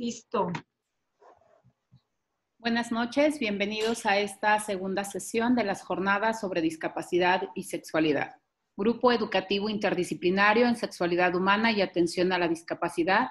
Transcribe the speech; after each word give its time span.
Listo. 0.00 0.50
Buenas 2.56 2.90
noches, 2.90 3.38
bienvenidos 3.38 4.06
a 4.06 4.18
esta 4.18 4.58
segunda 4.58 5.04
sesión 5.04 5.54
de 5.54 5.62
las 5.62 5.82
jornadas 5.82 6.40
sobre 6.40 6.62
discapacidad 6.62 7.42
y 7.54 7.64
sexualidad. 7.64 8.36
Grupo 8.78 9.12
Educativo 9.12 9.68
Interdisciplinario 9.68 10.66
en 10.66 10.76
Sexualidad 10.76 11.34
Humana 11.34 11.70
y 11.70 11.82
Atención 11.82 12.32
a 12.32 12.38
la 12.38 12.48
Discapacidad 12.48 13.28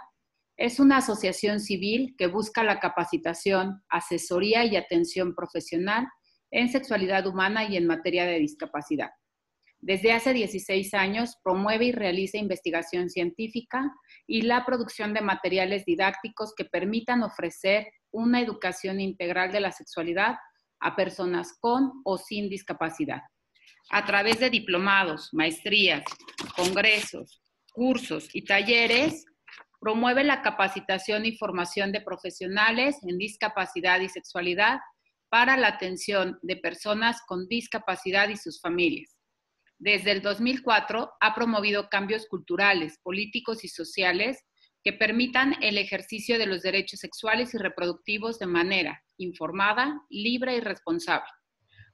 es 0.58 0.80
una 0.80 0.98
asociación 0.98 1.60
civil 1.60 2.14
que 2.16 2.28
busca 2.28 2.64
la 2.64 2.80
capacitación, 2.80 3.82
asesoría 3.90 4.64
y 4.64 4.76
atención 4.76 5.34
profesional 5.34 6.08
en 6.52 6.70
sexualidad 6.70 7.26
humana 7.26 7.64
y 7.64 7.78
en 7.78 7.88
materia 7.88 8.28
de 8.28 8.38
discapacidad. 8.38 9.10
Desde 9.82 10.12
hace 10.12 10.34
16 10.34 10.94
años 10.94 11.38
promueve 11.42 11.86
y 11.86 11.92
realiza 11.94 12.38
investigación 12.38 13.10
científica 13.10 13.90
y 14.28 14.42
la 14.42 14.66
producción 14.66 15.14
de 15.14 15.22
materiales 15.22 15.86
didácticos 15.86 16.54
que 16.54 16.66
permitan 16.66 17.24
ofrecer 17.24 17.88
una 18.12 18.42
educación 18.42 19.00
integral 19.00 19.54
de 19.54 19.62
la 19.62 19.72
sexualidad 19.72 20.36
a 20.82 20.96
personas 20.98 21.58
con 21.62 22.02
o 22.04 22.18
sin 22.18 22.50
discapacidad. 22.50 23.22
A 23.90 24.06
través 24.06 24.40
de 24.40 24.50
diplomados, 24.50 25.30
maestrías, 25.32 26.04
congresos, 26.58 27.42
cursos 27.72 28.30
y 28.34 28.44
talleres, 28.44 29.26
promueve 29.80 30.26
la 30.26 30.42
capacitación 30.42 31.26
y 31.26 31.38
formación 31.38 31.94
de 31.94 32.02
profesionales 32.02 32.98
en 33.08 33.18
discapacidad 33.18 34.02
y 34.02 34.10
sexualidad 34.10 34.80
para 35.30 35.56
la 35.56 35.68
atención 35.68 36.38
de 36.42 36.58
personas 36.58 37.22
con 37.26 37.48
discapacidad 37.48 38.28
y 38.28 38.36
sus 38.36 38.60
familias 38.60 39.19
desde 39.80 40.12
el 40.12 40.22
2004 40.22 41.14
ha 41.20 41.34
promovido 41.34 41.90
cambios 41.90 42.28
culturales, 42.28 43.00
políticos 43.02 43.64
y 43.64 43.70
sociales 43.70 44.44
que 44.84 44.92
permitan 44.94 45.56
el 45.62 45.78
ejercicio 45.78 46.38
de 46.38 46.46
los 46.46 46.62
derechos 46.62 47.00
sexuales 47.00 47.54
y 47.54 47.58
reproductivos 47.58 48.40
de 48.40 48.46
manera 48.46 49.02
informada, 49.18 50.02
libre 50.10 50.58
y 50.58 50.60
responsable. 50.60 51.30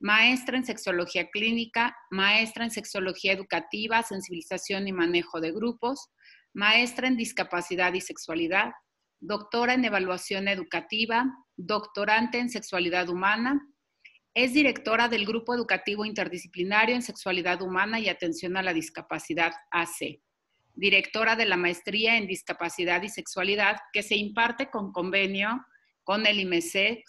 maestra 0.00 0.56
en 0.56 0.64
sexología 0.64 1.28
clínica, 1.30 1.96
maestra 2.10 2.64
en 2.64 2.70
sexología 2.70 3.32
educativa, 3.32 4.02
sensibilización 4.02 4.86
y 4.86 4.92
manejo 4.92 5.40
de 5.40 5.52
grupos, 5.52 6.10
maestra 6.54 7.08
en 7.08 7.16
discapacidad 7.16 7.92
y 7.94 8.00
sexualidad, 8.00 8.72
doctora 9.20 9.74
en 9.74 9.84
evaluación 9.84 10.48
educativa, 10.48 11.26
doctorante 11.56 12.38
en 12.38 12.50
sexualidad 12.50 13.08
humana, 13.08 13.60
es 14.34 14.52
directora 14.52 15.08
del 15.08 15.26
Grupo 15.26 15.54
Educativo 15.54 16.04
Interdisciplinario 16.04 16.94
en 16.94 17.02
Sexualidad 17.02 17.62
Humana 17.62 17.98
y 17.98 18.08
Atención 18.08 18.56
a 18.56 18.62
la 18.62 18.72
Discapacidad 18.72 19.52
AC. 19.70 20.20
Directora 20.74 21.34
de 21.34 21.46
la 21.46 21.56
Maestría 21.56 22.16
en 22.16 22.26
Discapacidad 22.26 23.02
y 23.02 23.08
Sexualidad 23.08 23.78
que 23.92 24.02
se 24.02 24.16
imparte 24.16 24.70
con 24.70 24.92
convenio 24.92 25.64
con 26.04 26.26
el 26.26 26.40
IMESEC 26.40 27.04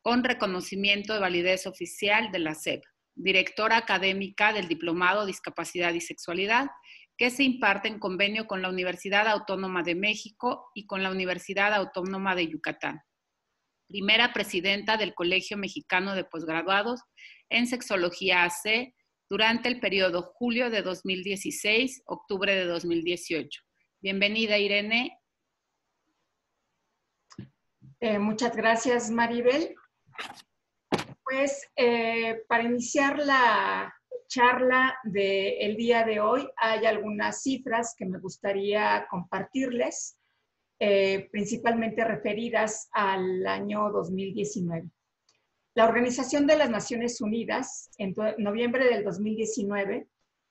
con 0.00 0.24
reconocimiento 0.24 1.12
de 1.12 1.20
validez 1.20 1.66
oficial 1.66 2.32
de 2.32 2.38
la 2.38 2.54
SEP. 2.54 2.82
Directora 3.14 3.76
académica 3.76 4.52
del 4.52 4.66
Diplomado 4.66 5.26
Discapacidad 5.26 5.92
y 5.92 6.00
Sexualidad 6.00 6.70
que 7.18 7.30
se 7.30 7.42
imparte 7.42 7.88
en 7.88 7.98
convenio 7.98 8.46
con 8.46 8.62
la 8.62 8.70
Universidad 8.70 9.28
Autónoma 9.28 9.82
de 9.82 9.94
México 9.94 10.70
y 10.74 10.86
con 10.86 11.02
la 11.02 11.10
Universidad 11.10 11.74
Autónoma 11.74 12.34
de 12.34 12.48
Yucatán 12.48 13.02
primera 13.90 14.32
presidenta 14.32 14.96
del 14.96 15.14
Colegio 15.14 15.56
Mexicano 15.56 16.14
de 16.14 16.24
Posgraduados 16.24 17.02
en 17.48 17.66
Sexología 17.66 18.44
AC 18.44 18.94
durante 19.28 19.68
el 19.68 19.80
periodo 19.80 20.30
julio 20.34 20.70
de 20.70 20.82
2016, 20.82 22.02
octubre 22.06 22.54
de 22.54 22.66
2018. 22.66 23.60
Bienvenida, 24.00 24.58
Irene. 24.58 25.18
Eh, 27.98 28.20
muchas 28.20 28.54
gracias, 28.54 29.10
Maribel. 29.10 29.74
Pues 31.24 31.68
eh, 31.74 32.42
para 32.48 32.62
iniciar 32.62 33.18
la 33.18 33.92
charla 34.28 34.96
del 35.02 35.76
día 35.76 36.04
de 36.04 36.20
hoy, 36.20 36.48
hay 36.56 36.86
algunas 36.86 37.42
cifras 37.42 37.96
que 37.98 38.06
me 38.06 38.20
gustaría 38.20 39.04
compartirles. 39.10 40.16
Eh, 40.82 41.28
principalmente 41.30 42.02
referidas 42.04 42.88
al 42.92 43.46
año 43.46 43.90
2019. 43.90 44.88
La 45.74 45.84
Organización 45.84 46.46
de 46.46 46.56
las 46.56 46.70
Naciones 46.70 47.20
Unidas, 47.20 47.90
en 47.98 48.14
noviembre 48.38 48.86
del 48.86 49.04
2019, 49.04 50.08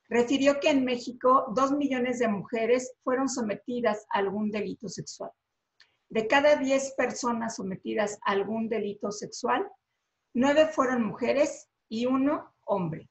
refirió 0.07 0.59
que 0.59 0.69
en 0.69 0.85
México 0.85 1.51
dos 1.55 1.71
millones 1.71 2.19
de 2.19 2.27
mujeres 2.27 2.93
fueron 3.03 3.27
sometidas 3.27 4.05
a 4.11 4.19
algún 4.19 4.51
delito 4.51 4.87
sexual. 4.87 5.31
De 6.09 6.27
cada 6.27 6.57
diez 6.57 6.93
personas 6.95 7.55
sometidas 7.55 8.19
a 8.23 8.33
algún 8.33 8.69
delito 8.69 9.11
sexual, 9.11 9.67
nueve 10.35 10.67
fueron 10.67 11.05
mujeres 11.05 11.69
y 11.89 12.05
uno 12.05 12.53
hombre. 12.65 13.09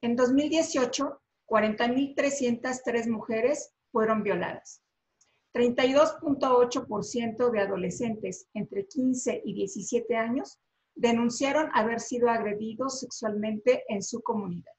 En 0.00 0.16
2018, 0.16 1.22
40.303 1.46 3.08
mujeres 3.08 3.72
fueron 3.92 4.24
violadas. 4.24 4.82
32.8% 5.52 7.50
de 7.50 7.60
adolescentes 7.60 8.46
entre 8.54 8.86
15 8.86 9.42
y 9.44 9.54
17 9.54 10.16
años 10.16 10.58
denunciaron 10.94 11.70
haber 11.74 12.00
sido 12.00 12.28
agredidos 12.28 13.00
sexualmente 13.00 13.84
en 13.88 14.02
su 14.02 14.22
comunidad. 14.22 14.72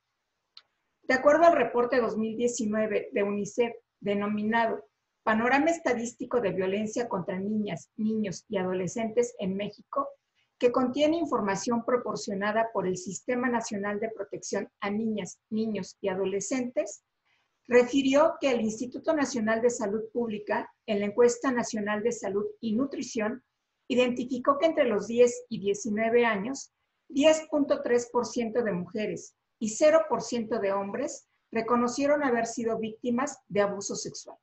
De 1.03 1.15
acuerdo 1.15 1.45
al 1.45 1.57
reporte 1.57 1.99
2019 1.99 3.09
de 3.11 3.23
UNICEF 3.23 3.73
denominado 3.99 4.85
Panorama 5.23 5.69
Estadístico 5.69 6.41
de 6.41 6.51
Violencia 6.51 7.07
contra 7.07 7.37
Niñas, 7.37 7.89
Niños 7.97 8.45
y 8.47 8.57
Adolescentes 8.57 9.35
en 9.39 9.55
México, 9.55 10.07
que 10.57 10.71
contiene 10.71 11.17
información 11.17 11.83
proporcionada 11.83 12.69
por 12.71 12.87
el 12.87 12.97
Sistema 12.97 13.49
Nacional 13.49 13.99
de 13.99 14.09
Protección 14.09 14.69
a 14.79 14.89
Niñas, 14.89 15.39
Niños 15.49 15.97
y 16.01 16.09
Adolescentes, 16.09 17.03
refirió 17.71 18.35
que 18.41 18.51
el 18.51 18.59
Instituto 18.59 19.15
Nacional 19.15 19.61
de 19.61 19.69
Salud 19.69 20.01
Pública, 20.11 20.69
en 20.85 20.99
la 20.99 21.05
encuesta 21.05 21.53
nacional 21.53 22.03
de 22.03 22.11
salud 22.11 22.45
y 22.59 22.73
nutrición, 22.73 23.45
identificó 23.87 24.57
que 24.57 24.65
entre 24.65 24.83
los 24.83 25.07
10 25.07 25.45
y 25.47 25.61
19 25.61 26.25
años, 26.25 26.73
10.3% 27.07 28.61
de 28.61 28.73
mujeres 28.73 29.37
y 29.57 29.69
0% 29.69 30.59
de 30.59 30.73
hombres 30.73 31.29
reconocieron 31.49 32.23
haber 32.23 32.45
sido 32.45 32.77
víctimas 32.77 33.39
de 33.47 33.61
abuso 33.61 33.95
sexual. 33.95 34.35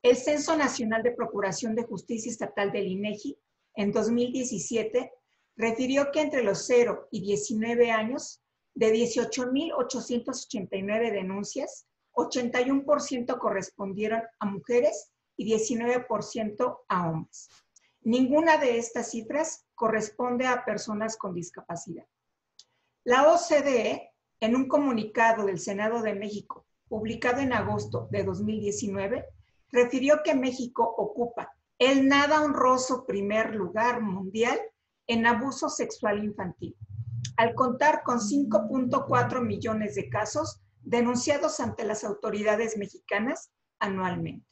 El 0.00 0.16
Censo 0.16 0.56
Nacional 0.56 1.02
de 1.02 1.10
Procuración 1.10 1.74
de 1.74 1.82
Justicia 1.82 2.30
Estatal 2.30 2.72
del 2.72 2.86
INEGI 2.86 3.38
en 3.74 3.92
2017 3.92 5.12
refirió 5.56 6.10
que 6.10 6.22
entre 6.22 6.42
los 6.42 6.64
0 6.64 7.08
y 7.10 7.20
19 7.20 7.90
años, 7.90 8.38
de 8.74 8.90
18.889 8.90 11.12
denuncias, 11.12 11.86
81% 12.14 13.38
correspondieron 13.38 14.22
a 14.38 14.46
mujeres 14.46 15.12
y 15.36 15.52
19% 15.52 16.78
a 16.88 17.10
hombres. 17.10 17.48
Ninguna 18.02 18.56
de 18.58 18.78
estas 18.78 19.10
cifras 19.10 19.64
corresponde 19.74 20.46
a 20.46 20.64
personas 20.64 21.16
con 21.16 21.34
discapacidad. 21.34 22.06
La 23.04 23.32
OCDE, 23.32 24.10
en 24.40 24.56
un 24.56 24.68
comunicado 24.68 25.46
del 25.46 25.58
Senado 25.58 26.02
de 26.02 26.14
México 26.14 26.66
publicado 26.88 27.40
en 27.40 27.52
agosto 27.52 28.08
de 28.10 28.24
2019, 28.24 29.24
refirió 29.70 30.20
que 30.22 30.34
México 30.34 30.82
ocupa 30.98 31.52
el 31.78 32.06
nada 32.06 32.42
honroso 32.42 33.06
primer 33.06 33.54
lugar 33.54 34.02
mundial 34.02 34.60
en 35.06 35.26
abuso 35.26 35.68
sexual 35.68 36.22
infantil, 36.22 36.76
al 37.36 37.54
contar 37.54 38.02
con 38.02 38.18
5.4 38.18 39.42
millones 39.42 39.94
de 39.94 40.08
casos 40.08 40.60
denunciados 40.82 41.60
ante 41.60 41.84
las 41.84 42.04
autoridades 42.04 42.76
mexicanas 42.76 43.52
anualmente. 43.78 44.46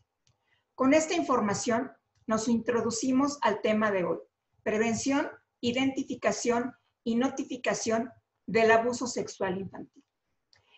Con 0.74 0.94
esta 0.94 1.14
información 1.14 1.90
nos 2.26 2.48
introducimos 2.48 3.38
al 3.42 3.60
tema 3.60 3.90
de 3.90 4.04
hoy, 4.04 4.18
prevención, 4.62 5.28
identificación 5.60 6.72
y 7.04 7.16
notificación 7.16 8.10
del 8.46 8.70
abuso 8.70 9.06
sexual 9.06 9.58
infantil. 9.58 10.04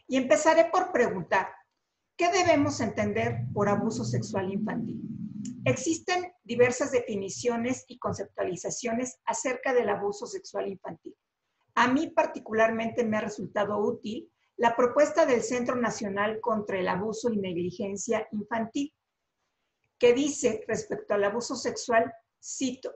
Y 0.09 0.17
empezaré 0.17 0.71
por 0.71 0.93
preguntar, 0.93 1.49
¿qué 2.17 2.31
debemos 2.31 2.81
entender 2.81 3.47
por 3.55 3.69
abuso 3.69 4.05
sexual 4.05 4.53
infantil? 4.53 5.01
Existen 5.65 6.33
diversas 6.43 6.91
definiciones 6.91 7.85
y 7.87 7.99
conceptualizaciones 7.99 9.21
acerca 9.25 9.73
del 9.73 9.89
abuso 9.91 10.27
sexual 10.27 10.69
infantil. 10.69 11.17
A 11.75 11.87
mí 11.89 12.09
particularmente 12.09 13.05
me 13.05 13.19
ha 13.19 13.21
resultado 13.21 13.79
útil 13.79 14.32
la 14.57 14.77
propuesta 14.77 15.27
del 15.27 15.43
Centro 15.43 15.77
Nacional 15.77 16.41
contra 16.41 16.79
el 16.79 16.89
Abuso 16.89 17.33
y 17.33 17.39
Negligencia 17.39 18.29
Infantil, 18.33 18.93
que 19.99 20.13
dice 20.13 20.65
respecto 20.67 21.15
al 21.15 21.25
abuso 21.25 21.55
sexual, 21.55 22.13
cito, 22.43 22.93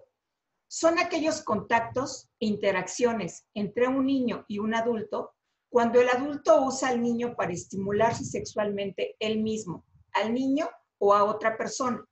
son 0.69 0.99
aquellos 0.99 1.43
contactos 1.43 2.29
e 2.41 2.47
interacciones 2.47 3.47
entre 3.55 3.87
un 3.87 4.05
niño 4.07 4.45
y 4.49 4.59
un 4.59 4.75
adulto 4.75 5.35
cuando 5.69 6.01
el 6.01 6.09
adulto 6.09 6.65
usa 6.65 6.89
al 6.89 7.03
niño 7.03 7.35
para 7.37 7.53
estimularse 7.53 8.25
sexualmente 8.25 9.15
él 9.21 9.43
mismo, 9.43 9.85
al 10.13 10.33
niño 10.33 10.69
o 10.99 11.15
a 11.15 11.25
otra 11.25 11.57
persona. 11.57 12.05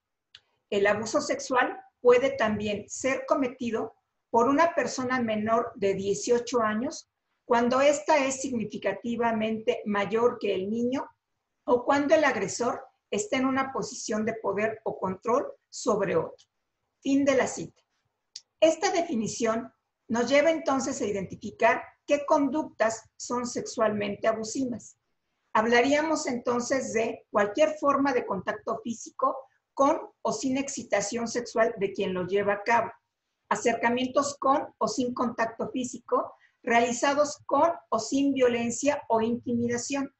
El 0.70 0.86
abuso 0.86 1.20
sexual 1.20 1.80
puede 2.00 2.30
también 2.36 2.88
ser 2.88 3.24
cometido 3.26 3.94
por 4.30 4.48
una 4.48 4.74
persona 4.74 5.20
menor 5.20 5.72
de 5.76 5.94
18 5.94 6.60
años 6.60 7.08
cuando 7.44 7.80
ésta 7.80 8.24
es 8.24 8.40
significativamente 8.40 9.82
mayor 9.84 10.38
que 10.38 10.54
el 10.54 10.70
niño 10.70 11.08
o 11.64 11.84
cuando 11.84 12.14
el 12.14 12.24
agresor 12.24 12.82
está 13.10 13.36
en 13.36 13.46
una 13.46 13.72
posición 13.72 14.24
de 14.24 14.34
poder 14.34 14.80
o 14.84 14.98
control 14.98 15.52
sobre 15.68 16.16
otro. 16.16 16.46
Fin 17.00 17.24
de 17.24 17.36
la 17.36 17.46
cita. 17.46 17.82
Esta 18.60 18.90
definición 18.90 19.72
nos 20.08 20.28
lleva 20.28 20.50
entonces 20.50 21.00
a 21.00 21.06
identificar 21.06 21.82
qué 22.06 22.24
conductas 22.26 23.08
son 23.16 23.46
sexualmente 23.46 24.26
abusivas. 24.26 24.96
Hablaríamos 25.52 26.26
entonces 26.26 26.92
de 26.92 27.26
cualquier 27.30 27.74
forma 27.78 28.12
de 28.12 28.26
contacto 28.26 28.80
físico 28.82 29.36
con 29.72 30.00
o 30.22 30.32
sin 30.32 30.56
excitación 30.56 31.28
sexual 31.28 31.74
de 31.78 31.92
quien 31.92 32.14
lo 32.14 32.26
lleva 32.26 32.54
a 32.54 32.62
cabo, 32.62 32.90
acercamientos 33.48 34.36
con 34.38 34.66
o 34.78 34.88
sin 34.88 35.14
contacto 35.14 35.70
físico 35.70 36.34
realizados 36.64 37.42
con 37.46 37.70
o 37.90 37.98
sin 37.98 38.32
violencia 38.32 39.02
o 39.08 39.20
intimidación, 39.20 40.12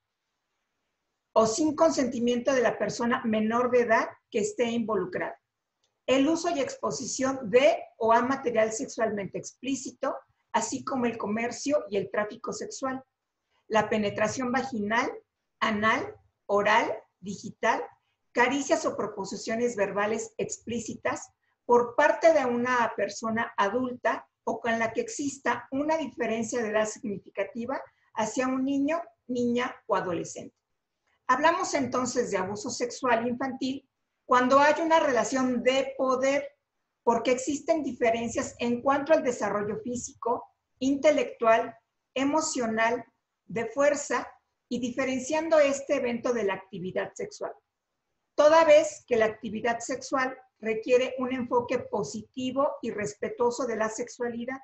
o 1.33 1.47
sin 1.47 1.75
consentimiento 1.75 2.53
de 2.53 2.63
la 2.63 2.79
persona 2.79 3.23
menor 3.25 3.71
de 3.71 3.81
edad 3.81 4.09
que 4.31 4.41
esté 4.41 4.67
involucrada. 4.67 5.41
El 6.07 6.29
uso 6.29 6.51
y 6.51 6.61
exposición 6.61 7.51
de 7.51 7.83
o 7.97 8.13
a 8.13 8.21
material 8.23 8.73
sexualmente 8.73 9.39
explícito, 9.39 10.15
así 10.53 10.85
como 10.85 11.07
el 11.07 11.17
comercio 11.17 11.83
y 11.89 11.97
el 11.97 12.11
tráfico 12.11 12.53
sexual. 12.53 13.03
La 13.67 13.89
penetración 13.89 14.53
vaginal, 14.53 15.11
anal, 15.61 16.15
oral, 16.47 16.95
digital, 17.21 17.83
caricias 18.33 18.85
o 18.85 18.97
proposiciones 18.97 19.77
verbales 19.77 20.35
explícitas 20.37 21.33
por 21.65 21.97
parte 21.97 22.35
de 22.35 22.45
una 22.45 22.93
persona 22.97 23.53
adulta 23.57 24.29
o 24.45 24.61
con 24.61 24.79
la 24.79 24.93
que 24.93 25.01
exista 25.01 25.67
una 25.71 25.97
diferencia 25.97 26.63
de 26.63 26.69
edad 26.69 26.87
significativa 26.87 27.81
hacia 28.15 28.47
un 28.47 28.65
niño, 28.65 29.01
niña 29.27 29.75
o 29.87 29.97
adolescente. 29.97 30.55
Hablamos 31.27 31.75
entonces 31.75 32.31
de 32.31 32.37
abuso 32.37 32.71
sexual 32.71 33.27
infantil 33.27 33.89
cuando 34.27 34.59
hay 34.59 34.75
una 34.83 35.01
relación 35.01 35.63
de 35.63 35.95
poder 35.97 36.49
porque 37.03 37.33
existen 37.33 37.83
diferencias 37.83 38.55
en 38.59 38.81
cuanto 38.81 39.13
al 39.13 39.23
desarrollo 39.23 39.79
físico, 39.83 40.45
intelectual, 40.79 41.75
emocional, 42.15 43.05
de 43.47 43.67
fuerza 43.67 44.27
y 44.69 44.81
diferenciando 44.81 45.59
este 45.59 45.97
evento 45.97 46.33
de 46.33 46.45
la 46.45 46.55
actividad 46.55 47.13
sexual. 47.15 47.53
Toda 48.35 48.65
vez 48.65 49.05
que 49.07 49.17
la 49.17 49.27
actividad 49.27 49.79
sexual 49.81 50.37
requiere 50.65 51.15
un 51.19 51.33
enfoque 51.33 51.79
positivo 51.79 52.73
y 52.83 52.91
respetuoso 52.91 53.67
de 53.67 53.77
la 53.77 53.89
sexualidad, 53.89 54.59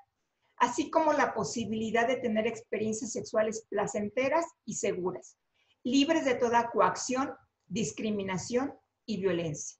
así 0.56 0.90
como 0.90 1.12
la 1.12 1.34
posibilidad 1.34 2.08
de 2.08 2.16
tener 2.16 2.46
experiencias 2.46 3.12
sexuales 3.12 3.66
placenteras 3.68 4.46
y 4.64 4.74
seguras, 4.74 5.36
libres 5.82 6.24
de 6.24 6.34
toda 6.34 6.70
coacción, 6.70 7.34
discriminación 7.66 8.74
y 9.06 9.20
violencia. 9.20 9.78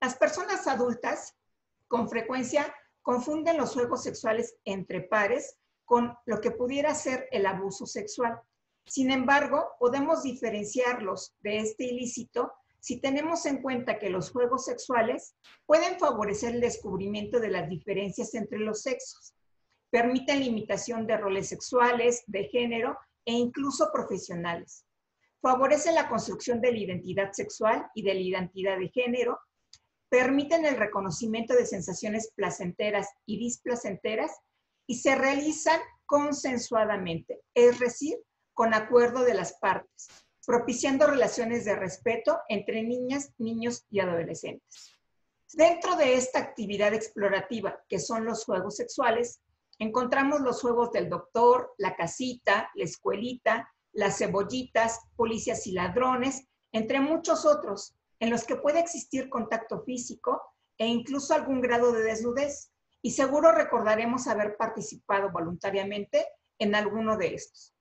Las 0.00 0.16
personas 0.16 0.66
adultas 0.66 1.34
con 1.88 2.08
frecuencia 2.08 2.72
confunden 3.02 3.56
los 3.56 3.72
juegos 3.72 4.02
sexuales 4.02 4.56
entre 4.64 5.00
pares 5.02 5.56
con 5.84 6.14
lo 6.26 6.40
que 6.40 6.50
pudiera 6.50 6.94
ser 6.94 7.28
el 7.32 7.46
abuso 7.46 7.86
sexual. 7.86 8.40
Sin 8.84 9.10
embargo, 9.10 9.70
podemos 9.78 10.22
diferenciarlos 10.22 11.34
de 11.40 11.58
este 11.58 11.84
ilícito 11.84 12.52
si 12.80 13.00
tenemos 13.00 13.44
en 13.46 13.60
cuenta 13.60 13.98
que 13.98 14.10
los 14.10 14.30
juegos 14.30 14.64
sexuales 14.64 15.34
pueden 15.66 15.98
favorecer 15.98 16.54
el 16.54 16.60
descubrimiento 16.60 17.40
de 17.40 17.50
las 17.50 17.68
diferencias 17.68 18.34
entre 18.34 18.58
los 18.58 18.82
sexos, 18.82 19.34
permiten 19.90 20.40
limitación 20.40 21.06
de 21.06 21.16
roles 21.16 21.48
sexuales, 21.48 22.22
de 22.26 22.44
género 22.44 22.96
e 23.24 23.32
incluso 23.32 23.90
profesionales, 23.92 24.84
favorecen 25.40 25.94
la 25.94 26.08
construcción 26.08 26.60
de 26.60 26.72
la 26.72 26.78
identidad 26.78 27.32
sexual 27.32 27.86
y 27.94 28.02
de 28.02 28.14
la 28.14 28.20
identidad 28.20 28.78
de 28.78 28.88
género, 28.88 29.38
permiten 30.08 30.64
el 30.64 30.76
reconocimiento 30.76 31.54
de 31.54 31.66
sensaciones 31.66 32.32
placenteras 32.34 33.08
y 33.26 33.38
displacenteras 33.38 34.32
y 34.86 34.96
se 34.96 35.14
realizan 35.14 35.80
consensuadamente, 36.06 37.42
es 37.54 37.78
decir, 37.78 38.16
con 38.54 38.72
acuerdo 38.72 39.22
de 39.24 39.34
las 39.34 39.52
partes, 39.58 40.08
propiciando 40.48 41.06
relaciones 41.06 41.66
de 41.66 41.76
respeto 41.76 42.40
entre 42.48 42.82
niñas, 42.82 43.32
niños 43.36 43.84
y 43.90 44.00
adolescentes. 44.00 44.98
Dentro 45.52 45.94
de 45.94 46.14
esta 46.14 46.38
actividad 46.38 46.94
explorativa, 46.94 47.84
que 47.86 47.98
son 47.98 48.24
los 48.24 48.46
juegos 48.46 48.76
sexuales, 48.76 49.42
encontramos 49.78 50.40
los 50.40 50.62
juegos 50.62 50.90
del 50.90 51.10
doctor, 51.10 51.74
la 51.76 51.94
casita, 51.96 52.70
la 52.74 52.84
escuelita, 52.84 53.70
las 53.92 54.16
cebollitas, 54.16 55.00
policías 55.16 55.66
y 55.66 55.72
ladrones, 55.72 56.48
entre 56.72 57.00
muchos 57.00 57.44
otros, 57.44 57.94
en 58.18 58.30
los 58.30 58.44
que 58.44 58.56
puede 58.56 58.80
existir 58.80 59.28
contacto 59.28 59.82
físico 59.82 60.40
e 60.78 60.86
incluso 60.86 61.34
algún 61.34 61.60
grado 61.60 61.92
de 61.92 62.04
desnudez. 62.04 62.72
Y 63.02 63.10
seguro 63.10 63.52
recordaremos 63.52 64.26
haber 64.26 64.56
participado 64.56 65.30
voluntariamente 65.30 66.26
en 66.58 66.74
alguno 66.74 67.18
de 67.18 67.34
estos. 67.34 67.74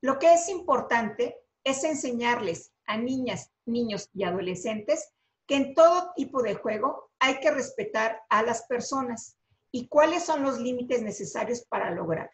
Lo 0.00 0.18
que 0.18 0.32
es 0.32 0.48
importante 0.48 1.36
es 1.68 1.84
enseñarles 1.84 2.72
a 2.86 2.96
niñas, 2.96 3.50
niños 3.66 4.08
y 4.14 4.24
adolescentes 4.24 5.12
que 5.46 5.56
en 5.56 5.74
todo 5.74 6.12
tipo 6.14 6.42
de 6.42 6.54
juego 6.54 7.10
hay 7.18 7.40
que 7.40 7.50
respetar 7.50 8.20
a 8.28 8.42
las 8.42 8.64
personas 8.66 9.36
y 9.70 9.88
cuáles 9.88 10.24
son 10.24 10.42
los 10.42 10.58
límites 10.58 11.02
necesarios 11.02 11.64
para 11.68 11.90
lograr. 11.90 12.30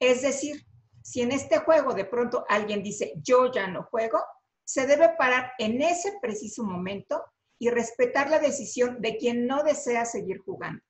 Es 0.00 0.22
decir, 0.22 0.64
si 1.02 1.20
en 1.20 1.32
este 1.32 1.58
juego 1.58 1.92
de 1.94 2.04
pronto 2.04 2.44
alguien 2.48 2.82
dice, 2.82 3.12
yo 3.16 3.52
ya 3.52 3.66
no 3.66 3.84
juego, 3.84 4.18
se 4.64 4.86
debe 4.86 5.10
parar 5.18 5.52
en 5.58 5.82
ese 5.82 6.18
preciso 6.20 6.64
momento 6.64 7.22
y 7.58 7.70
respetar 7.70 8.30
la 8.30 8.38
decisión 8.38 9.00
de 9.00 9.16
quien 9.16 9.46
no 9.46 9.62
desea 9.62 10.04
seguir 10.06 10.38
jugando. 10.38 10.82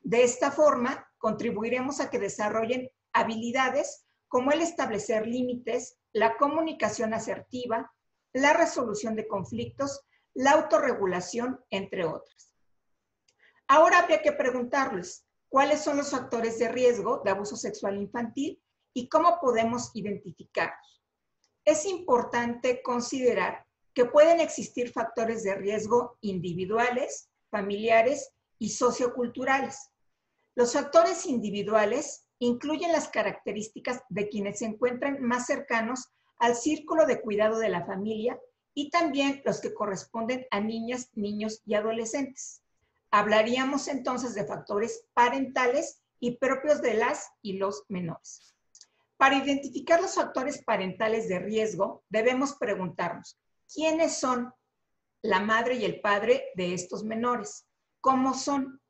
De 0.00 0.22
esta 0.24 0.50
forma, 0.50 1.08
contribuiremos 1.18 2.00
a 2.00 2.10
que 2.10 2.18
desarrollen 2.18 2.90
habilidades 3.12 4.04
como 4.28 4.52
el 4.52 4.60
establecer 4.60 5.26
límites, 5.26 5.98
la 6.12 6.36
comunicación 6.36 7.14
asertiva, 7.14 7.92
la 8.32 8.52
resolución 8.52 9.16
de 9.16 9.26
conflictos, 9.26 10.02
la 10.34 10.52
autorregulación, 10.52 11.62
entre 11.70 12.04
otras. 12.04 12.52
Ahora 13.68 14.00
habría 14.00 14.22
que 14.22 14.32
preguntarles, 14.32 15.26
¿cuáles 15.48 15.82
son 15.82 15.96
los 15.96 16.10
factores 16.10 16.58
de 16.58 16.68
riesgo 16.68 17.22
de 17.24 17.30
abuso 17.30 17.56
sexual 17.56 17.96
infantil 17.96 18.62
y 18.94 19.08
cómo 19.08 19.38
podemos 19.40 19.90
identificarlos? 19.94 21.02
Es 21.64 21.86
importante 21.86 22.82
considerar 22.82 23.66
que 23.94 24.06
pueden 24.06 24.40
existir 24.40 24.90
factores 24.90 25.42
de 25.42 25.54
riesgo 25.54 26.18
individuales, 26.22 27.30
familiares 27.50 28.32
y 28.58 28.70
socioculturales. 28.70 29.92
Los 30.54 30.72
factores 30.72 31.26
individuales 31.26 32.21
incluyen 32.44 32.90
las 32.90 33.08
características 33.08 34.02
de 34.08 34.28
quienes 34.28 34.58
se 34.58 34.64
encuentran 34.64 35.22
más 35.22 35.46
cercanos 35.46 36.08
al 36.38 36.56
círculo 36.56 37.06
de 37.06 37.20
cuidado 37.20 37.60
de 37.60 37.68
la 37.68 37.86
familia 37.86 38.36
y 38.74 38.90
también 38.90 39.42
los 39.44 39.60
que 39.60 39.72
corresponden 39.72 40.46
a 40.50 40.58
niñas, 40.58 41.10
niños 41.14 41.62
y 41.64 41.74
adolescentes. 41.74 42.64
Hablaríamos 43.12 43.86
entonces 43.86 44.34
de 44.34 44.44
factores 44.44 45.06
parentales 45.14 46.02
y 46.18 46.36
propios 46.38 46.82
de 46.82 46.94
las 46.94 47.30
y 47.42 47.58
los 47.58 47.84
menores. 47.88 48.56
Para 49.16 49.36
identificar 49.36 50.02
los 50.02 50.16
factores 50.16 50.64
parentales 50.64 51.28
de 51.28 51.38
riesgo, 51.38 52.02
debemos 52.08 52.54
preguntarnos, 52.54 53.38
¿quiénes 53.72 54.16
son 54.16 54.52
la 55.22 55.38
madre 55.38 55.76
y 55.76 55.84
el 55.84 56.00
padre 56.00 56.46
de 56.56 56.74
estos 56.74 57.04
menores? 57.04 57.68
¿Cómo 58.00 58.34
son? 58.34 58.80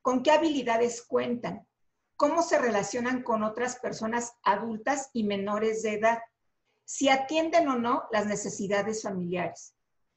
¿Con 0.00 0.22
qué 0.22 0.30
habilidades 0.30 1.02
cuentan? 1.02 1.66
¿Cómo 2.20 2.42
se 2.42 2.58
relacionan 2.58 3.22
con 3.22 3.42
otras 3.42 3.78
personas 3.78 4.34
adultas 4.42 5.08
y 5.14 5.24
menores 5.24 5.82
de 5.82 5.94
edad? 5.94 6.18
Si 6.84 7.08
atienden 7.08 7.66
o 7.66 7.78
no 7.78 8.02
las 8.12 8.26
necesidades 8.26 9.04
familiares. 9.04 9.74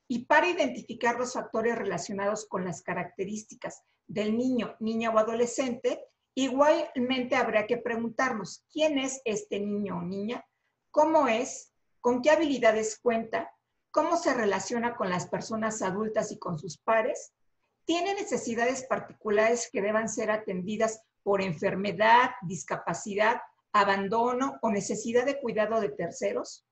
Y 0.10 0.26
para 0.26 0.50
identificar 0.50 1.18
los 1.18 1.32
factores 1.32 1.78
relacionados 1.78 2.46
con 2.46 2.66
las 2.66 2.82
características 2.82 3.84
del 4.06 4.38
niño, 4.38 4.76
niña 4.82 5.12
o 5.12 5.18
adolescente, 5.18 6.04
igualmente 6.36 7.38
habrá 7.38 7.68
que 7.68 7.78
preguntarnos, 7.78 8.66
¿quién 8.70 8.98
es 8.98 9.22
este 9.24 9.62
niño 9.62 10.00
o 10.00 10.02
niña? 10.02 10.46
¿Cómo 10.92 11.30
es? 11.30 11.72
¿Con 12.02 12.22
qué 12.22 12.32
habilidades 12.32 13.00
cuenta? 13.02 13.50
¿Cómo 13.92 14.18
se 14.18 14.34
relaciona 14.34 14.98
con 14.98 15.10
las 15.10 15.28
personas 15.28 15.82
adultas 15.82 16.34
y 16.34 16.38
con 16.38 16.60
sus 16.60 16.78
pares? 16.78 17.32
¿Tiene 17.86 18.14
necesidades 18.14 18.84
particulares 18.84 19.70
que 19.72 19.82
deban 19.82 20.10
ser 20.10 20.32
atendidas 20.32 21.02
por 21.24 21.42
enfermedad, 21.42 22.32
discapacidad, 22.42 23.42
abandono 23.72 24.60
o 24.62 24.70
necesidad 24.70 25.26
de 25.26 25.40
cuidado 25.40 25.82
de 25.82 25.90
terceros? 25.90 26.66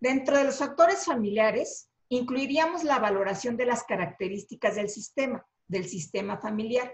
Dentro 0.00 0.36
de 0.36 0.44
los 0.44 0.58
factores 0.58 1.04
familiares, 1.04 1.88
incluiríamos 2.08 2.84
la 2.84 2.98
valoración 2.98 3.56
de 3.56 3.66
las 3.66 3.84
características 3.84 4.74
del 4.74 4.88
sistema, 4.88 5.46
del 5.68 5.88
sistema 5.88 6.38
familiar, 6.38 6.92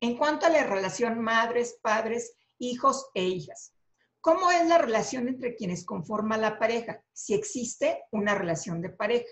en 0.00 0.16
cuanto 0.16 0.46
a 0.46 0.48
la 0.48 0.64
relación 0.64 1.20
madres, 1.20 1.78
padres, 1.80 2.34
hijos 2.58 3.10
e 3.14 3.24
hijas. 3.24 3.72
¿Cómo 4.20 4.50
es 4.50 4.66
la 4.66 4.78
relación 4.78 5.28
entre 5.28 5.54
quienes 5.56 5.84
conforman 5.84 6.40
la 6.40 6.58
pareja? 6.58 7.02
Si 7.12 7.34
existe 7.34 8.02
una 8.12 8.34
relación 8.34 8.80
de 8.80 8.90
pareja. 8.90 9.28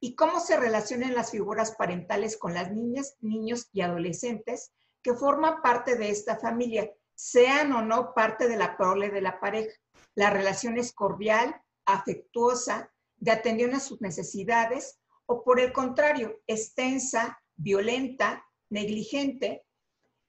¿Y 0.00 0.14
cómo 0.14 0.40
se 0.40 0.56
relacionan 0.56 1.14
las 1.14 1.30
figuras 1.30 1.76
parentales 1.76 2.38
con 2.38 2.54
las 2.54 2.72
niñas, 2.72 3.16
niños 3.20 3.68
y 3.72 3.82
adolescentes 3.82 4.72
que 5.02 5.14
forman 5.14 5.62
parte 5.62 5.96
de 5.96 6.10
esta 6.10 6.36
familia, 6.36 6.90
sean 7.14 7.72
o 7.72 7.82
no 7.82 8.14
parte 8.14 8.48
de 8.48 8.56
la 8.56 8.76
prole 8.76 9.10
de 9.10 9.20
la 9.20 9.40
pareja? 9.40 9.72
La 10.14 10.30
relación 10.30 10.78
es 10.78 10.92
cordial, 10.92 11.60
afectuosa, 11.84 12.92
de 13.16 13.30
atención 13.30 13.74
a 13.74 13.80
sus 13.80 14.00
necesidades, 14.00 14.98
o 15.26 15.44
por 15.44 15.60
el 15.60 15.72
contrario, 15.72 16.40
es 16.46 16.74
tensa, 16.74 17.40
violenta, 17.56 18.44
negligente. 18.68 19.64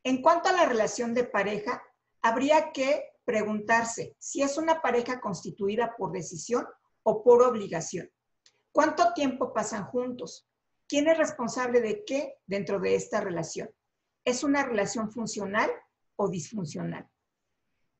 En 0.03 0.21
cuanto 0.21 0.49
a 0.49 0.53
la 0.53 0.65
relación 0.65 1.13
de 1.13 1.23
pareja, 1.23 1.81
habría 2.21 2.71
que 2.71 3.11
preguntarse 3.25 4.15
si 4.19 4.41
es 4.41 4.57
una 4.57 4.81
pareja 4.81 5.21
constituida 5.21 5.95
por 5.97 6.11
decisión 6.11 6.67
o 7.03 7.23
por 7.23 7.41
obligación. 7.41 8.11
¿Cuánto 8.71 9.13
tiempo 9.13 9.53
pasan 9.53 9.85
juntos? 9.85 10.47
¿Quién 10.87 11.07
es 11.07 11.17
responsable 11.17 11.81
de 11.81 12.03
qué 12.05 12.35
dentro 12.45 12.79
de 12.79 12.95
esta 12.95 13.21
relación? 13.21 13.69
¿Es 14.23 14.43
una 14.43 14.63
relación 14.63 15.11
funcional 15.11 15.71
o 16.15 16.29
disfuncional? 16.29 17.09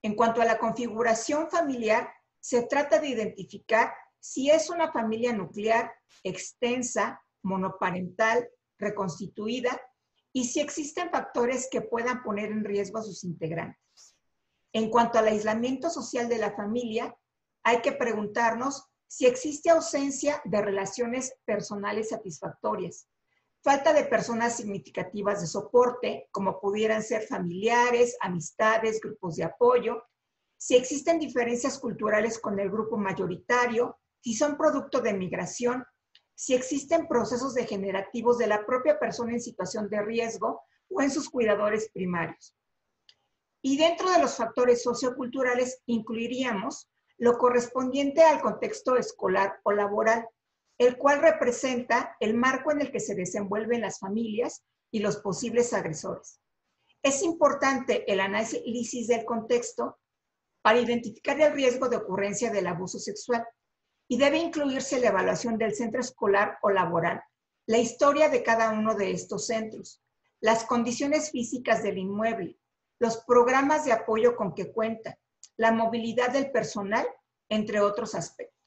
En 0.03 0.15
cuanto 0.15 0.41
a 0.41 0.45
la 0.45 0.57
configuración 0.57 1.49
familiar, 1.49 2.11
se 2.39 2.63
trata 2.63 2.99
de 2.99 3.09
identificar 3.09 3.93
si 4.19 4.49
es 4.49 4.69
una 4.69 4.91
familia 4.91 5.33
nuclear, 5.33 5.91
extensa, 6.23 7.21
monoparental, 7.43 8.47
reconstituida 8.77 9.81
y 10.33 10.45
si 10.45 10.59
existen 10.59 11.09
factores 11.09 11.67
que 11.71 11.81
puedan 11.81 12.23
poner 12.23 12.51
en 12.51 12.63
riesgo 12.63 12.99
a 12.99 13.03
sus 13.03 13.23
integrantes. 13.23 14.15
En 14.73 14.89
cuanto 14.89 15.19
al 15.19 15.27
aislamiento 15.27 15.89
social 15.89 16.29
de 16.29 16.37
la 16.37 16.55
familia, 16.55 17.15
hay 17.63 17.81
que 17.81 17.91
preguntarnos 17.91 18.85
si 19.07 19.25
existe 19.25 19.69
ausencia 19.69 20.41
de 20.45 20.61
relaciones 20.61 21.35
personales 21.45 22.09
satisfactorias, 22.09 23.07
falta 23.63 23.93
de 23.93 24.05
personas 24.05 24.57
significativas 24.57 25.41
de 25.41 25.47
soporte, 25.47 26.27
como 26.31 26.59
pudieran 26.59 27.03
ser 27.03 27.23
familiares, 27.23 28.17
amistades, 28.19 28.99
grupos 28.99 29.35
de 29.35 29.43
apoyo, 29.43 30.03
si 30.57 30.75
existen 30.75 31.19
diferencias 31.19 31.79
culturales 31.79 32.39
con 32.39 32.59
el 32.59 32.69
grupo 32.69 32.97
mayoritario, 32.97 33.99
si 34.19 34.33
son 34.33 34.57
producto 34.57 35.01
de 35.01 35.13
migración, 35.13 35.83
si 36.35 36.53
existen 36.53 37.07
procesos 37.07 37.53
degenerativos 37.53 38.37
de 38.37 38.47
la 38.47 38.65
propia 38.65 38.99
persona 38.99 39.33
en 39.33 39.41
situación 39.41 39.89
de 39.89 40.01
riesgo 40.01 40.61
o 40.89 41.01
en 41.01 41.11
sus 41.11 41.29
cuidadores 41.29 41.89
primarios. 41.91 42.55
Y 43.63 43.77
dentro 43.77 44.09
de 44.11 44.19
los 44.19 44.37
factores 44.37 44.81
socioculturales 44.81 45.81
incluiríamos 45.85 46.89
lo 47.17 47.37
correspondiente 47.37 48.23
al 48.23 48.41
contexto 48.41 48.95
escolar 48.95 49.59
o 49.63 49.71
laboral, 49.71 50.27
el 50.81 50.97
cual 50.97 51.21
representa 51.21 52.17
el 52.19 52.33
marco 52.33 52.71
en 52.71 52.81
el 52.81 52.91
que 52.91 52.99
se 52.99 53.13
desenvuelven 53.13 53.81
las 53.81 53.99
familias 53.99 54.63
y 54.89 54.99
los 54.99 55.17
posibles 55.17 55.73
agresores. 55.73 56.39
Es 57.03 57.21
importante 57.21 58.11
el 58.11 58.19
análisis 58.19 59.05
del 59.05 59.23
contexto 59.23 59.99
para 60.63 60.79
identificar 60.79 61.39
el 61.39 61.53
riesgo 61.53 61.87
de 61.87 61.97
ocurrencia 61.97 62.51
del 62.51 62.65
abuso 62.65 62.97
sexual 62.97 63.45
y 64.07 64.17
debe 64.17 64.39
incluirse 64.39 64.99
la 64.99 65.09
evaluación 65.09 65.59
del 65.59 65.75
centro 65.75 66.01
escolar 66.01 66.57
o 66.63 66.71
laboral, 66.71 67.21
la 67.67 67.77
historia 67.77 68.29
de 68.29 68.41
cada 68.41 68.71
uno 68.71 68.95
de 68.95 69.11
estos 69.11 69.45
centros, 69.45 70.01
las 70.39 70.65
condiciones 70.65 71.29
físicas 71.29 71.83
del 71.83 71.99
inmueble, 71.99 72.57
los 72.99 73.17
programas 73.25 73.85
de 73.85 73.91
apoyo 73.91 74.35
con 74.35 74.55
que 74.55 74.71
cuenta, 74.71 75.15
la 75.57 75.71
movilidad 75.71 76.31
del 76.31 76.49
personal, 76.49 77.07
entre 77.49 77.81
otros 77.81 78.15
aspectos. 78.15 78.60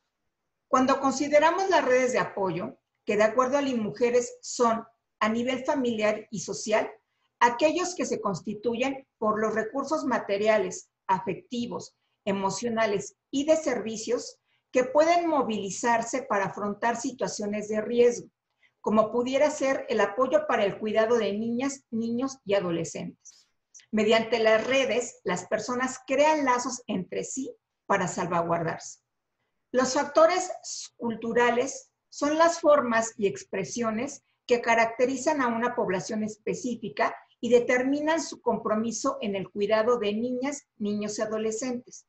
Cuando 0.75 0.99
consideramos 0.99 1.71
las 1.71 1.85
redes 1.85 2.11
de 2.11 2.19
apoyo, 2.19 2.81
que 3.04 3.16
de 3.16 3.23
acuerdo 3.23 3.59
a 3.59 3.62
las 3.62 3.76
mujeres 3.76 4.38
son 4.43 4.85
a 5.21 5.28
nivel 5.28 5.64
familiar 5.64 6.26
y 6.33 6.40
social, 6.40 6.90
aquellos 7.38 7.95
que 7.95 8.04
se 8.04 8.21
constituyen 8.21 9.07
por 9.16 9.40
los 9.40 9.54
recursos 9.54 10.04
materiales, 10.04 10.90
afectivos, 11.07 11.95
emocionales 12.25 13.14
y 13.31 13.47
de 13.47 13.54
servicios 13.54 14.40
que 14.73 14.83
pueden 14.83 15.28
movilizarse 15.28 16.23
para 16.23 16.47
afrontar 16.47 16.97
situaciones 16.97 17.69
de 17.69 17.81
riesgo, 17.81 18.28
como 18.81 19.12
pudiera 19.12 19.52
ser 19.52 19.87
el 19.88 20.00
apoyo 20.00 20.45
para 20.49 20.64
el 20.64 20.81
cuidado 20.81 21.19
de 21.19 21.35
niñas, 21.35 21.85
niños 21.93 22.38
y 22.45 22.54
adolescentes. 22.54 23.47
Mediante 23.93 24.40
las 24.40 24.66
redes, 24.66 25.21
las 25.23 25.47
personas 25.47 26.00
crean 26.04 26.45
lazos 26.45 26.83
entre 26.88 27.23
sí 27.23 27.54
para 27.87 28.09
salvaguardarse. 28.09 29.04
Los 29.75 29.95
factores 29.95 30.52
culturales 30.97 31.90
son 32.09 32.38
las 32.38 32.61
formas 32.61 33.12
y 33.19 33.26
expresiones 33.26 34.23
que 34.47 34.61
caracterizan 34.61 35.40
a 35.40 35.49
una 35.49 35.75
población 35.75 36.23
específica 36.23 37.12
y 37.40 37.49
determinan 37.49 38.23
su 38.23 38.40
compromiso 38.40 39.19
en 39.21 39.35
el 39.35 39.50
cuidado 39.50 39.99
de 39.99 40.12
niñas, 40.12 40.62
niños 40.76 41.19
y 41.19 41.23
adolescentes, 41.23 42.07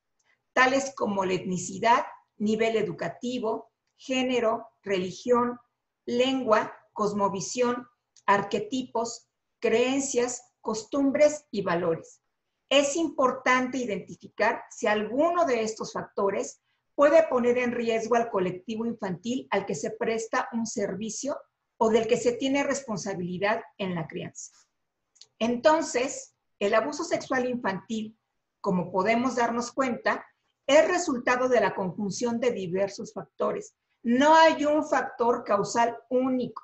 tales 0.53 0.93
como 0.95 1.25
la 1.25 1.33
etnicidad, 1.33 2.05
nivel 2.37 2.75
educativo, 2.75 3.71
género, 3.97 4.67
religión, 4.83 5.59
lengua, 6.05 6.71
cosmovisión, 6.93 7.87
arquetipos, 8.27 9.27
creencias, 9.57 10.53
costumbres 10.61 11.47
y 11.49 11.63
valores. 11.63 12.21
Es 12.69 12.95
importante 12.95 13.79
identificar 13.79 14.61
si 14.69 14.85
alguno 14.85 15.45
de 15.45 15.63
estos 15.63 15.93
factores 15.93 16.61
puede 16.95 17.27
poner 17.27 17.57
en 17.57 17.73
riesgo 17.73 18.15
al 18.15 18.29
colectivo 18.29 18.85
infantil 18.85 19.47
al 19.51 19.65
que 19.65 19.75
se 19.75 19.91
presta 19.91 20.49
un 20.53 20.65
servicio 20.65 21.37
o 21.77 21.89
del 21.89 22.07
que 22.07 22.17
se 22.17 22.31
tiene 22.31 22.63
responsabilidad 22.63 23.61
en 23.77 23.95
la 23.95 24.07
crianza. 24.07 24.53
Entonces, 25.39 26.35
el 26.59 26.73
abuso 26.73 27.03
sexual 27.03 27.47
infantil, 27.47 28.17
como 28.61 28.91
podemos 28.91 29.35
darnos 29.35 29.71
cuenta, 29.71 30.25
es 30.67 30.87
resultado 30.87 31.49
de 31.49 31.59
la 31.59 31.75
conjunción 31.75 32.39
de 32.39 32.51
diversos 32.51 33.13
factores. 33.13 33.75
No 34.01 34.35
hay 34.35 34.65
un 34.65 34.87
factor 34.87 35.43
causal 35.43 35.97
único. 36.09 36.63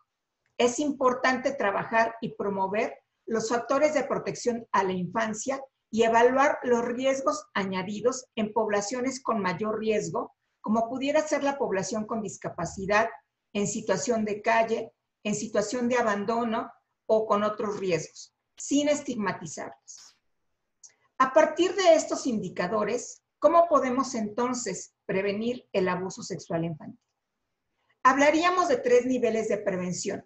Es 0.57 0.79
importante 0.79 1.51
trabajar 1.53 2.15
y 2.21 2.29
promover 2.29 2.97
los 3.25 3.49
factores 3.49 3.93
de 3.93 4.03
protección 4.03 4.65
a 4.71 4.83
la 4.83 4.93
infancia 4.93 5.61
y 5.91 6.03
evaluar 6.03 6.59
los 6.63 6.83
riesgos 6.85 7.45
añadidos 7.53 8.25
en 8.35 8.53
poblaciones 8.53 9.21
con 9.21 9.41
mayor 9.41 9.77
riesgo, 9.79 10.33
como 10.61 10.89
pudiera 10.89 11.21
ser 11.21 11.43
la 11.43 11.57
población 11.57 12.05
con 12.05 12.21
discapacidad, 12.21 13.09
en 13.53 13.67
situación 13.67 14.23
de 14.23 14.41
calle, 14.41 14.93
en 15.23 15.35
situación 15.35 15.89
de 15.89 15.97
abandono 15.97 16.71
o 17.05 17.25
con 17.25 17.43
otros 17.43 17.79
riesgos 17.79 18.33
sin 18.61 18.89
estigmatizarlos. 18.89 20.17
A 21.17 21.33
partir 21.33 21.73
de 21.75 21.95
estos 21.95 22.27
indicadores, 22.27 23.23
¿cómo 23.39 23.67
podemos 23.67 24.13
entonces 24.13 24.93
prevenir 25.05 25.67
el 25.73 25.89
abuso 25.89 26.21
sexual 26.21 26.65
infantil? 26.65 26.99
Hablaríamos 28.03 28.67
de 28.67 28.77
tres 28.77 29.05
niveles 29.05 29.49
de 29.49 29.57
prevención. 29.57 30.25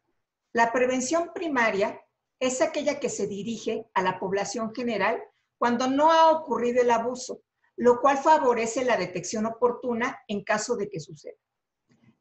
La 0.54 0.72
prevención 0.74 1.32
primaria 1.34 2.02
es 2.40 2.62
aquella 2.62 3.00
que 3.00 3.10
se 3.10 3.28
dirige 3.28 3.90
a 3.94 4.02
la 4.02 4.20
población 4.20 4.74
general 4.76 5.22
cuando 5.58 5.88
no 5.88 6.12
ha 6.12 6.32
ocurrido 6.32 6.82
el 6.82 6.92
abuso, 6.92 7.42
lo 7.78 8.00
cual 8.02 8.18
favorece 8.18 8.86
la 8.86 8.98
detección 8.98 9.46
oportuna 9.46 10.24
en 10.28 10.44
caso 10.44 10.76
de 10.76 10.90
que 10.90 11.00
suceda. 11.00 11.38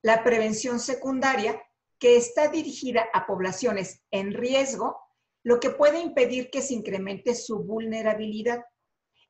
La 0.02 0.22
prevención 0.22 0.80
secundaria, 0.80 1.62
que 1.98 2.16
está 2.16 2.48
dirigida 2.48 3.06
a 3.12 3.26
poblaciones 3.26 4.02
en 4.10 4.32
riesgo, 4.32 4.98
lo 5.42 5.60
que 5.60 5.70
puede 5.70 6.00
impedir 6.00 6.50
que 6.50 6.62
se 6.62 6.74
incremente 6.74 7.34
su 7.34 7.60
vulnerabilidad. 7.60 8.64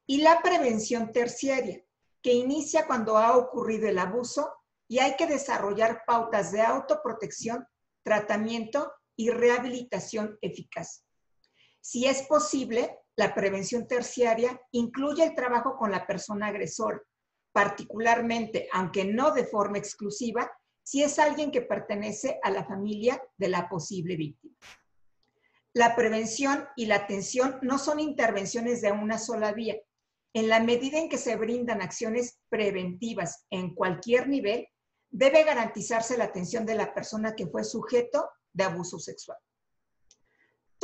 Y 0.06 0.22
la 0.22 0.40
prevención 0.42 1.12
terciaria, 1.12 1.84
que 2.22 2.32
inicia 2.32 2.86
cuando 2.86 3.18
ha 3.18 3.36
ocurrido 3.36 3.88
el 3.88 3.98
abuso 3.98 4.52
y 4.88 4.98
hay 4.98 5.16
que 5.16 5.26
desarrollar 5.26 6.04
pautas 6.06 6.52
de 6.52 6.62
autoprotección, 6.62 7.66
tratamiento 8.02 8.92
y 9.16 9.30
rehabilitación 9.30 10.38
eficaz. 10.40 11.04
Si 11.80 12.06
es 12.06 12.22
posible, 12.22 12.98
la 13.16 13.34
prevención 13.34 13.86
terciaria 13.86 14.60
incluye 14.72 15.24
el 15.24 15.34
trabajo 15.34 15.76
con 15.76 15.90
la 15.90 16.06
persona 16.06 16.48
agresora, 16.48 17.00
particularmente, 17.52 18.68
aunque 18.72 19.04
no 19.04 19.32
de 19.32 19.44
forma 19.44 19.78
exclusiva, 19.78 20.50
si 20.82 21.02
es 21.02 21.18
alguien 21.18 21.50
que 21.50 21.62
pertenece 21.62 22.38
a 22.42 22.50
la 22.50 22.64
familia 22.64 23.22
de 23.36 23.48
la 23.48 23.68
posible 23.68 24.16
víctima. 24.16 24.56
La 25.72 25.96
prevención 25.96 26.66
y 26.76 26.86
la 26.86 26.96
atención 26.96 27.58
no 27.62 27.78
son 27.78 28.00
intervenciones 28.00 28.80
de 28.80 28.92
una 28.92 29.18
sola 29.18 29.52
vía. 29.52 29.76
En 30.32 30.48
la 30.48 30.60
medida 30.60 30.98
en 30.98 31.08
que 31.08 31.18
se 31.18 31.36
brindan 31.36 31.82
acciones 31.82 32.38
preventivas 32.48 33.46
en 33.50 33.74
cualquier 33.74 34.28
nivel, 34.28 34.68
debe 35.10 35.44
garantizarse 35.44 36.18
la 36.18 36.24
atención 36.24 36.66
de 36.66 36.74
la 36.74 36.92
persona 36.92 37.34
que 37.34 37.46
fue 37.46 37.64
sujeto 37.64 38.28
de 38.52 38.64
abuso 38.64 38.98
sexual. 38.98 39.38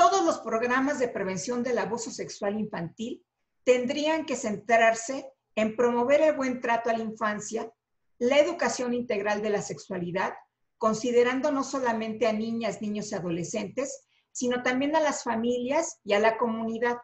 Todos 0.00 0.24
los 0.24 0.38
programas 0.38 0.98
de 0.98 1.08
prevención 1.08 1.62
del 1.62 1.76
abuso 1.76 2.10
sexual 2.10 2.58
infantil 2.58 3.22
tendrían 3.64 4.24
que 4.24 4.34
centrarse 4.34 5.30
en 5.54 5.76
promover 5.76 6.22
el 6.22 6.34
buen 6.34 6.62
trato 6.62 6.88
a 6.88 6.94
la 6.94 7.04
infancia, 7.04 7.70
la 8.18 8.38
educación 8.38 8.94
integral 8.94 9.42
de 9.42 9.50
la 9.50 9.60
sexualidad, 9.60 10.32
considerando 10.78 11.52
no 11.52 11.62
solamente 11.62 12.26
a 12.26 12.32
niñas, 12.32 12.80
niños 12.80 13.12
y 13.12 13.14
adolescentes, 13.14 14.06
sino 14.32 14.62
también 14.62 14.96
a 14.96 15.00
las 15.00 15.22
familias 15.22 16.00
y 16.02 16.14
a 16.14 16.18
la 16.18 16.38
comunidad, 16.38 16.96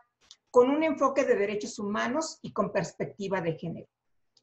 con 0.51 0.71
un 0.71 0.83
enfoque 0.83 1.25
de 1.25 1.37
derechos 1.37 1.79
humanos 1.79 2.39
y 2.41 2.55
con 2.55 2.73
perspectiva 2.73 3.43
de 3.43 3.59
género. 3.59 3.89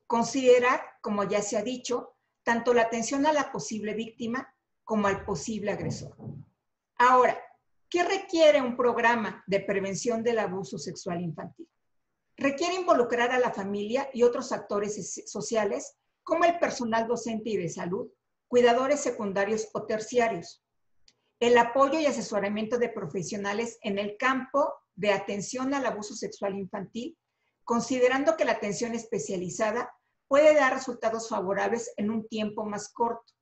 Considerar, 0.05 0.79
como 1.01 1.23
ya 1.23 1.41
se 1.41 1.57
ha 1.57 1.63
dicho, 1.63 2.13
tanto 2.43 2.75
la 2.75 2.83
atención 2.83 3.25
a 3.25 3.33
la 3.33 3.51
posible 3.51 3.95
víctima 3.95 4.47
como 4.83 5.07
al 5.07 5.25
posible 5.25 5.71
agresor. 5.71 6.15
Ahora, 6.99 7.35
¿qué 7.93 8.03
requiere 8.03 8.59
un 8.59 8.75
programa 8.75 9.43
de 9.45 9.59
prevención 9.59 10.23
del 10.23 10.39
abuso 10.39 10.79
sexual 10.79 11.21
infantil? 11.21 11.69
Requiere 12.35 12.73
involucrar 12.73 13.29
a 13.29 13.37
la 13.37 13.53
familia 13.53 14.09
y 14.11 14.23
otros 14.23 14.51
actores 14.51 15.21
sociales 15.27 15.95
como 16.23 16.43
el 16.43 16.57
personal 16.57 17.07
docente 17.07 17.51
y 17.51 17.57
de 17.57 17.69
salud, 17.69 18.09
cuidadores 18.47 18.99
secundarios 18.99 19.69
o 19.75 19.85
terciarios, 19.85 20.63
el 21.39 21.55
apoyo 21.55 21.99
y 21.99 22.07
asesoramiento 22.07 22.79
de 22.79 22.89
profesionales 22.89 23.77
en 23.83 23.99
el 23.99 24.17
campo 24.17 24.73
de 24.95 25.11
atención 25.11 25.75
al 25.75 25.85
abuso 25.85 26.15
sexual 26.15 26.55
infantil, 26.55 27.15
considerando 27.63 28.35
que 28.35 28.45
la 28.45 28.53
atención 28.53 28.95
especializada 28.95 29.93
puede 30.27 30.55
dar 30.55 30.73
resultados 30.73 31.29
favorables 31.29 31.93
en 31.97 32.09
un 32.09 32.27
tiempo 32.27 32.65
más 32.65 32.91
corto. 32.91 33.33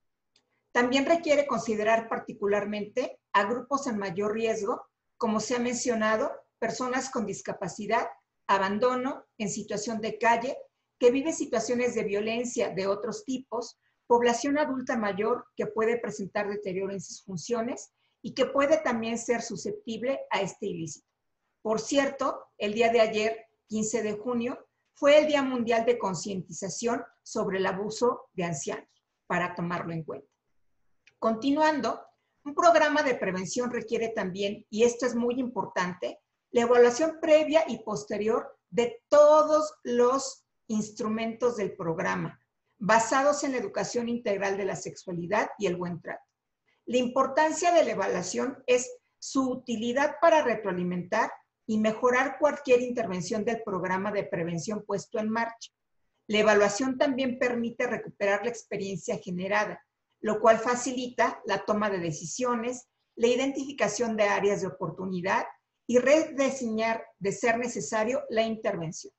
También 0.72 1.04
requiere 1.06 1.46
considerar 1.46 2.08
particularmente 2.08 3.20
a 3.32 3.44
grupos 3.44 3.86
en 3.86 3.98
mayor 3.98 4.32
riesgo, 4.32 4.82
como 5.18 5.38
se 5.38 5.54
ha 5.54 5.58
mencionado, 5.58 6.32
personas 6.58 7.10
con 7.10 7.26
discapacidad, 7.26 8.08
abandono, 8.46 9.24
en 9.38 9.50
situación 9.50 10.00
de 10.00 10.18
calle, 10.18 10.56
que 10.98 11.10
vive 11.10 11.32
situaciones 11.32 11.94
de 11.94 12.04
violencia 12.04 12.70
de 12.70 12.86
otros 12.86 13.24
tipos, 13.24 13.78
población 14.06 14.58
adulta 14.58 14.96
mayor 14.96 15.46
que 15.56 15.66
puede 15.66 15.98
presentar 15.98 16.48
deterioro 16.48 16.92
en 16.92 17.00
sus 17.00 17.22
funciones 17.22 17.92
y 18.22 18.34
que 18.34 18.46
puede 18.46 18.78
también 18.78 19.18
ser 19.18 19.42
susceptible 19.42 20.20
a 20.30 20.40
este 20.40 20.66
ilícito. 20.66 21.06
Por 21.60 21.80
cierto, 21.80 22.46
el 22.56 22.74
día 22.74 22.90
de 22.90 23.00
ayer, 23.00 23.46
15 23.68 24.02
de 24.02 24.12
junio, 24.12 24.66
fue 24.94 25.18
el 25.18 25.26
Día 25.26 25.42
Mundial 25.42 25.84
de 25.84 25.98
Concientización 25.98 27.02
sobre 27.22 27.58
el 27.58 27.66
Abuso 27.66 28.28
de 28.32 28.44
Ancianos, 28.44 29.04
para 29.26 29.54
tomarlo 29.54 29.92
en 29.92 30.04
cuenta. 30.04 30.31
Continuando, 31.22 32.04
un 32.44 32.52
programa 32.52 33.04
de 33.04 33.14
prevención 33.14 33.70
requiere 33.70 34.08
también, 34.08 34.66
y 34.70 34.82
esto 34.82 35.06
es 35.06 35.14
muy 35.14 35.38
importante, 35.38 36.18
la 36.50 36.62
evaluación 36.62 37.20
previa 37.20 37.62
y 37.68 37.78
posterior 37.84 38.58
de 38.70 39.04
todos 39.08 39.72
los 39.84 40.44
instrumentos 40.66 41.56
del 41.58 41.76
programa, 41.76 42.40
basados 42.76 43.44
en 43.44 43.52
la 43.52 43.58
educación 43.58 44.08
integral 44.08 44.56
de 44.56 44.64
la 44.64 44.74
sexualidad 44.74 45.50
y 45.60 45.66
el 45.66 45.76
buen 45.76 46.02
trato. 46.02 46.24
La 46.86 46.96
importancia 46.96 47.70
de 47.70 47.84
la 47.84 47.92
evaluación 47.92 48.60
es 48.66 48.92
su 49.20 49.48
utilidad 49.48 50.16
para 50.20 50.42
retroalimentar 50.42 51.30
y 51.68 51.78
mejorar 51.78 52.36
cualquier 52.40 52.80
intervención 52.80 53.44
del 53.44 53.62
programa 53.62 54.10
de 54.10 54.24
prevención 54.24 54.82
puesto 54.84 55.20
en 55.20 55.28
marcha. 55.28 55.70
La 56.26 56.38
evaluación 56.38 56.98
también 56.98 57.38
permite 57.38 57.86
recuperar 57.86 58.42
la 58.42 58.50
experiencia 58.50 59.18
generada, 59.18 59.80
lo 60.22 60.40
cual 60.40 60.58
facilita 60.58 61.42
la 61.44 61.64
toma 61.64 61.90
de 61.90 61.98
decisiones, 61.98 62.88
la 63.16 63.26
identificación 63.26 64.16
de 64.16 64.24
áreas 64.24 64.62
de 64.62 64.68
oportunidad 64.68 65.44
y 65.86 65.98
rediseñar, 65.98 67.04
de 67.18 67.32
ser 67.32 67.58
necesario, 67.58 68.22
la 68.30 68.42
intervención. 68.42 69.12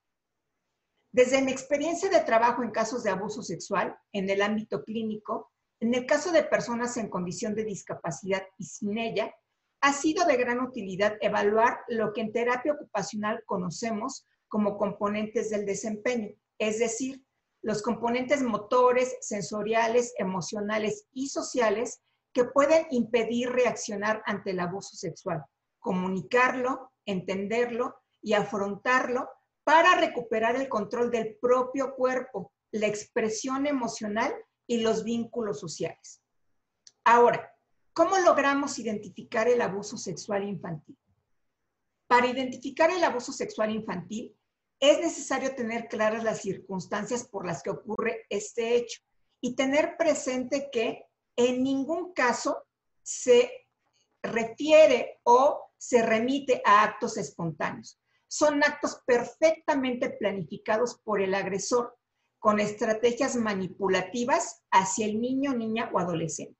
Desde 1.11 1.41
mi 1.41 1.51
experiencia 1.51 2.09
de 2.09 2.21
trabajo 2.21 2.63
en 2.63 2.71
casos 2.71 3.03
de 3.03 3.11
abuso 3.11 3.43
sexual 3.43 3.95
en 4.13 4.29
el 4.29 4.41
ámbito 4.41 4.83
clínico, 4.83 5.51
en 5.79 5.93
el 5.93 6.05
caso 6.05 6.31
de 6.31 6.43
personas 6.43 6.97
en 6.97 7.09
condición 7.09 7.53
de 7.53 7.65
discapacidad 7.65 8.43
y 8.57 8.63
sin 8.63 8.97
ella, 8.97 9.35
ha 9.81 9.91
sido 9.91 10.25
de 10.25 10.37
gran 10.37 10.61
utilidad 10.61 11.17
evaluar 11.19 11.81
lo 11.89 12.13
que 12.13 12.21
en 12.21 12.31
terapia 12.31 12.73
ocupacional 12.73 13.43
conocemos 13.45 14.25
como 14.47 14.77
componentes 14.77 15.49
del 15.49 15.65
desempeño, 15.65 16.29
es 16.57 16.79
decir, 16.79 17.21
los 17.63 17.82
componentes 17.82 18.43
motores, 18.43 19.17
sensoriales, 19.21 20.13
emocionales 20.17 21.08
y 21.12 21.30
sociales 21.30 22.02
que 22.32 22.45
pueden 22.45 22.86
impedir 22.91 23.49
reaccionar 23.49 24.21
ante 24.26 24.52
el 24.52 24.60
abuso 24.60 24.95
sexual, 24.95 25.43
comunicarlo, 25.80 26.91
entenderlo 27.06 27.95
y 28.21 28.34
afrontarlo 28.34 29.28
para 29.63 29.95
recuperar 29.95 30.56
el 30.56 30.69
control 30.69 31.10
del 31.10 31.38
propio 31.41 31.95
cuerpo, 31.95 32.54
la 32.71 32.86
expresión 32.86 33.65
emocional 33.65 34.32
y 34.67 34.82
los 34.82 35.04
vínculos 35.04 35.60
sociales. 35.60 36.21
Ahora, 37.04 37.54
¿Cómo 37.93 38.17
logramos 38.17 38.80
identificar 38.80 39.47
el 39.47 39.62
abuso 39.62 39.97
sexual 39.97 40.43
infantil? 40.43 40.97
Para 42.08 42.26
identificar 42.26 42.89
el 42.89 43.04
abuso 43.04 43.32
sexual 43.32 43.69
infantil 43.69 44.36
es 44.79 44.99
necesario 44.99 45.55
tener 45.55 45.88
claras 45.88 46.23
las 46.23 46.41
circunstancias 46.41 47.27
por 47.27 47.45
las 47.45 47.63
que 47.63 47.69
ocurre 47.69 48.25
este 48.29 48.75
hecho 48.75 49.01
y 49.41 49.55
tener 49.55 49.97
presente 49.97 50.69
que 50.71 51.05
en 51.36 51.63
ningún 51.63 52.13
caso 52.13 52.63
se 53.01 53.51
refiere 54.21 55.19
o 55.23 55.71
se 55.77 56.01
remite 56.01 56.62
a 56.65 56.83
actos 56.83 57.17
espontáneos. 57.17 57.99
Son 58.27 58.63
actos 58.63 59.01
perfectamente 59.05 60.09
planificados 60.09 60.99
por 61.03 61.21
el 61.21 61.36
agresor 61.36 61.97
con 62.39 62.59
estrategias 62.59 63.36
manipulativas 63.36 64.63
hacia 64.71 65.05
el 65.05 65.21
niño, 65.21 65.53
niña 65.53 65.89
o 65.93 65.99
adolescente. 65.99 66.59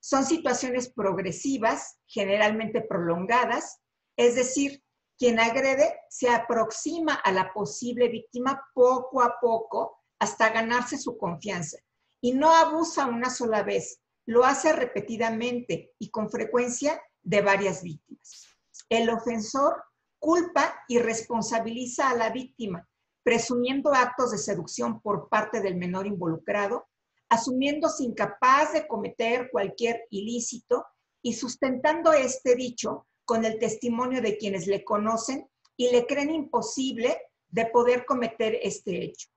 Son 0.00 0.24
situaciones 0.24 0.92
progresivas, 0.92 1.98
generalmente 2.06 2.80
prolongadas, 2.80 3.80
es 4.16 4.34
decir, 4.34 4.81
quien 5.22 5.38
agrede 5.38 6.00
se 6.08 6.28
aproxima 6.28 7.14
a 7.14 7.30
la 7.30 7.52
posible 7.52 8.08
víctima 8.08 8.60
poco 8.74 9.22
a 9.22 9.38
poco 9.40 10.00
hasta 10.18 10.48
ganarse 10.48 10.98
su 10.98 11.16
confianza 11.16 11.78
y 12.20 12.32
no 12.32 12.50
abusa 12.50 13.06
una 13.06 13.30
sola 13.30 13.62
vez, 13.62 14.00
lo 14.26 14.44
hace 14.44 14.72
repetidamente 14.72 15.92
y 16.00 16.10
con 16.10 16.28
frecuencia 16.28 17.00
de 17.22 17.40
varias 17.40 17.84
víctimas. 17.84 18.48
El 18.88 19.10
ofensor 19.10 19.84
culpa 20.18 20.74
y 20.88 20.98
responsabiliza 20.98 22.10
a 22.10 22.16
la 22.16 22.30
víctima, 22.30 22.88
presumiendo 23.22 23.94
actos 23.94 24.32
de 24.32 24.38
seducción 24.38 25.00
por 25.02 25.28
parte 25.28 25.60
del 25.60 25.76
menor 25.76 26.08
involucrado 26.08 26.88
asumiéndose 27.28 28.02
incapaz 28.02 28.72
de 28.72 28.88
cometer 28.88 29.50
cualquier 29.52 30.02
ilícito 30.10 30.84
y 31.22 31.34
sustentando 31.34 32.12
este 32.12 32.56
dicho 32.56 33.06
con 33.32 33.46
el 33.46 33.58
testimonio 33.58 34.20
de 34.20 34.36
quienes 34.36 34.66
le 34.66 34.84
conocen 34.84 35.48
y 35.74 35.90
le 35.90 36.06
creen 36.06 36.34
imposible 36.34 37.18
de 37.48 37.64
poder 37.64 38.04
cometer 38.04 38.58
este 38.60 39.02
hecho. 39.02 39.30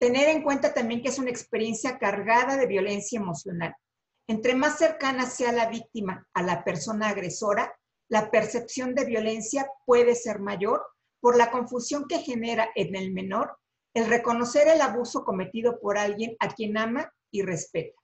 Tener 0.00 0.28
en 0.28 0.42
cuenta 0.42 0.74
también 0.74 1.02
que 1.02 1.10
es 1.10 1.20
una 1.20 1.30
experiencia 1.30 2.00
cargada 2.00 2.56
de 2.56 2.66
violencia 2.66 3.20
emocional. 3.20 3.76
Entre 4.26 4.56
más 4.56 4.78
cercana 4.78 5.24
sea 5.26 5.52
la 5.52 5.68
víctima 5.68 6.26
a 6.34 6.42
la 6.42 6.64
persona 6.64 7.10
agresora, 7.10 7.78
la 8.10 8.28
percepción 8.32 8.92
de 8.96 9.04
violencia 9.04 9.70
puede 9.84 10.16
ser 10.16 10.40
mayor 10.40 10.84
por 11.20 11.36
la 11.36 11.52
confusión 11.52 12.06
que 12.08 12.18
genera 12.18 12.70
en 12.74 12.96
el 12.96 13.12
menor 13.12 13.56
el 13.94 14.08
reconocer 14.08 14.66
el 14.66 14.80
abuso 14.80 15.24
cometido 15.24 15.78
por 15.78 15.96
alguien 15.96 16.34
a 16.40 16.52
quien 16.52 16.76
ama 16.76 17.14
y 17.30 17.42
respeta. 17.42 18.00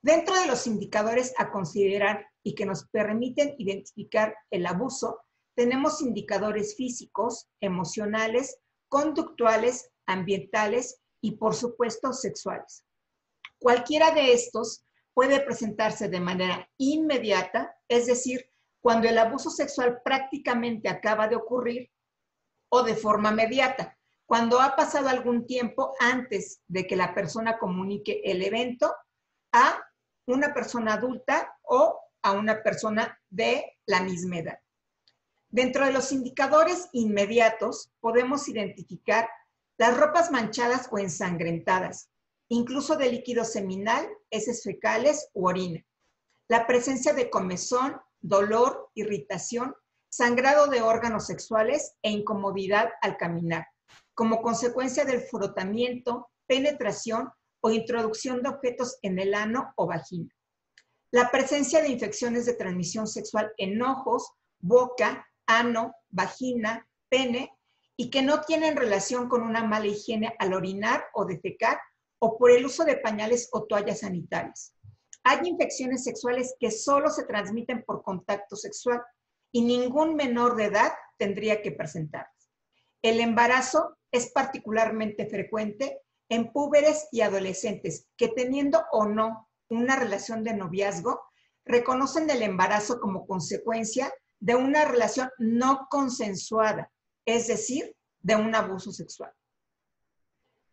Dentro 0.00 0.38
de 0.38 0.46
los 0.46 0.68
indicadores 0.68 1.34
a 1.38 1.50
considerar 1.50 2.29
y 2.42 2.54
que 2.54 2.66
nos 2.66 2.88
permiten 2.88 3.54
identificar 3.58 4.34
el 4.50 4.66
abuso, 4.66 5.20
tenemos 5.54 6.00
indicadores 6.00 6.76
físicos, 6.76 7.48
emocionales, 7.60 8.58
conductuales, 8.88 9.90
ambientales 10.06 11.00
y, 11.20 11.32
por 11.32 11.54
supuesto, 11.54 12.12
sexuales. 12.12 12.84
Cualquiera 13.58 14.12
de 14.12 14.32
estos 14.32 14.84
puede 15.12 15.40
presentarse 15.40 16.08
de 16.08 16.20
manera 16.20 16.68
inmediata, 16.78 17.76
es 17.88 18.06
decir, 18.06 18.50
cuando 18.80 19.08
el 19.08 19.18
abuso 19.18 19.50
sexual 19.50 20.00
prácticamente 20.02 20.88
acaba 20.88 21.28
de 21.28 21.36
ocurrir, 21.36 21.90
o 22.72 22.82
de 22.82 22.94
forma 22.94 23.30
inmediata, 23.30 23.98
cuando 24.24 24.60
ha 24.60 24.76
pasado 24.76 25.08
algún 25.08 25.44
tiempo 25.44 25.92
antes 25.98 26.62
de 26.68 26.86
que 26.86 26.96
la 26.96 27.14
persona 27.14 27.58
comunique 27.58 28.22
el 28.24 28.42
evento 28.42 28.94
a 29.52 29.82
una 30.26 30.54
persona 30.54 30.94
adulta 30.94 31.58
o 31.62 32.00
a 32.22 32.32
una 32.32 32.62
persona 32.62 33.18
de 33.30 33.78
la 33.86 34.02
misma 34.02 34.38
edad. 34.38 34.58
Dentro 35.48 35.84
de 35.84 35.92
los 35.92 36.12
indicadores 36.12 36.88
inmediatos 36.92 37.90
podemos 38.00 38.48
identificar 38.48 39.28
las 39.78 39.96
ropas 39.96 40.30
manchadas 40.30 40.88
o 40.92 40.98
ensangrentadas, 40.98 42.10
incluso 42.48 42.96
de 42.96 43.10
líquido 43.10 43.44
seminal, 43.44 44.08
heces 44.30 44.62
fecales 44.62 45.28
u 45.32 45.48
orina, 45.48 45.84
la 46.48 46.66
presencia 46.66 47.12
de 47.14 47.30
comezón, 47.30 48.00
dolor, 48.20 48.90
irritación, 48.94 49.74
sangrado 50.10 50.66
de 50.66 50.82
órganos 50.82 51.26
sexuales 51.26 51.94
e 52.02 52.10
incomodidad 52.10 52.90
al 53.00 53.16
caminar, 53.16 53.66
como 54.14 54.42
consecuencia 54.42 55.04
del 55.04 55.22
frotamiento, 55.22 56.28
penetración 56.46 57.30
o 57.60 57.70
introducción 57.70 58.42
de 58.42 58.48
objetos 58.48 58.98
en 59.02 59.18
el 59.18 59.34
ano 59.34 59.72
o 59.76 59.86
vagina. 59.86 60.34
La 61.12 61.30
presencia 61.30 61.82
de 61.82 61.88
infecciones 61.88 62.46
de 62.46 62.54
transmisión 62.54 63.08
sexual 63.08 63.52
en 63.56 63.82
ojos, 63.82 64.32
boca, 64.60 65.26
ano, 65.46 65.92
vagina, 66.08 66.86
pene 67.08 67.52
y 67.96 68.10
que 68.10 68.22
no 68.22 68.42
tienen 68.42 68.76
relación 68.76 69.28
con 69.28 69.42
una 69.42 69.64
mala 69.64 69.86
higiene 69.86 70.34
al 70.38 70.54
orinar 70.54 71.04
o 71.12 71.24
defecar 71.24 71.80
o 72.20 72.38
por 72.38 72.52
el 72.52 72.64
uso 72.64 72.84
de 72.84 72.96
pañales 72.96 73.48
o 73.52 73.64
toallas 73.64 74.00
sanitarias. 74.00 74.74
Hay 75.24 75.40
infecciones 75.48 76.04
sexuales 76.04 76.54
que 76.60 76.70
solo 76.70 77.10
se 77.10 77.24
transmiten 77.24 77.82
por 77.84 78.02
contacto 78.02 78.54
sexual 78.54 79.02
y 79.52 79.62
ningún 79.62 80.14
menor 80.14 80.56
de 80.56 80.66
edad 80.66 80.92
tendría 81.18 81.60
que 81.60 81.72
presentarlas. 81.72 82.50
El 83.02 83.20
embarazo 83.20 83.98
es 84.12 84.30
particularmente 84.30 85.26
frecuente 85.26 86.00
en 86.28 86.52
púberes 86.52 87.08
y 87.10 87.22
adolescentes 87.22 88.06
que 88.16 88.28
teniendo 88.28 88.84
o 88.92 89.06
no 89.06 89.49
una 89.70 89.96
relación 89.96 90.44
de 90.44 90.54
noviazgo, 90.54 91.20
reconocen 91.64 92.28
el 92.30 92.42
embarazo 92.42 93.00
como 93.00 93.26
consecuencia 93.26 94.12
de 94.40 94.54
una 94.54 94.84
relación 94.84 95.30
no 95.38 95.86
consensuada, 95.90 96.90
es 97.24 97.46
decir, 97.46 97.94
de 98.20 98.36
un 98.36 98.54
abuso 98.54 98.92
sexual. 98.92 99.32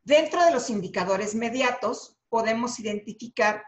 Dentro 0.03 0.43
de 0.43 0.51
los 0.51 0.69
indicadores 0.69 1.35
mediatos 1.35 2.17
podemos 2.29 2.79
identificar 2.79 3.63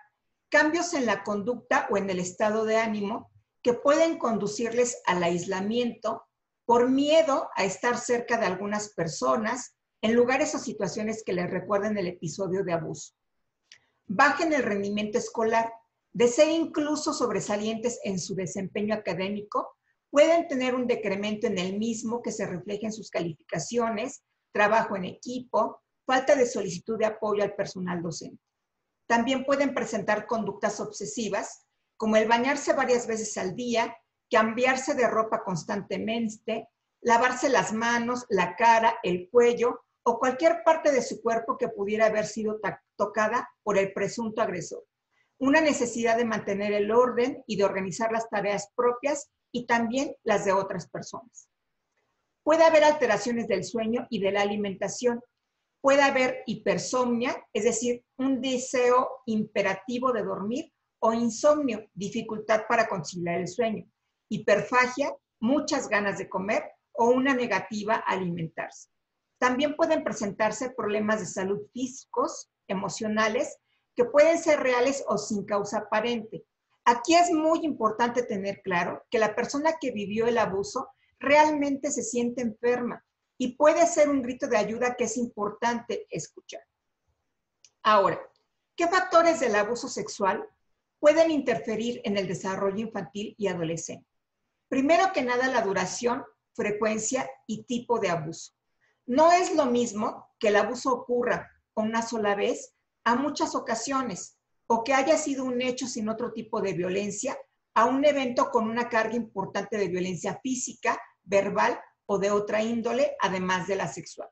cambios 0.50 0.94
en 0.94 1.06
la 1.06 1.24
conducta 1.24 1.88
o 1.92 1.98
en 1.98 2.10
el 2.10 2.20
estado 2.20 2.66
de 2.66 2.78
ánimo 2.78 3.30
que 3.62 3.74
pueden 3.74 4.18
conducirles 4.18 5.02
al 5.06 5.22
aislamiento 5.24 6.26
por 6.66 6.90
miedo 6.90 7.50
a 7.56 7.66
estar 7.66 7.98
cerca 7.98 8.38
de 8.38 8.46
algunas 8.46 8.94
personas 8.94 9.76
en 10.02 10.16
lugares 10.16 10.56
o 10.56 10.60
situaciones 10.60 11.24
que 11.26 11.34
les 11.34 11.50
recuerden 11.50 11.98
el 11.98 12.08
episodio 12.08 12.64
de 12.64 12.74
abuso. 12.74 13.14
Bajen 14.12 14.54
el 14.54 14.64
rendimiento 14.64 15.20
escolar, 15.20 15.72
de 16.14 16.28
ser 16.28 16.50
incluso 16.50 17.14
sobresalientes 17.14 18.00
en 18.04 18.20
su 18.20 18.34
desempeño 18.34 18.96
académico, 18.96 19.78
pueden 20.10 20.48
tener 20.48 20.74
un 20.74 20.88
decremento 20.88 21.46
en 21.46 21.60
el 21.60 21.78
mismo 21.78 22.24
que 22.24 22.32
se 22.32 22.48
refleje 22.48 22.88
en 22.88 22.92
sus 22.92 23.12
calificaciones, 23.12 24.24
trabajo 24.52 24.98
en 24.98 25.06
equipo, 25.06 25.84
falta 26.08 26.36
de 26.36 26.48
solicitud 26.48 26.98
de 26.98 27.06
apoyo 27.06 27.44
al 27.44 27.54
personal 27.54 28.02
docente. 28.02 28.42
También 29.06 29.46
pueden 29.46 29.76
presentar 29.76 30.26
conductas 30.26 30.80
obsesivas, 30.80 31.68
como 31.96 32.16
el 32.16 32.28
bañarse 32.28 32.74
varias 32.74 33.06
veces 33.06 33.38
al 33.38 33.56
día, 33.56 33.96
cambiarse 34.32 34.96
de 34.96 35.08
ropa 35.08 35.44
constantemente, 35.44 36.68
lavarse 37.02 37.48
las 37.48 37.74
manos, 37.74 38.26
la 38.30 38.56
cara, 38.56 38.98
el 39.04 39.30
cuello 39.30 39.82
o 40.04 40.20
cualquier 40.20 40.64
parte 40.64 40.92
de 40.92 41.02
su 41.02 41.22
cuerpo 41.22 41.58
que 41.58 41.70
pudiera 41.70 42.08
haber 42.08 42.26
sido 42.26 42.60
tocada 42.96 43.50
por 43.64 43.78
el 43.78 43.94
presunto 43.94 44.42
agresor. 44.42 44.86
Una 45.40 45.62
necesidad 45.62 46.18
de 46.18 46.26
mantener 46.26 46.74
el 46.74 46.92
orden 46.92 47.44
y 47.48 47.58
de 47.58 47.64
organizar 47.64 48.12
las 48.12 48.30
tareas 48.30 48.72
propias 48.76 49.30
y 49.52 49.66
también 49.66 50.16
las 50.24 50.46
de 50.46 50.52
otras 50.52 50.90
personas. 50.90 51.50
Puede 52.44 52.64
haber 52.64 52.84
alteraciones 52.84 53.48
del 53.48 53.64
sueño 53.64 54.08
y 54.10 54.20
de 54.20 54.32
la 54.32 54.42
alimentación, 54.42 55.22
Puede 55.82 56.02
haber 56.02 56.44
hipersomnia, 56.46 57.48
es 57.54 57.64
decir, 57.64 58.04
un 58.18 58.42
deseo 58.42 59.10
imperativo 59.26 60.12
de 60.12 60.24
dormir, 60.24 60.74
o 61.02 61.14
insomnio, 61.14 61.90
dificultad 61.94 62.64
para 62.68 62.90
conciliar 62.90 63.40
el 63.40 63.48
sueño. 63.48 63.86
Hiperfagia, 64.30 65.16
muchas 65.40 65.88
ganas 65.88 66.18
de 66.18 66.28
comer 66.28 66.64
o 66.92 67.10
una 67.12 67.34
negativa 67.34 67.96
a 67.96 68.12
alimentarse. 68.12 68.90
También 69.40 69.76
pueden 69.76 70.04
presentarse 70.04 70.70
problemas 70.70 71.22
de 71.22 71.26
salud 71.26 71.62
físicos, 71.74 72.52
emocionales, 72.68 73.58
que 73.96 74.06
pueden 74.06 74.38
ser 74.38 74.60
reales 74.60 75.04
o 75.08 75.18
sin 75.18 75.46
causa 75.46 75.80
aparente. 75.80 76.46
Aquí 76.86 77.16
es 77.16 77.32
muy 77.32 77.60
importante 77.64 78.24
tener 78.24 78.62
claro 78.62 79.06
que 79.10 79.20
la 79.20 79.36
persona 79.36 79.76
que 79.80 79.92
vivió 79.92 80.28
el 80.28 80.38
abuso 80.38 80.90
realmente 81.20 81.92
se 81.92 82.04
siente 82.04 82.42
enferma 82.42 83.04
y 83.38 83.56
puede 83.56 83.86
ser 83.88 84.10
un 84.10 84.22
grito 84.22 84.48
de 84.48 84.58
ayuda 84.58 84.96
que 84.96 85.06
es 85.06 85.18
importante 85.18 86.06
escuchar. 86.10 86.62
Ahora, 87.84 88.20
¿qué 88.76 88.88
factores 88.88 89.40
del 89.40 89.56
abuso 89.56 89.88
sexual 89.88 90.46
pueden 91.00 91.32
interferir 91.32 92.02
en 92.04 92.18
el 92.18 92.28
desarrollo 92.28 92.80
infantil 92.80 93.36
y 93.38 93.48
adolescente? 93.48 94.06
Primero 94.68 95.14
que 95.14 95.24
nada, 95.24 95.48
la 95.48 95.62
duración, 95.62 96.24
frecuencia 96.54 97.30
y 97.48 97.64
tipo 97.64 98.00
de 98.00 98.10
abuso. 98.10 98.54
No 99.10 99.32
es 99.32 99.56
lo 99.56 99.66
mismo 99.66 100.30
que 100.38 100.50
el 100.50 100.56
abuso 100.56 100.94
ocurra 100.94 101.50
una 101.74 102.04
sola 102.04 102.36
vez 102.36 102.76
a 103.04 103.16
muchas 103.16 103.56
ocasiones 103.56 104.38
o 104.68 104.84
que 104.84 104.94
haya 104.94 105.18
sido 105.18 105.46
un 105.46 105.64
hecho 105.64 105.88
sin 105.88 106.10
otro 106.10 106.32
tipo 106.32 106.62
de 106.62 106.74
violencia 106.74 107.36
a 107.74 107.86
un 107.86 108.06
evento 108.06 108.52
con 108.52 108.70
una 108.70 108.88
carga 108.88 109.16
importante 109.16 109.78
de 109.78 109.88
violencia 109.88 110.40
física, 110.44 111.02
verbal 111.24 111.80
o 112.06 112.20
de 112.20 112.30
otra 112.30 112.62
índole, 112.62 113.16
además 113.20 113.66
de 113.68 113.78
la 113.78 113.88
sexual. 113.88 114.30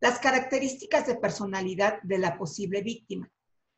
Las 0.00 0.18
características 0.18 1.06
de 1.06 1.14
personalidad 1.14 2.02
de 2.02 2.18
la 2.18 2.36
posible 2.36 2.82
víctima. 2.82 3.30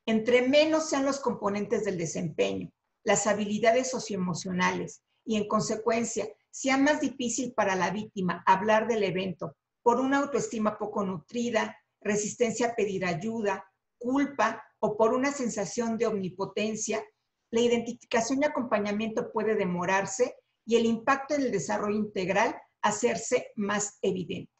Entre 0.06 0.48
menos 0.48 0.88
sean 0.88 1.04
los 1.04 1.20
componentes 1.20 1.84
del 1.84 1.98
desempeño, 1.98 2.72
las 3.04 3.26
habilidades 3.26 3.90
socioemocionales 3.90 5.02
y 5.26 5.36
en 5.36 5.46
consecuencia 5.46 6.26
sea 6.50 6.78
más 6.78 7.02
difícil 7.02 7.52
para 7.52 7.76
la 7.76 7.90
víctima 7.90 8.42
hablar 8.46 8.88
del 8.88 9.02
evento 9.02 9.54
por 9.86 10.00
una 10.00 10.18
autoestima 10.18 10.76
poco 10.76 11.04
nutrida, 11.04 11.78
resistencia 12.00 12.66
a 12.66 12.74
pedir 12.74 13.04
ayuda, 13.04 13.64
culpa 13.96 14.60
o 14.80 14.96
por 14.96 15.14
una 15.14 15.30
sensación 15.30 15.96
de 15.96 16.08
omnipotencia, 16.08 17.04
la 17.52 17.60
identificación 17.60 18.42
y 18.42 18.46
acompañamiento 18.46 19.30
puede 19.30 19.54
demorarse 19.54 20.34
y 20.66 20.74
el 20.74 20.86
impacto 20.86 21.34
en 21.36 21.42
el 21.42 21.52
desarrollo 21.52 21.96
integral 21.96 22.60
hacerse 22.82 23.52
más 23.54 24.00
evidente. 24.02 24.50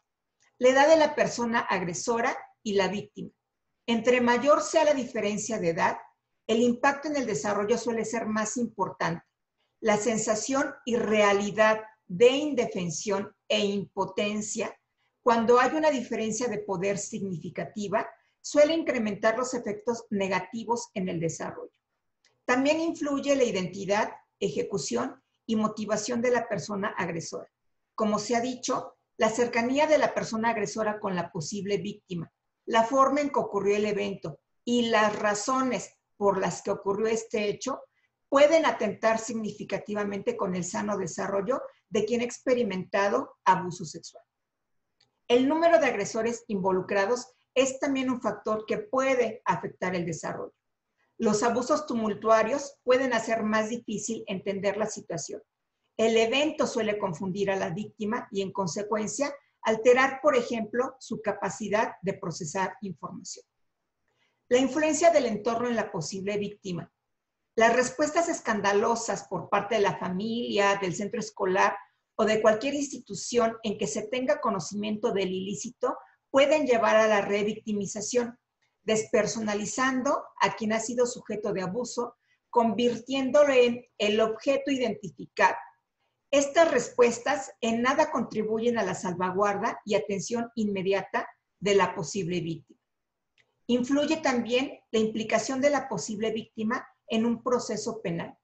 La 0.59 0.69
edad 0.69 0.89
de 0.89 0.97
la 0.97 1.17
persona 1.17 1.59
agresora 1.59 2.39
y 2.63 2.75
la 2.75 2.87
víctima. 2.87 3.33
Entre 3.89 4.21
mayor 4.21 4.63
sea 4.63 4.85
la 4.85 4.95
diferencia 4.95 5.59
de 5.59 5.71
edad, 5.71 5.99
el 6.47 6.61
impacto 6.61 7.09
en 7.09 7.17
el 7.17 7.27
desarrollo 7.27 7.77
suele 7.79 8.05
ser 8.05 8.27
más 8.27 8.57
importante. 8.57 9.25
La 9.81 9.97
sensación 9.97 10.73
y 10.85 10.95
realidad 10.95 11.81
de 12.07 12.29
indefensión 12.29 13.35
e 13.49 13.67
impotencia, 13.67 14.73
cuando 15.27 15.59
hay 15.59 15.75
una 15.75 15.91
diferencia 15.91 16.47
de 16.47 16.59
poder 16.59 16.99
significativa, 16.99 18.09
suele 18.41 18.75
incrementar 18.75 19.37
los 19.37 19.55
efectos 19.55 20.05
negativos 20.11 20.91
en 20.95 21.09
el 21.09 21.19
desarrollo. 21.19 21.73
También 22.45 22.79
influye 22.79 23.35
la 23.35 23.43
identidad, 23.43 24.13
ejecución 24.39 25.21
y 25.45 25.57
motivación 25.57 26.23
de 26.23 26.31
la 26.31 26.49
persona 26.49 26.95
agresora 26.97 27.51
como 27.97 28.19
se 28.19 28.37
ha 28.37 28.41
dicho, 28.41 28.99
la 29.17 29.31
cercanía 29.31 29.87
de 29.87 29.99
la 29.99 30.15
persona 30.15 30.51
agresora 30.51 31.01
con 31.01 31.17
la 31.17 31.33
posible 31.33 31.79
víctima, 31.79 32.31
la 32.67 32.85
forma 32.85 33.23
en 33.23 33.31
que 33.31 33.41
ocurrió 33.41 33.77
el 33.77 33.87
evento 33.87 34.39
y 34.65 34.91
las 34.91 35.19
razones 35.19 35.91
por 36.17 36.39
las 36.39 36.61
que 36.61 36.71
ocurrió 36.71 37.07
este 37.07 37.49
hecho 37.49 37.81
pueden 38.29 38.67
atentar 38.67 39.19
significativamente 39.19 40.37
con 40.37 40.55
el 40.55 40.65
sano 40.65 40.99
desarrollo 40.99 41.63
de 41.89 42.05
quien 42.05 42.21
ha 42.21 42.25
experimentado 42.25 43.39
abuso 43.45 43.87
sexual. 43.87 44.26
El 45.29 45.49
número 45.49 45.81
de 45.81 45.87
agresores 45.87 46.45
involucrados 46.47 47.33
es 47.55 47.81
también 47.81 48.11
un 48.11 48.21
factor 48.21 48.65
que 48.67 48.79
puede 48.79 49.43
afectar 49.45 49.97
el 49.97 50.07
desarrollo. 50.07 50.55
Los 51.19 51.43
abusos 51.43 51.87
tumultuarios 51.87 52.79
pueden 52.85 53.13
hacer 53.13 53.43
más 53.43 53.71
difícil 53.71 54.23
entender 54.27 54.77
la 54.77 54.87
situación. 54.87 55.43
El 55.97 56.17
evento 56.17 56.67
suele 56.67 56.99
confundir 56.99 57.51
a 57.51 57.57
la 57.57 57.71
víctima 57.71 58.29
y 58.31 58.43
en 58.43 58.53
consecuencia 58.53 59.35
alterar, 59.63 60.21
por 60.23 60.37
ejemplo, 60.37 60.95
su 61.01 61.23
capacidad 61.23 61.95
de 62.03 62.13
procesar 62.13 62.77
información. 62.83 63.45
La 64.49 64.59
influencia 64.59 65.11
del 65.11 65.27
entorno 65.27 65.69
en 65.69 65.75
la 65.75 65.91
posible 65.91 66.37
víctima. 66.37 66.93
Las 67.57 67.75
respuestas 67.75 68.29
escandalosas 68.29 69.27
por 69.27 69.49
parte 69.49 69.77
de 69.77 69.81
la 69.81 69.97
familia, 69.99 70.77
del 70.77 70.95
centro 70.95 71.19
escolar 71.19 71.77
o 72.17 72.25
de 72.25 72.41
cualquier 72.43 72.75
institución 72.75 73.57
en 73.63 73.79
que 73.79 73.87
se 73.87 74.03
tenga 74.09 74.41
conocimiento 74.41 75.13
del 75.13 75.33
ilícito 75.33 75.97
pueden 76.31 76.67
llevar 76.67 76.97
a 76.97 77.07
la 77.07 77.21
revictimización, 77.21 78.39
despersonalizando 78.83 80.25
a 80.41 80.57
quien 80.57 80.73
ha 80.73 80.81
sido 80.81 81.07
sujeto 81.07 81.53
de 81.53 81.63
abuso, 81.63 82.17
convirtiéndolo 82.51 83.53
en 83.53 83.85
el 83.99 84.21
objeto 84.21 84.71
identificado. 84.71 85.57
Estas 86.31 86.71
respuestas 86.71 87.53
en 87.61 87.83
nada 87.83 88.11
contribuyen 88.11 88.79
a 88.79 88.83
la 88.83 88.95
salvaguarda 88.95 89.81
y 89.85 89.95
atención 89.95 90.51
inmediata 90.55 91.29
de 91.61 91.75
la 91.75 91.95
posible 91.95 92.41
víctima. 92.41 92.81
Influye 93.69 94.19
también 94.19 94.79
la 94.91 95.01
implicación 95.01 95.61
de 95.61 95.71
la 95.71 95.89
posible 95.89 96.31
víctima 96.33 96.87
en 97.09 97.27
un 97.27 97.43
proceso 97.43 98.01
penal. 98.01 98.37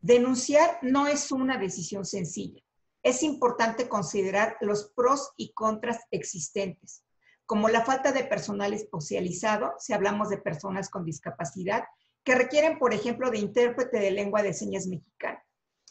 Denunciar 0.00 0.78
no 0.82 1.06
es 1.06 1.30
una 1.30 1.58
decisión 1.58 2.04
sencilla. 2.04 2.63
Es 3.04 3.22
importante 3.22 3.86
considerar 3.86 4.56
los 4.62 4.90
pros 4.96 5.34
y 5.36 5.52
contras 5.52 6.00
existentes, 6.10 7.04
como 7.44 7.68
la 7.68 7.84
falta 7.84 8.12
de 8.12 8.24
personal 8.24 8.72
especializado, 8.72 9.74
si 9.78 9.92
hablamos 9.92 10.30
de 10.30 10.38
personas 10.38 10.88
con 10.88 11.04
discapacidad, 11.04 11.84
que 12.24 12.34
requieren, 12.34 12.78
por 12.78 12.94
ejemplo, 12.94 13.30
de 13.30 13.36
intérprete 13.36 13.98
de 13.98 14.10
lengua 14.10 14.42
de 14.42 14.54
señas 14.54 14.86
mexicana, 14.86 15.44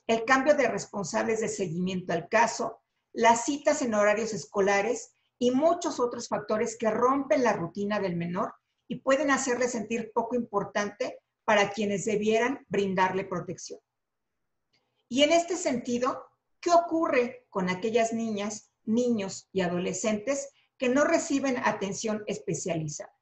el 0.07 0.25
cambio 0.25 0.55
de 0.55 0.67
responsables 0.67 1.39
de 1.39 1.49
seguimiento 1.49 2.13
al 2.13 2.27
caso, 2.29 2.81
las 3.13 3.45
citas 3.45 3.83
en 3.83 3.93
horarios 3.93 4.33
escolares 4.33 5.13
y 5.37 5.51
muchos 5.51 5.99
otros 5.99 6.27
factores 6.27 6.75
que 6.79 6.89
rompen 6.89 7.43
la 7.43 7.53
rutina 7.53 7.99
del 7.99 8.15
menor 8.15 8.55
y 8.87 9.01
pueden 9.01 9.29
hacerle 9.29 9.67
sentir 9.67 10.11
poco 10.15 10.35
importante 10.35 11.19
para 11.45 11.69
quienes 11.69 12.05
debieran 12.05 12.65
brindarle 12.69 13.23
protección. 13.23 13.79
Y 15.09 15.21
en 15.21 15.31
este 15.31 15.55
sentido, 15.57 16.25
¿qué 16.63 16.71
ocurre 16.71 17.45
con 17.49 17.69
aquellas 17.69 18.13
niñas, 18.13 18.71
niños 18.85 19.49
y 19.51 19.61
adolescentes 19.61 20.49
que 20.77 20.87
no 20.87 21.03
reciben 21.03 21.57
atención 21.57 22.23
especializada? 22.25 23.13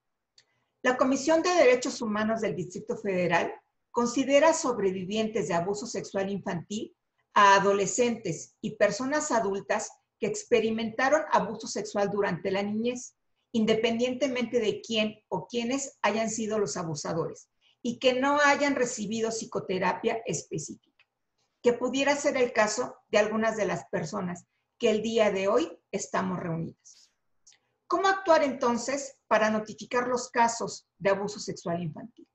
La 0.84 0.96
Comisión 0.96 1.42
de 1.42 1.50
Derechos 1.50 2.02
Humanos 2.02 2.42
del 2.42 2.56
Distrito 2.56 2.96
Federal 2.96 3.52
considera 3.90 4.54
sobrevivientes 4.54 5.48
de 5.48 5.56
abuso 5.56 5.88
sexual 5.88 6.30
infantil 6.30 6.96
a 7.34 7.56
adolescentes 7.56 8.56
y 8.62 8.76
personas 8.78 9.32
adultas 9.32 9.92
que 10.20 10.28
experimentaron 10.28 11.24
abuso 11.32 11.68
sexual 11.68 12.10
durante 12.12 12.52
la 12.52 12.62
niñez 12.62 13.16
independientemente 13.54 14.60
de 14.60 14.82
quién 14.82 15.20
o 15.28 15.48
quiénes 15.48 15.98
hayan 16.02 16.30
sido 16.30 16.58
los 16.58 16.78
abusadores 16.78 17.50
y 17.82 18.00
que 18.00 18.14
no 18.14 18.40
hayan 18.46 18.76
recibido 18.76 19.32
psicoterapia 19.32 20.22
específica, 20.26 20.91
que 21.62 21.74
pudiera 21.74 22.16
ser 22.16 22.38
el 22.38 22.54
caso 22.54 22.98
de 23.10 23.20
algunas 23.20 23.56
de 23.58 23.66
las 23.66 23.86
personas 23.86 24.46
que 24.78 24.90
el 24.90 25.02
día 25.02 25.32
de 25.32 25.48
hoy 25.48 25.80
estamos 25.92 26.40
reunidas. 26.40 27.12
¿Cómo 27.88 28.08
actuar 28.08 28.44
entonces 28.44 29.18
para 29.28 29.50
notificar 29.50 30.08
los 30.08 30.30
casos 30.30 30.88
de 30.98 31.10
abuso 31.10 31.40
sexual 31.40 31.82
infantil? 31.84 32.28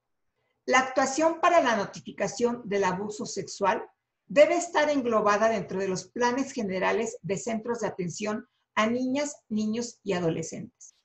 La 0.67 0.81
actuación 0.81 1.41
para 1.41 1.61
la 1.61 1.77
notificación 1.77 2.63
del 2.65 2.85
abuso 2.85 3.25
sexual 3.27 3.89
debe 4.27 4.57
estar 4.57 4.91
englobada 4.91 5.49
dentro 5.49 5.79
de 5.79 5.89
los 5.89 6.09
planes 6.09 6.53
generales 6.53 7.19
de 7.23 7.39
centros 7.39 7.81
de 7.81 7.89
atención 7.89 8.49
a 8.75 8.87
niñas, 8.87 9.37
niños 9.49 9.99
y 10.03 10.13
adolescentes 10.13 10.97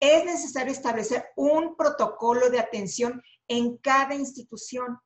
es 0.00 0.24
necesario 0.24 0.72
establecer 0.72 1.26
un 1.36 1.76
protocolo 1.76 2.48
de 2.48 2.58
atención 2.58 3.22
en 3.46 3.76
cada 3.76 4.14
institución. 4.14 4.98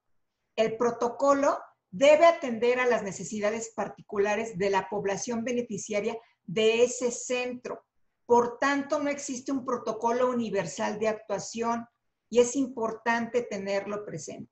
El 0.54 0.76
protocolo 0.76 1.58
debe 1.94 2.26
atender 2.26 2.80
a 2.80 2.86
las 2.86 3.04
necesidades 3.04 3.72
particulares 3.72 4.58
de 4.58 4.68
la 4.68 4.88
población 4.88 5.44
beneficiaria 5.44 6.18
de 6.44 6.82
ese 6.82 7.12
centro. 7.12 7.84
Por 8.26 8.58
tanto, 8.58 8.98
no 8.98 9.10
existe 9.10 9.52
un 9.52 9.64
protocolo 9.64 10.28
universal 10.28 10.98
de 10.98 11.06
actuación 11.06 11.86
y 12.28 12.40
es 12.40 12.56
importante 12.56 13.42
tenerlo 13.42 14.04
presente. 14.04 14.50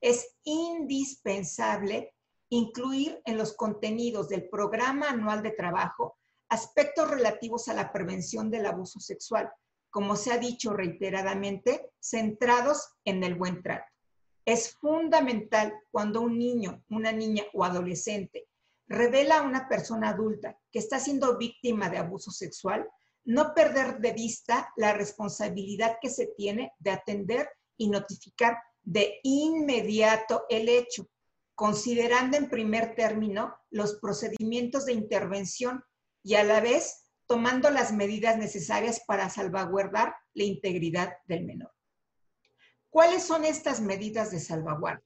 Es 0.00 0.34
indispensable 0.42 2.12
incluir 2.48 3.22
en 3.24 3.38
los 3.38 3.54
contenidos 3.54 4.28
del 4.28 4.48
programa 4.48 5.10
anual 5.10 5.44
de 5.44 5.52
trabajo 5.52 6.16
aspectos 6.48 7.08
relativos 7.08 7.68
a 7.68 7.74
la 7.74 7.92
prevención 7.92 8.50
del 8.50 8.66
abuso 8.66 8.98
sexual, 8.98 9.48
como 9.90 10.16
se 10.16 10.32
ha 10.32 10.38
dicho 10.38 10.72
reiteradamente, 10.72 11.92
centrados 12.00 12.96
en 13.04 13.22
el 13.22 13.36
buen 13.36 13.62
trato. 13.62 13.86
Es 14.50 14.72
fundamental 14.72 15.72
cuando 15.92 16.22
un 16.22 16.36
niño, 16.36 16.82
una 16.90 17.12
niña 17.12 17.44
o 17.52 17.62
adolescente 17.62 18.48
revela 18.88 19.38
a 19.38 19.42
una 19.42 19.68
persona 19.68 20.08
adulta 20.08 20.58
que 20.72 20.80
está 20.80 20.98
siendo 20.98 21.38
víctima 21.38 21.88
de 21.88 21.98
abuso 21.98 22.32
sexual, 22.32 22.84
no 23.24 23.54
perder 23.54 24.00
de 24.00 24.12
vista 24.12 24.72
la 24.76 24.92
responsabilidad 24.92 25.98
que 26.02 26.10
se 26.10 26.32
tiene 26.36 26.72
de 26.80 26.90
atender 26.90 27.48
y 27.76 27.90
notificar 27.90 28.58
de 28.82 29.20
inmediato 29.22 30.46
el 30.48 30.68
hecho, 30.68 31.08
considerando 31.54 32.36
en 32.36 32.50
primer 32.50 32.96
término 32.96 33.54
los 33.70 34.00
procedimientos 34.00 34.84
de 34.84 34.94
intervención 34.94 35.84
y 36.24 36.34
a 36.34 36.42
la 36.42 36.58
vez 36.58 37.04
tomando 37.28 37.70
las 37.70 37.92
medidas 37.92 38.36
necesarias 38.36 39.00
para 39.06 39.30
salvaguardar 39.30 40.12
la 40.34 40.42
integridad 40.42 41.12
del 41.28 41.44
menor. 41.44 41.70
¿Cuáles 42.90 43.22
son 43.22 43.44
estas 43.44 43.80
medidas 43.80 44.32
de 44.32 44.40
salvaguardia? 44.40 45.04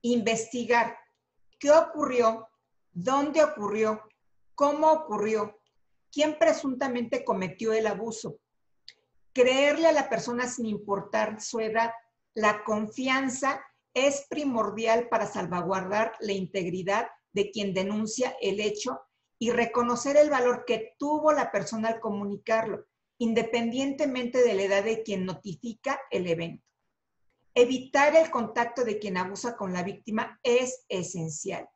Investigar 0.00 0.96
qué 1.58 1.70
ocurrió, 1.70 2.48
dónde 2.90 3.44
ocurrió, 3.44 4.02
cómo 4.54 4.90
ocurrió, 4.90 5.60
quién 6.10 6.38
presuntamente 6.38 7.22
cometió 7.22 7.74
el 7.74 7.86
abuso. 7.86 8.38
Creerle 9.34 9.88
a 9.88 9.92
la 9.92 10.08
persona 10.08 10.48
sin 10.48 10.66
importar 10.66 11.40
su 11.40 11.60
edad. 11.60 11.92
La 12.34 12.64
confianza 12.64 13.62
es 13.92 14.26
primordial 14.28 15.08
para 15.08 15.26
salvaguardar 15.26 16.14
la 16.20 16.32
integridad 16.32 17.08
de 17.34 17.50
quien 17.50 17.74
denuncia 17.74 18.34
el 18.40 18.58
hecho 18.58 19.02
y 19.38 19.50
reconocer 19.50 20.16
el 20.16 20.30
valor 20.30 20.64
que 20.66 20.94
tuvo 20.98 21.32
la 21.32 21.50
persona 21.50 21.88
al 21.88 22.00
comunicarlo, 22.00 22.86
independientemente 23.18 24.42
de 24.42 24.54
la 24.54 24.62
edad 24.62 24.84
de 24.84 25.02
quien 25.02 25.26
notifica 25.26 26.00
el 26.10 26.26
evento. 26.26 26.71
Evitar 27.54 28.16
el 28.16 28.30
contacto 28.30 28.82
de 28.82 28.98
quien 28.98 29.18
abusa 29.18 29.56
con 29.56 29.74
la 29.74 29.82
víctima 29.82 30.40
es 30.42 30.86
esencial. 30.88 31.68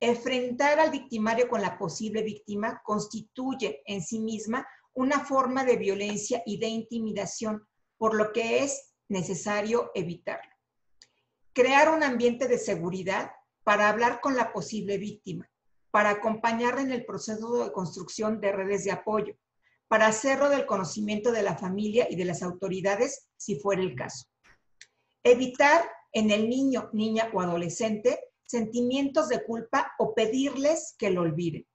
Enfrentar 0.00 0.80
al 0.80 0.90
victimario 0.90 1.48
con 1.48 1.62
la 1.62 1.78
posible 1.78 2.22
víctima 2.22 2.82
constituye 2.84 3.82
en 3.86 4.02
sí 4.02 4.18
misma 4.18 4.66
una 4.92 5.20
forma 5.20 5.64
de 5.64 5.76
violencia 5.76 6.42
y 6.44 6.58
de 6.58 6.66
intimidación, 6.66 7.64
por 7.96 8.14
lo 8.14 8.32
que 8.32 8.64
es 8.64 8.94
necesario 9.08 9.92
evitarlo. 9.94 10.50
Crear 11.52 11.90
un 11.90 12.02
ambiente 12.02 12.48
de 12.48 12.58
seguridad 12.58 13.30
para 13.62 13.88
hablar 13.88 14.20
con 14.20 14.34
la 14.34 14.52
posible 14.52 14.98
víctima, 14.98 15.48
para 15.92 16.10
acompañarla 16.10 16.80
en 16.80 16.90
el 16.90 17.06
proceso 17.06 17.64
de 17.64 17.72
construcción 17.72 18.40
de 18.40 18.50
redes 18.50 18.82
de 18.82 18.90
apoyo, 18.90 19.36
para 19.86 20.08
hacerlo 20.08 20.48
del 20.48 20.66
conocimiento 20.66 21.30
de 21.30 21.44
la 21.44 21.56
familia 21.56 22.08
y 22.10 22.16
de 22.16 22.24
las 22.24 22.42
autoridades, 22.42 23.28
si 23.36 23.60
fuera 23.60 23.80
el 23.80 23.94
caso. 23.94 24.26
Evitar 25.24 25.90
en 26.12 26.30
el 26.30 26.48
niño, 26.48 26.90
niña 26.92 27.30
o 27.32 27.40
adolescente 27.40 28.20
sentimientos 28.46 29.28
de 29.28 29.42
culpa 29.44 29.92
o 29.98 30.14
pedirles 30.14 30.94
que 30.98 31.10
lo 31.10 31.22
olviden. 31.22 31.66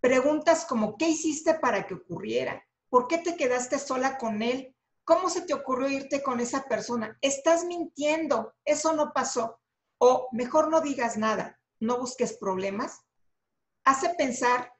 Preguntas 0.00 0.64
como, 0.64 0.96
¿qué 0.96 1.08
hiciste 1.08 1.54
para 1.54 1.86
que 1.86 1.94
ocurriera? 1.94 2.64
¿Por 2.88 3.08
qué 3.08 3.18
te 3.18 3.36
quedaste 3.36 3.78
sola 3.78 4.18
con 4.18 4.42
él? 4.42 4.76
¿Cómo 5.04 5.28
se 5.28 5.40
te 5.40 5.54
ocurrió 5.54 5.88
irte 5.88 6.22
con 6.22 6.38
esa 6.38 6.64
persona? 6.68 7.18
Estás 7.20 7.64
mintiendo, 7.64 8.54
eso 8.64 8.92
no 8.92 9.12
pasó. 9.12 9.58
O 9.98 10.28
mejor 10.30 10.70
no 10.70 10.80
digas 10.80 11.16
nada, 11.16 11.58
no 11.80 11.98
busques 11.98 12.34
problemas 12.34 13.00
hace 13.84 14.10
pensar 14.14 14.72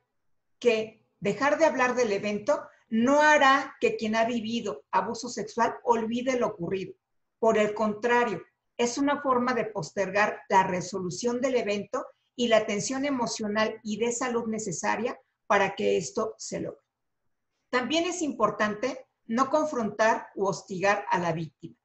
que 0.58 1.06
dejar 1.18 1.58
de 1.58 1.64
hablar 1.66 1.94
del 1.94 2.12
evento 2.12 2.62
no 2.88 3.20
hará 3.20 3.76
que 3.80 3.96
quien 3.96 4.16
ha 4.16 4.24
vivido 4.24 4.84
abuso 4.90 5.28
sexual 5.28 5.74
olvide 5.84 6.38
lo 6.38 6.48
ocurrido. 6.48 6.94
Por 7.40 7.58
el 7.58 7.74
contrario, 7.74 8.42
es 8.76 8.98
una 8.98 9.20
forma 9.20 9.54
de 9.54 9.64
postergar 9.64 10.42
la 10.48 10.62
resolución 10.62 11.40
del 11.40 11.56
evento 11.56 12.06
y 12.36 12.48
la 12.48 12.58
atención 12.58 13.04
emocional 13.04 13.80
y 13.82 13.98
de 13.98 14.12
salud 14.12 14.46
necesaria 14.46 15.18
para 15.46 15.74
que 15.74 15.96
esto 15.96 16.34
se 16.38 16.60
logre. 16.60 16.80
También 17.70 18.04
es 18.04 18.22
importante 18.22 19.06
no 19.26 19.48
confrontar 19.48 20.28
u 20.34 20.46
hostigar 20.46 21.06
a 21.10 21.18
la 21.18 21.32
víctima. 21.32 21.76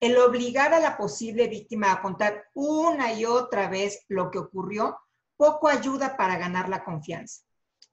El 0.00 0.18
obligar 0.18 0.72
a 0.72 0.80
la 0.80 0.96
posible 0.96 1.48
víctima 1.48 1.92
a 1.92 2.00
contar 2.00 2.44
una 2.54 3.12
y 3.12 3.24
otra 3.24 3.68
vez 3.68 4.04
lo 4.08 4.30
que 4.30 4.38
ocurrió 4.38 4.98
poco 5.36 5.68
ayuda 5.68 6.16
para 6.16 6.38
ganar 6.38 6.68
la 6.68 6.84
confianza. 6.84 7.42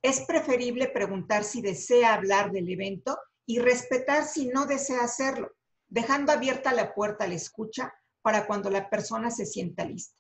Es 0.01 0.21
preferible 0.21 0.87
preguntar 0.87 1.43
si 1.43 1.61
desea 1.61 2.13
hablar 2.13 2.51
del 2.51 2.69
evento 2.69 3.17
y 3.45 3.59
respetar 3.59 4.25
si 4.25 4.47
no 4.47 4.65
desea 4.65 5.03
hacerlo, 5.03 5.51
dejando 5.89 6.31
abierta 6.31 6.73
la 6.73 6.93
puerta 6.93 7.25
a 7.25 7.27
la 7.27 7.35
escucha 7.35 7.93
para 8.21 8.47
cuando 8.47 8.69
la 8.69 8.89
persona 8.89 9.31
se 9.31 9.45
sienta 9.45 9.85
lista. 9.85 10.17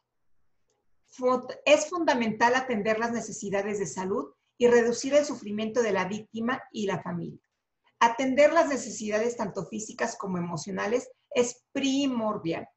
Es 1.65 1.89
fundamental 1.89 2.55
atender 2.55 2.99
las 2.99 3.11
necesidades 3.11 3.79
de 3.79 3.85
salud 3.85 4.33
y 4.57 4.67
reducir 4.67 5.13
el 5.13 5.25
sufrimiento 5.25 5.81
de 5.81 5.91
la 5.91 6.05
víctima 6.05 6.61
y 6.71 6.85
la 6.85 7.01
familia. 7.01 7.39
Atender 7.99 8.53
las 8.53 8.67
necesidades 8.69 9.35
tanto 9.35 9.65
físicas 9.65 10.15
como 10.17 10.37
emocionales 10.37 11.09
es 11.31 11.63
primordial, 11.71 12.67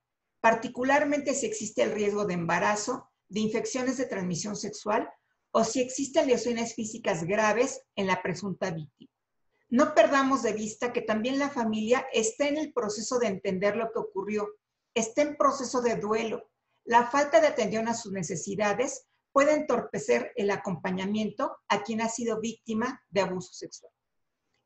particularmente 0.40 1.34
si 1.34 1.46
existe 1.46 1.82
el 1.82 1.92
riesgo 1.92 2.24
de 2.24 2.34
embarazo, 2.34 3.10
de 3.28 3.40
infecciones 3.40 3.96
de 3.96 4.06
transmisión 4.06 4.56
sexual 4.56 5.08
o 5.52 5.64
si 5.64 5.80
existen 5.80 6.26
lesiones 6.26 6.74
físicas 6.74 7.24
graves 7.24 7.82
en 7.96 8.06
la 8.06 8.22
presunta 8.22 8.70
víctima. 8.70 9.12
No 9.72 9.94
perdamos 9.94 10.42
de 10.42 10.52
vista 10.52 10.92
que 10.92 11.00
también 11.00 11.38
la 11.38 11.48
familia 11.48 12.06
está 12.12 12.46
en 12.46 12.58
el 12.58 12.74
proceso 12.74 13.18
de 13.18 13.28
entender 13.28 13.74
lo 13.74 13.90
que 13.90 14.00
ocurrió, 14.00 14.50
está 14.94 15.22
en 15.22 15.34
proceso 15.34 15.80
de 15.80 15.96
duelo. 15.96 16.50
La 16.84 17.06
falta 17.06 17.40
de 17.40 17.46
atención 17.46 17.88
a 17.88 17.94
sus 17.94 18.12
necesidades 18.12 19.06
puede 19.32 19.54
entorpecer 19.54 20.30
el 20.36 20.50
acompañamiento 20.50 21.56
a 21.68 21.82
quien 21.84 22.02
ha 22.02 22.10
sido 22.10 22.38
víctima 22.38 23.02
de 23.08 23.22
abuso 23.22 23.54
sexual. 23.54 23.90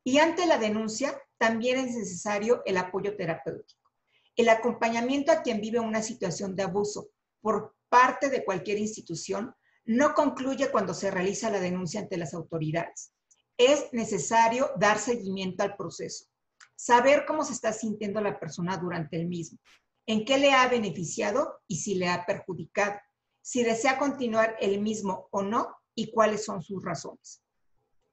Y 0.03 0.19
ante 0.19 0.45
la 0.45 0.59
denuncia, 0.59 1.23
también 1.39 1.79
es 1.79 1.95
necesario 1.95 2.63
el 2.65 2.77
apoyo 2.77 3.17
terapéutico. 3.17 3.89
El 4.35 4.49
acompañamiento 4.49 5.31
a 5.31 5.43
quien 5.43 5.61
vive 5.61 5.79
una 5.79 6.03
situación 6.03 6.57
de 6.57 6.65
abuso 6.65 7.11
por 7.41 7.77
parte 7.89 8.29
de 8.29 8.45
cualquier 8.45 8.79
institución 8.79 9.55
no 9.85 10.15
concluye 10.15 10.73
cuando 10.73 10.95
se 10.95 11.13
realiza 11.13 11.49
la 11.49 11.61
denuncia 11.61 12.01
ante 12.01 12.17
las 12.17 12.35
autoridades. 12.35 13.13
Es 13.59 13.93
necesario 13.93 14.71
dar 14.77 14.99
seguimiento 14.99 15.63
al 15.63 15.77
proceso, 15.77 16.27
saber 16.75 17.25
cómo 17.27 17.45
se 17.45 17.53
está 17.53 17.73
sintiendo 17.73 18.21
la 18.21 18.39
persona 18.39 18.77
durante 18.77 19.17
el 19.17 19.27
mismo, 19.27 19.59
en 20.07 20.25
qué 20.25 20.39
le 20.39 20.53
ha 20.53 20.69
beneficiado 20.69 21.63
y 21.67 21.77
si 21.77 21.95
le 21.95 22.09
ha 22.09 22.27
perjudicado, 22.27 23.01
si 23.41 23.63
desea 23.63 23.99
continuar 23.99 24.57
el 24.61 24.81
mismo 24.81 25.29
o 25.31 25.43
no 25.43 25.75
y 25.95 26.11
cuáles 26.11 26.45
son 26.45 26.63
sus 26.63 26.85
razones. 26.85 27.43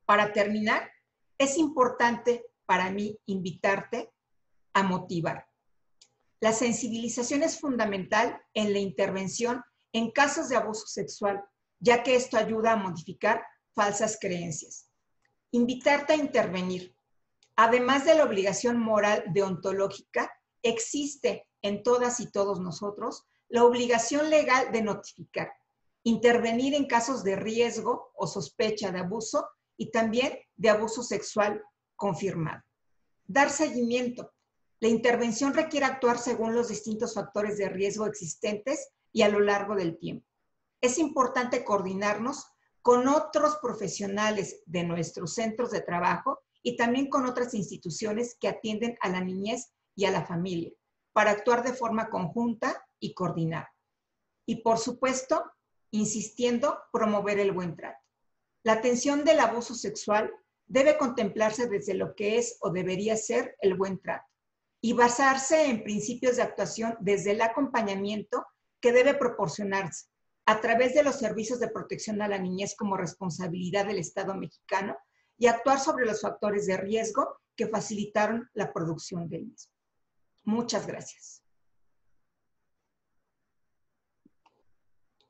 Para 0.05 0.31
terminar, 0.31 0.89
es 1.37 1.57
importante 1.57 2.45
para 2.65 2.89
mí 2.91 3.19
invitarte 3.25 4.11
a 4.73 4.83
motivar. 4.83 5.47
La 6.39 6.51
sensibilización 6.51 7.43
es 7.43 7.59
fundamental 7.59 8.41
en 8.53 8.73
la 8.73 8.79
intervención 8.79 9.63
en 9.93 10.11
casos 10.11 10.49
de 10.49 10.55
abuso 10.55 10.87
sexual, 10.87 11.43
ya 11.79 12.03
que 12.03 12.15
esto 12.15 12.37
ayuda 12.37 12.73
a 12.73 12.77
modificar 12.77 13.45
falsas 13.73 14.17
creencias. 14.19 14.89
Invitarte 15.55 16.13
a 16.13 16.15
intervenir. 16.15 16.95
Además 17.55 18.05
de 18.05 18.15
la 18.15 18.23
obligación 18.23 18.79
moral 18.79 19.23
deontológica, 19.35 20.31
existe 20.63 21.47
en 21.61 21.83
todas 21.83 22.19
y 22.19 22.31
todos 22.31 22.59
nosotros 22.59 23.27
la 23.49 23.63
obligación 23.63 24.31
legal 24.31 24.71
de 24.71 24.81
notificar, 24.81 25.53
intervenir 26.01 26.73
en 26.73 26.87
casos 26.87 27.23
de 27.23 27.35
riesgo 27.35 28.11
o 28.15 28.25
sospecha 28.25 28.91
de 28.91 29.01
abuso 29.01 29.47
y 29.77 29.91
también 29.91 30.39
de 30.55 30.71
abuso 30.71 31.03
sexual 31.03 31.63
confirmado. 31.95 32.63
Dar 33.27 33.51
seguimiento. 33.51 34.33
La 34.79 34.87
intervención 34.87 35.53
requiere 35.53 35.85
actuar 35.85 36.17
según 36.17 36.55
los 36.55 36.69
distintos 36.69 37.13
factores 37.13 37.59
de 37.59 37.69
riesgo 37.69 38.07
existentes 38.07 38.89
y 39.11 39.21
a 39.21 39.29
lo 39.29 39.39
largo 39.39 39.75
del 39.75 39.99
tiempo. 39.99 40.25
Es 40.81 40.97
importante 40.97 41.63
coordinarnos 41.63 42.47
con 42.83 43.07
otros 43.07 43.57
profesionales 43.61 44.61
de 44.65 44.83
nuestros 44.83 45.33
centros 45.33 45.71
de 45.71 45.79
trabajo 45.81 46.41
y 46.61 46.75
también 46.75 47.09
con 47.09 47.25
otras 47.25 47.53
instituciones 47.53 48.35
que 48.39 48.49
atienden 48.49 48.97
a 48.99 49.07
la 49.07 49.21
niñez 49.21 49.73
y 49.95 50.03
a 50.05 50.11
la 50.11 50.25
familia 50.25 50.71
para 51.13 51.31
actuar 51.31 51.63
de 51.63 51.73
forma 51.73 52.09
conjunta 52.09 52.85
y 52.99 53.13
coordinada. 53.13 53.73
Y 54.45 54.57
por 54.57 54.79
supuesto, 54.79 55.49
insistiendo, 55.91 56.77
promover 56.91 57.39
el 57.39 57.53
buen 57.53 57.77
trato. 57.77 58.03
La 58.63 58.73
atención 58.73 59.23
del 59.23 59.39
abuso 59.39 59.75
sexual 59.75 60.33
debe 60.65 60.97
contemplarse 60.97 61.67
desde 61.67 61.93
lo 61.93 62.15
que 62.15 62.37
es 62.37 62.57
o 62.59 62.69
debería 62.69 63.15
ser 63.15 63.55
el 63.61 63.75
buen 63.75 63.99
trato 64.01 64.27
y 64.81 64.91
basarse 64.91 65.69
en 65.69 65.83
principios 65.83 66.35
de 66.35 66.41
actuación 66.41 66.97
desde 66.99 67.31
el 67.31 67.41
acompañamiento 67.41 68.45
que 68.81 68.91
debe 68.91 69.13
proporcionarse 69.13 70.07
a 70.45 70.59
través 70.59 70.93
de 70.93 71.03
los 71.03 71.15
servicios 71.19 71.59
de 71.59 71.69
protección 71.69 72.21
a 72.21 72.27
la 72.27 72.37
niñez 72.37 72.75
como 72.75 72.97
responsabilidad 72.97 73.85
del 73.85 73.99
Estado 73.99 74.35
mexicano 74.35 74.97
y 75.37 75.47
actuar 75.47 75.79
sobre 75.79 76.05
los 76.05 76.21
factores 76.21 76.67
de 76.67 76.77
riesgo 76.77 77.39
que 77.55 77.67
facilitaron 77.67 78.49
la 78.53 78.73
producción 78.73 79.29
del 79.29 79.45
mismo. 79.45 79.71
Muchas 80.43 80.85
gracias. 80.85 81.41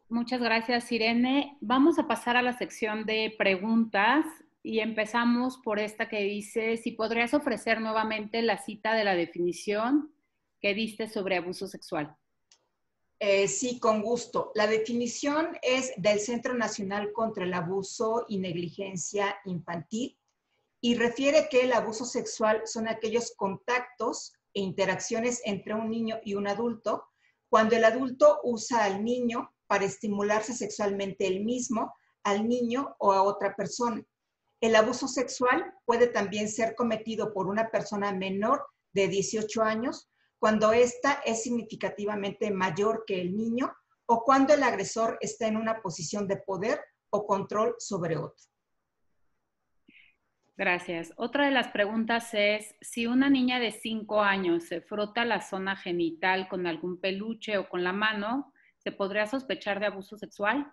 Muchas 0.09 0.41
gracias, 0.41 0.91
Irene. 0.91 1.57
Vamos 1.59 1.97
a 1.97 2.07
pasar 2.07 2.37
a 2.37 2.43
la 2.43 2.53
sección 2.53 3.05
de 3.05 3.33
preguntas 3.37 4.25
y 4.61 4.79
empezamos 4.79 5.57
por 5.57 5.79
esta 5.79 6.07
que 6.07 6.21
dice, 6.21 6.77
si 6.77 6.91
podrías 6.91 7.33
ofrecer 7.33 7.81
nuevamente 7.81 8.41
la 8.41 8.57
cita 8.57 8.93
de 8.93 9.03
la 9.03 9.15
definición 9.15 10.13
que 10.61 10.73
diste 10.73 11.07
sobre 11.07 11.37
abuso 11.37 11.67
sexual. 11.67 12.15
Eh, 13.25 13.47
sí, 13.47 13.79
con 13.79 14.01
gusto. 14.01 14.51
La 14.53 14.67
definición 14.67 15.57
es 15.61 15.93
del 15.95 16.19
Centro 16.19 16.55
Nacional 16.55 17.13
contra 17.13 17.45
el 17.45 17.53
Abuso 17.53 18.25
y 18.27 18.37
Negligencia 18.37 19.37
Infantil 19.45 20.19
y 20.81 20.95
refiere 20.95 21.47
que 21.47 21.61
el 21.61 21.71
abuso 21.71 22.03
sexual 22.03 22.63
son 22.65 22.89
aquellos 22.89 23.31
contactos 23.37 24.33
e 24.53 24.59
interacciones 24.59 25.41
entre 25.45 25.73
un 25.73 25.89
niño 25.89 26.19
y 26.25 26.33
un 26.33 26.49
adulto 26.49 27.05
cuando 27.47 27.77
el 27.77 27.85
adulto 27.85 28.41
usa 28.43 28.83
al 28.83 29.05
niño 29.05 29.53
para 29.67 29.85
estimularse 29.85 30.53
sexualmente 30.53 31.25
el 31.25 31.45
mismo, 31.45 31.93
al 32.23 32.49
niño 32.49 32.93
o 32.99 33.13
a 33.13 33.23
otra 33.23 33.55
persona. 33.55 34.03
El 34.59 34.75
abuso 34.75 35.07
sexual 35.07 35.73
puede 35.85 36.07
también 36.07 36.49
ser 36.49 36.75
cometido 36.75 37.33
por 37.33 37.47
una 37.47 37.71
persona 37.71 38.11
menor 38.11 38.65
de 38.91 39.07
18 39.07 39.61
años 39.61 40.09
cuando 40.43 40.73
ésta 40.73 41.21
es 41.25 41.41
significativamente 41.41 42.51
mayor 42.51 43.05
que 43.07 43.21
el 43.21 43.33
niño 43.33 43.73
o 44.05 44.25
cuando 44.25 44.53
el 44.53 44.61
agresor 44.61 45.17
está 45.21 45.47
en 45.47 45.55
una 45.55 45.81
posición 45.81 46.27
de 46.27 46.35
poder 46.35 46.81
o 47.11 47.25
control 47.25 47.75
sobre 47.79 48.17
otro. 48.17 48.45
Gracias. 50.57 51.13
Otra 51.15 51.45
de 51.45 51.51
las 51.51 51.69
preguntas 51.69 52.33
es, 52.33 52.75
si 52.81 53.07
una 53.07 53.29
niña 53.29 53.61
de 53.61 53.71
5 53.71 54.19
años 54.19 54.65
se 54.65 54.81
frota 54.81 55.23
la 55.23 55.39
zona 55.39 55.77
genital 55.77 56.49
con 56.49 56.67
algún 56.67 56.99
peluche 56.99 57.57
o 57.57 57.69
con 57.69 57.85
la 57.85 57.93
mano, 57.93 58.51
¿se 58.79 58.91
podría 58.91 59.27
sospechar 59.27 59.79
de 59.79 59.85
abuso 59.85 60.17
sexual? 60.17 60.69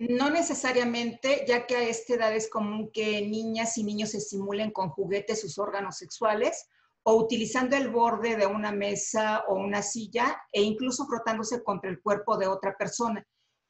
No 0.00 0.30
necesariamente, 0.30 1.44
ya 1.46 1.64
que 1.64 1.76
a 1.76 1.84
esta 1.84 2.14
edad 2.14 2.34
es 2.34 2.50
común 2.50 2.90
que 2.92 3.24
niñas 3.24 3.78
y 3.78 3.84
niños 3.84 4.16
estimulen 4.16 4.72
con 4.72 4.88
juguetes 4.88 5.42
sus 5.42 5.60
órganos 5.60 5.96
sexuales 5.96 6.66
o 7.02 7.14
utilizando 7.14 7.76
el 7.76 7.88
borde 7.88 8.36
de 8.36 8.46
una 8.46 8.72
mesa 8.72 9.44
o 9.48 9.54
una 9.54 9.82
silla 9.82 10.40
e 10.52 10.62
incluso 10.62 11.06
frotándose 11.06 11.62
contra 11.62 11.90
el 11.90 12.00
cuerpo 12.00 12.36
de 12.36 12.46
otra 12.46 12.76
persona. 12.76 13.26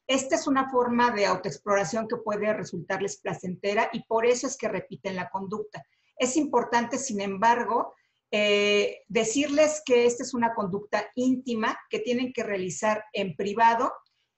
Esta 0.07 0.35
es 0.35 0.47
una 0.47 0.69
forma 0.69 1.11
de 1.11 1.25
autoexploración 1.25 2.07
que 2.07 2.17
puede 2.17 2.53
resultarles 2.53 3.21
placentera 3.21 3.89
y 3.93 4.03
por 4.03 4.25
eso 4.25 4.47
es 4.47 4.57
que 4.57 4.67
repiten 4.67 5.15
la 5.15 5.29
conducta. 5.29 5.83
Es 6.17 6.35
importante, 6.35 6.97
sin 6.97 7.21
embargo, 7.21 7.93
eh, 8.31 9.03
decirles 9.07 9.81
que 9.85 10.05
esta 10.05 10.23
es 10.23 10.33
una 10.33 10.53
conducta 10.53 11.05
íntima 11.15 11.77
que 11.89 11.99
tienen 11.99 12.33
que 12.33 12.43
realizar 12.43 13.05
en 13.13 13.35
privado 13.35 13.93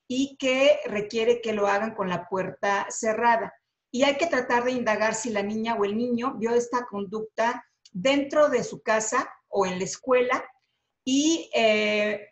y 0.08 0.38
que 0.38 0.80
requiere 0.86 1.42
que 1.42 1.54
lo 1.54 1.68
hagan 1.68 1.96
con 1.96 2.10
la 2.10 2.28
puerta 2.28 2.86
cerrada. 2.90 3.54
Y 3.92 4.04
hay 4.04 4.18
que 4.18 4.28
tratar 4.28 4.64
de 4.64 4.72
indagar 4.72 5.16
si 5.16 5.30
la 5.30 5.44
niña 5.44 5.76
o 5.76 5.86
el 5.86 5.98
niño 5.98 6.36
vio 6.38 6.52
esta 6.52 6.86
conducta 6.86 7.64
dentro 7.94 8.50
de 8.50 8.64
su 8.64 8.82
casa 8.82 9.30
o 9.48 9.66
en 9.66 9.78
la 9.78 9.86
escuela 9.86 10.44
y 11.06 11.50
eh, 11.56 12.28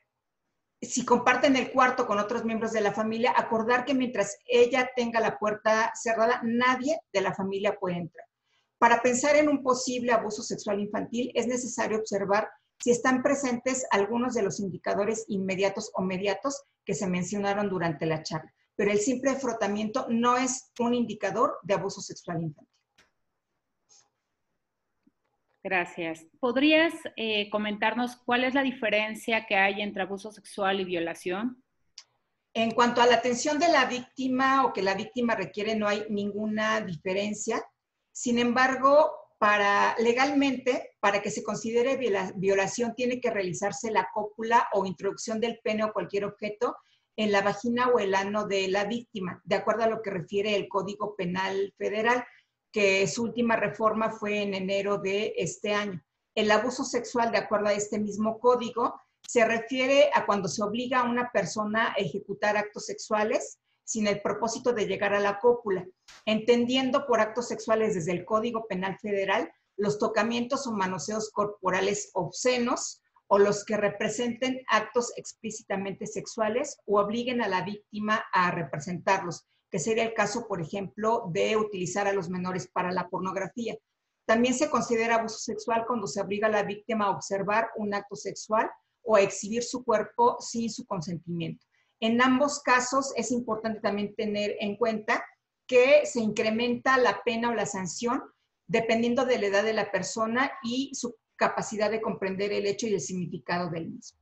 si 0.81 1.05
comparten 1.05 1.55
el 1.55 1.71
cuarto 1.71 2.07
con 2.07 2.17
otros 2.17 2.43
miembros 2.43 2.71
de 2.71 2.81
la 2.81 2.91
familia, 2.91 3.33
acordar 3.37 3.85
que 3.85 3.93
mientras 3.93 4.37
ella 4.47 4.89
tenga 4.95 5.19
la 5.19 5.37
puerta 5.37 5.91
cerrada, 5.93 6.41
nadie 6.43 6.99
de 7.13 7.21
la 7.21 7.33
familia 7.33 7.77
puede 7.79 7.97
entrar. 7.97 8.25
Para 8.79 9.03
pensar 9.03 9.35
en 9.35 9.47
un 9.47 9.61
posible 9.61 10.11
abuso 10.11 10.41
sexual 10.41 10.79
infantil 10.79 11.31
es 11.35 11.45
necesario 11.45 11.99
observar 11.99 12.49
si 12.83 12.89
están 12.89 13.21
presentes 13.21 13.85
algunos 13.91 14.33
de 14.33 14.41
los 14.41 14.59
indicadores 14.59 15.25
inmediatos 15.27 15.91
o 15.93 16.01
mediatos 16.01 16.63
que 16.83 16.95
se 16.95 17.05
mencionaron 17.05 17.69
durante 17.69 18.07
la 18.07 18.23
charla. 18.23 18.51
Pero 18.75 18.91
el 18.91 18.99
simple 18.99 19.35
frotamiento 19.35 20.07
no 20.09 20.35
es 20.35 20.71
un 20.79 20.95
indicador 20.95 21.59
de 21.61 21.75
abuso 21.75 22.01
sexual 22.01 22.41
infantil. 22.41 22.70
Gracias. 25.63 26.25
¿Podrías 26.39 26.93
eh, 27.15 27.49
comentarnos 27.51 28.15
cuál 28.17 28.43
es 28.43 28.55
la 28.55 28.63
diferencia 28.63 29.45
que 29.45 29.55
hay 29.55 29.81
entre 29.81 30.03
abuso 30.03 30.31
sexual 30.31 30.79
y 30.79 30.85
violación? 30.85 31.63
En 32.53 32.71
cuanto 32.71 33.01
a 33.01 33.05
la 33.05 33.15
atención 33.15 33.59
de 33.59 33.69
la 33.69 33.85
víctima 33.85 34.65
o 34.65 34.73
que 34.73 34.81
la 34.81 34.95
víctima 34.95 35.35
requiere, 35.35 35.75
no 35.75 35.87
hay 35.87 36.03
ninguna 36.09 36.81
diferencia. 36.81 37.63
Sin 38.11 38.39
embargo, 38.39 39.11
para 39.37 39.95
legalmente, 39.99 40.91
para 40.99 41.21
que 41.21 41.31
se 41.31 41.43
considere 41.43 41.97
violación, 42.35 42.93
tiene 42.93 43.21
que 43.21 43.31
realizarse 43.31 43.89
la 43.89 44.09
cópula 44.13 44.67
o 44.73 44.85
introducción 44.85 45.39
del 45.39 45.59
pene 45.63 45.83
o 45.83 45.93
cualquier 45.93 46.25
objeto 46.25 46.75
en 47.15 47.31
la 47.31 47.41
vagina 47.41 47.87
o 47.89 47.99
el 47.99 48.15
ano 48.15 48.47
de 48.47 48.67
la 48.67 48.85
víctima, 48.85 49.41
de 49.43 49.55
acuerdo 49.55 49.83
a 49.83 49.87
lo 49.89 50.01
que 50.01 50.11
refiere 50.11 50.55
el 50.55 50.67
Código 50.67 51.15
Penal 51.15 51.73
Federal, 51.77 52.23
que 52.71 53.07
su 53.07 53.23
última 53.23 53.55
reforma 53.55 54.11
fue 54.11 54.41
en 54.41 54.53
enero 54.53 54.97
de 54.97 55.33
este 55.37 55.73
año. 55.73 56.01
El 56.35 56.49
abuso 56.51 56.83
sexual, 56.83 57.31
de 57.31 57.37
acuerdo 57.39 57.67
a 57.67 57.73
este 57.73 57.99
mismo 57.99 58.39
código, 58.39 58.99
se 59.27 59.45
refiere 59.45 60.09
a 60.13 60.25
cuando 60.25 60.47
se 60.47 60.63
obliga 60.63 61.01
a 61.01 61.09
una 61.09 61.31
persona 61.31 61.91
a 61.91 62.01
ejecutar 62.01 62.57
actos 62.57 62.85
sexuales 62.85 63.59
sin 63.83 64.07
el 64.07 64.21
propósito 64.21 64.73
de 64.73 64.87
llegar 64.87 65.13
a 65.13 65.19
la 65.19 65.39
cópula, 65.39 65.85
entendiendo 66.25 67.05
por 67.05 67.19
actos 67.19 67.47
sexuales 67.47 67.93
desde 67.95 68.13
el 68.13 68.25
Código 68.25 68.65
Penal 68.67 68.97
Federal 68.99 69.51
los 69.77 69.99
tocamientos 69.99 70.67
o 70.67 70.71
manoseos 70.71 71.31
corporales 71.31 72.11
obscenos 72.13 73.01
o 73.27 73.39
los 73.39 73.65
que 73.65 73.77
representen 73.77 74.61
actos 74.67 75.11
explícitamente 75.15 76.05
sexuales 76.05 76.77
o 76.85 76.99
obliguen 76.99 77.41
a 77.41 77.47
la 77.47 77.63
víctima 77.63 78.23
a 78.33 78.51
representarlos, 78.51 79.45
que 79.71 79.79
sería 79.79 80.03
el 80.03 80.13
caso, 80.13 80.47
por 80.47 80.61
ejemplo, 80.61 81.29
de 81.31 81.55
utilizar 81.55 82.07
a 82.07 82.13
los 82.13 82.29
menores 82.29 82.67
para 82.67 82.91
la 82.91 83.07
pornografía. 83.09 83.77
También 84.25 84.53
se 84.53 84.69
considera 84.69 85.15
abuso 85.15 85.37
sexual 85.39 85.85
cuando 85.87 86.07
se 86.07 86.21
obliga 86.21 86.47
a 86.47 86.51
la 86.51 86.63
víctima 86.63 87.05
a 87.05 87.11
observar 87.11 87.69
un 87.77 87.93
acto 87.93 88.15
sexual 88.15 88.69
o 89.03 89.15
a 89.15 89.21
exhibir 89.21 89.63
su 89.63 89.83
cuerpo 89.83 90.37
sin 90.39 90.69
su 90.69 90.85
consentimiento. 90.85 91.65
En 91.99 92.21
ambos 92.21 92.61
casos 92.61 93.13
es 93.15 93.31
importante 93.31 93.79
también 93.79 94.13
tener 94.15 94.55
en 94.59 94.75
cuenta 94.75 95.23
que 95.67 96.05
se 96.05 96.19
incrementa 96.19 96.97
la 96.97 97.23
pena 97.23 97.49
o 97.49 97.53
la 97.53 97.65
sanción 97.65 98.21
dependiendo 98.67 99.25
de 99.25 99.37
la 99.37 99.47
edad 99.47 99.63
de 99.63 99.73
la 99.73 99.91
persona 99.91 100.51
y 100.63 100.91
su 100.93 101.15
capacidad 101.35 101.89
de 101.89 102.01
comprender 102.01 102.53
el 102.53 102.65
hecho 102.65 102.87
y 102.87 102.93
el 102.93 103.01
significado 103.01 103.69
del 103.69 103.89
mismo. 103.89 104.20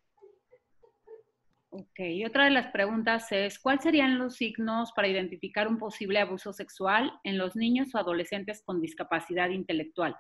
Ok, 1.72 2.00
y 2.00 2.26
otra 2.26 2.46
de 2.46 2.52
las 2.52 2.72
preguntas 2.72 3.32
es, 3.32 3.60
¿cuáles 3.60 3.84
serían 3.84 4.18
los 4.18 4.38
signos 4.38 4.92
para 4.96 5.08
identificar 5.08 5.68
un 5.68 5.78
posible 5.78 6.20
abuso 6.20 6.52
sexual 6.52 7.20
en 7.24 7.38
los 7.38 7.56
niños 7.56 7.94
o 7.94 8.00
adolescentes 8.00 8.64
con 8.66 8.82
discapacidad 8.82 9.50
intelectual? 9.50 10.16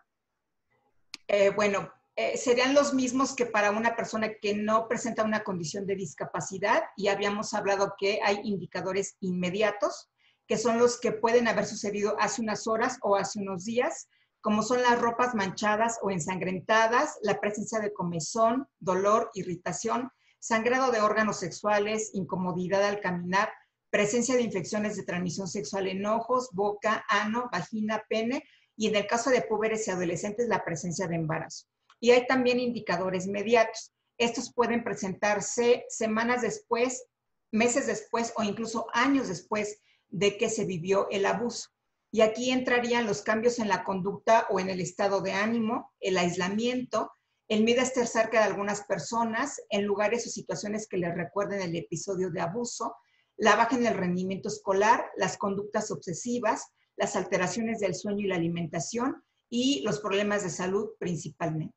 Eh, 1.28 1.50
bueno, 1.50 1.91
eh, 2.16 2.38
serían 2.38 2.76
los 2.76 2.93
mismos 2.93 3.36
que 3.36 3.47
para 3.47 3.72
una 3.72 3.95
persona 3.95 4.30
que 4.41 4.54
no 4.54 4.88
presenta 4.88 5.24
una 5.24 5.43
condición 5.43 5.88
de 5.88 5.95
discapacidad 5.95 6.84
y 6.95 7.08
habíamos 7.08 7.54
hablado 7.56 7.95
que 7.97 8.20
hay 8.24 8.41
indicadores 8.43 9.18
inmediatos, 9.20 10.12
que 10.45 10.58
son 10.58 10.78
los 10.78 11.00
que 11.00 11.14
pueden 11.14 11.47
haber 11.47 11.66
sucedido 11.66 12.16
hace 12.20 12.41
unas 12.41 12.68
horas 12.68 13.00
o 13.02 13.16
hace 13.16 13.39
unos 13.39 13.66
días, 13.66 14.08
como 14.41 14.62
son 14.62 14.82
las 14.84 15.00
ropas 15.00 15.34
manchadas 15.34 15.97
o 16.02 16.12
ensangrentadas, 16.12 17.18
la 17.24 17.39
presencia 17.39 17.80
de 17.80 17.93
comezón, 17.93 18.68
dolor, 18.80 19.32
irritación, 19.34 20.12
sangrado 20.40 20.92
de 20.92 21.02
órganos 21.02 21.40
sexuales, 21.40 22.12
incomodidad 22.14 22.84
al 22.84 23.02
caminar, 23.02 23.50
presencia 23.90 24.36
de 24.36 24.44
infecciones 24.44 24.96
de 24.96 25.04
transmisión 25.04 25.48
sexual 25.48 25.88
en 25.88 26.06
ojos, 26.06 26.50
boca, 26.54 27.06
ano, 27.10 27.50
vagina, 27.52 28.04
pene 28.08 28.44
y 28.76 28.88
en 28.88 28.96
el 28.96 29.08
caso 29.08 29.30
de 29.30 29.42
púberes 29.42 29.88
y 29.88 29.92
adolescentes 29.92 30.48
la 30.48 30.64
presencia 30.64 31.08
de 31.08 31.16
embarazo. 31.16 31.66
Y 32.00 32.12
hay 32.12 32.26
también 32.28 32.60
indicadores 32.60 33.28
mediatos. 33.28 33.94
Estos 34.18 34.54
pueden 34.54 34.84
presentarse 34.84 35.86
semanas 35.90 36.42
después, 36.42 37.06
meses 37.52 37.88
después 37.88 38.34
o 38.38 38.44
incluso 38.44 38.88
años 38.94 39.28
después 39.28 39.82
de 40.08 40.38
que 40.38 40.50
se 40.50 40.66
vivió 40.66 41.08
el 41.10 41.26
abuso. 41.26 41.70
Y 42.12 42.22
aquí 42.22 42.52
entrarían 42.52 43.06
los 43.06 43.22
cambios 43.22 43.60
en 43.60 43.68
la 43.68 43.84
conducta 43.84 44.48
o 44.50 44.60
en 44.60 44.70
el 44.70 44.80
estado 44.80 45.22
de 45.22 45.34
ánimo, 45.34 45.92
el 46.00 46.18
aislamiento, 46.18 47.12
el 47.50 47.64
miedo 47.64 47.82
a 47.82 47.84
estar 47.84 48.06
cerca 48.06 48.39
de 48.39 48.45
algunas 48.45 48.84
personas 48.86 49.60
en 49.72 49.84
lugares 49.86 50.26
o 50.28 50.30
situaciones 50.30 50.88
que 50.88 50.97
les 50.97 51.16
recuerden 51.16 51.62
el 51.62 51.76
episodio 51.76 52.30
de 52.30 52.41
abuso, 52.41 52.95
la 53.38 53.56
baja 53.56 53.76
en 53.76 53.88
el 53.88 53.95
rendimiento 53.95 54.50
escolar, 54.50 55.06
las 55.18 55.36
conductas 55.36 55.89
obsesivas, 55.89 56.72
las 56.95 57.16
alteraciones 57.16 57.80
del 57.80 57.95
sueño 57.95 58.26
y 58.26 58.28
la 58.28 58.36
alimentación 58.36 59.24
y 59.50 59.82
los 59.82 60.00
problemas 60.00 60.43
de 60.43 60.52
salud 60.52 60.89
principalmente. 61.00 61.76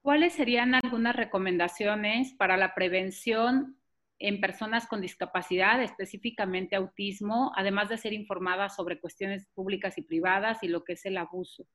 ¿Cuáles 0.00 0.34
serían 0.34 0.76
algunas 0.76 1.16
recomendaciones 1.16 2.34
para 2.34 2.56
la 2.56 2.74
prevención 2.74 3.80
en 4.20 4.40
personas 4.40 4.86
con 4.86 5.00
discapacidad, 5.00 5.82
específicamente 5.82 6.76
autismo, 6.76 7.50
además 7.56 7.88
de 7.88 7.98
ser 7.98 8.12
informadas 8.12 8.76
sobre 8.76 9.00
cuestiones 9.00 9.48
públicas 9.54 9.98
y 9.98 10.02
privadas 10.02 10.62
y 10.62 10.68
lo 10.68 10.84
que 10.84 10.92
es 10.92 11.04
el 11.04 11.16
abuso? 11.16 11.66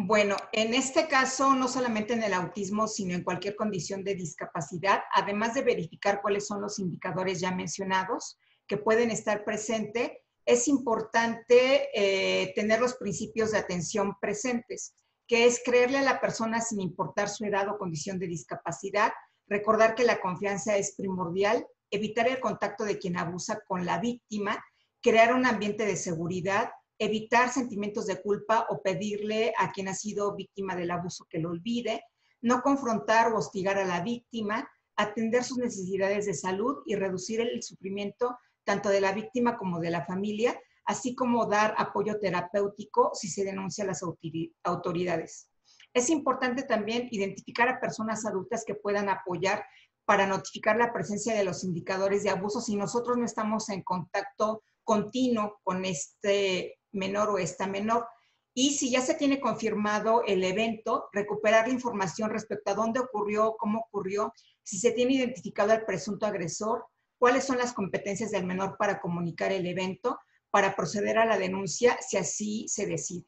Bueno, 0.00 0.36
en 0.52 0.74
este 0.74 1.08
caso, 1.08 1.56
no 1.56 1.66
solamente 1.66 2.12
en 2.12 2.22
el 2.22 2.32
autismo, 2.32 2.86
sino 2.86 3.14
en 3.14 3.24
cualquier 3.24 3.56
condición 3.56 4.04
de 4.04 4.14
discapacidad, 4.14 5.00
además 5.12 5.54
de 5.54 5.62
verificar 5.62 6.22
cuáles 6.22 6.46
son 6.46 6.60
los 6.60 6.78
indicadores 6.78 7.40
ya 7.40 7.50
mencionados 7.50 8.38
que 8.68 8.76
pueden 8.76 9.10
estar 9.10 9.44
presentes, 9.44 10.12
es 10.46 10.68
importante 10.68 11.90
eh, 11.92 12.52
tener 12.54 12.80
los 12.80 12.94
principios 12.94 13.50
de 13.50 13.58
atención 13.58 14.16
presentes 14.20 14.94
que 15.26 15.46
es 15.46 15.60
creerle 15.64 15.98
a 15.98 16.02
la 16.02 16.20
persona 16.20 16.60
sin 16.60 16.80
importar 16.80 17.28
su 17.28 17.44
edad 17.44 17.68
o 17.68 17.76
condición 17.76 18.20
de 18.20 18.28
discapacidad, 18.28 19.12
recordar 19.48 19.96
que 19.96 20.04
la 20.04 20.20
confianza 20.20 20.76
es 20.76 20.94
primordial, 20.94 21.66
evitar 21.90 22.28
el 22.28 22.38
contacto 22.38 22.84
de 22.84 22.98
quien 22.98 23.18
abusa 23.18 23.60
con 23.66 23.84
la 23.84 23.98
víctima, 23.98 24.64
crear 25.02 25.34
un 25.34 25.44
ambiente 25.44 25.84
de 25.84 25.96
seguridad, 25.96 26.70
evitar 26.98 27.50
sentimientos 27.50 28.06
de 28.06 28.20
culpa 28.20 28.66
o 28.70 28.82
pedirle 28.82 29.52
a 29.58 29.70
quien 29.70 29.88
ha 29.88 29.94
sido 29.94 30.34
víctima 30.34 30.74
del 30.74 30.90
abuso 30.90 31.26
que 31.28 31.38
lo 31.38 31.50
olvide, 31.50 32.04
no 32.40 32.62
confrontar 32.62 33.32
o 33.32 33.38
hostigar 33.38 33.78
a 33.78 33.84
la 33.84 34.02
víctima, 34.02 34.68
atender 34.96 35.44
sus 35.44 35.58
necesidades 35.58 36.26
de 36.26 36.34
salud 36.34 36.82
y 36.86 36.96
reducir 36.96 37.40
el 37.40 37.62
sufrimiento 37.62 38.36
tanto 38.64 38.88
de 38.88 39.00
la 39.00 39.12
víctima 39.12 39.56
como 39.56 39.80
de 39.80 39.90
la 39.90 40.04
familia, 40.04 40.60
así 40.84 41.14
como 41.14 41.46
dar 41.46 41.74
apoyo 41.78 42.18
terapéutico 42.18 43.12
si 43.14 43.28
se 43.28 43.44
denuncia 43.44 43.84
a 43.84 43.86
las 43.86 44.02
autoridades. 44.64 45.50
Es 45.94 46.10
importante 46.10 46.64
también 46.64 47.08
identificar 47.10 47.68
a 47.68 47.80
personas 47.80 48.26
adultas 48.26 48.64
que 48.66 48.74
puedan 48.74 49.08
apoyar 49.08 49.64
para 50.04 50.26
notificar 50.26 50.76
la 50.76 50.92
presencia 50.92 51.34
de 51.34 51.44
los 51.44 51.64
indicadores 51.64 52.22
de 52.22 52.30
abuso 52.30 52.60
si 52.60 52.76
nosotros 52.76 53.16
no 53.18 53.24
estamos 53.24 53.68
en 53.68 53.82
contacto 53.82 54.62
continuo 54.82 55.60
con 55.62 55.84
este 55.84 56.77
menor 56.92 57.30
o 57.30 57.38
esta 57.38 57.66
menor. 57.66 58.06
Y 58.54 58.74
si 58.74 58.90
ya 58.90 59.00
se 59.00 59.14
tiene 59.14 59.40
confirmado 59.40 60.22
el 60.24 60.42
evento, 60.42 61.08
recuperar 61.12 61.68
la 61.68 61.74
información 61.74 62.30
respecto 62.30 62.70
a 62.70 62.74
dónde 62.74 63.00
ocurrió, 63.00 63.56
cómo 63.58 63.80
ocurrió, 63.86 64.32
si 64.62 64.78
se 64.78 64.92
tiene 64.92 65.14
identificado 65.14 65.72
al 65.72 65.84
presunto 65.84 66.26
agresor, 66.26 66.84
cuáles 67.18 67.44
son 67.44 67.58
las 67.58 67.72
competencias 67.72 68.30
del 68.30 68.46
menor 68.46 68.76
para 68.78 69.00
comunicar 69.00 69.52
el 69.52 69.66
evento 69.66 70.18
para 70.50 70.74
proceder 70.74 71.18
a 71.18 71.26
la 71.26 71.38
denuncia 71.38 71.98
si 72.00 72.16
así 72.16 72.66
se 72.68 72.86
decide. 72.86 73.26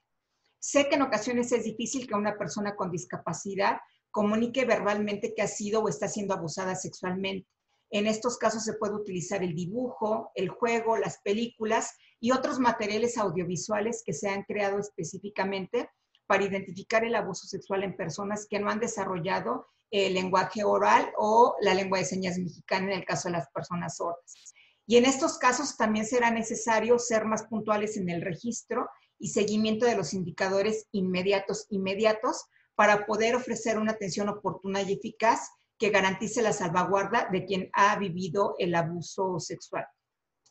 Sé 0.59 0.89
que 0.89 0.97
en 0.97 1.03
ocasiones 1.03 1.53
es 1.53 1.65
difícil 1.65 2.07
que 2.07 2.15
una 2.15 2.37
persona 2.37 2.77
con 2.77 2.91
discapacidad 2.91 3.79
comunique 4.11 4.65
verbalmente 4.65 5.35
que 5.35 5.43
ha 5.43 5.47
sido 5.47 5.83
o 5.83 5.89
está 5.89 6.09
siendo 6.09 6.35
abusada 6.35 6.75
sexualmente. 6.75 7.49
En 7.91 8.07
estos 8.07 8.39
casos 8.39 8.65
se 8.65 8.75
puede 8.75 8.95
utilizar 8.95 9.43
el 9.43 9.55
dibujo, 9.55 10.31
el 10.35 10.49
juego, 10.49 10.97
las 10.97 11.21
películas 11.23 11.95
y 12.21 12.33
otros 12.33 12.59
materiales 12.59 13.17
audiovisuales 13.19 14.03
que 14.05 14.13
se 14.13 14.29
han 14.29 14.43
creado 14.43 14.79
específicamente 14.79 15.91
para 16.27 16.45
identificar 16.45 17.05
el 17.05 17.15
abuso 17.15 17.47
sexual 17.47 17.83
en 17.83 17.97
personas 17.97 18.47
que 18.49 18.61
no 18.61 18.71
han 18.71 18.79
desarrollado 18.79 19.67
el 19.91 20.15
lenguaje 20.15 20.63
oral 20.63 21.11
o 21.17 21.57
la 21.61 21.75
lengua 21.75 21.99
de 21.99 22.05
señas 22.05 22.39
mexicana 22.39 22.93
en 22.93 23.01
el 23.01 23.05
caso 23.05 23.29
de 23.29 23.33
las 23.33 23.49
personas 23.51 23.97
sordas. 23.97 24.55
Y 24.87 24.97
en 24.97 25.07
estos 25.07 25.39
casos 25.39 25.77
también 25.77 26.07
será 26.07 26.31
necesario 26.31 26.99
ser 26.99 27.25
más 27.25 27.45
puntuales 27.45 27.97
en 27.97 28.09
el 28.09 28.23
registro 28.23 28.89
y 29.19 29.29
seguimiento 29.29 29.87
de 29.87 29.97
los 29.97 30.15
indicadores 30.15 30.87
inmediatos 30.93 31.67
inmediatos 31.71 32.45
para 32.75 33.07
poder 33.07 33.35
ofrecer 33.35 33.79
una 33.79 33.93
atención 33.93 34.29
oportuna 34.29 34.83
y 34.83 34.93
eficaz 34.93 35.51
que 35.79 35.91
garantice 35.91 36.43
la 36.43 36.53
salvaguarda 36.53 37.29
de 37.33 37.45
quien 37.45 37.71
ha 37.73 37.97
vivido 37.99 38.55
el 38.59 38.75
abuso 38.75 39.39
sexual. 39.39 39.87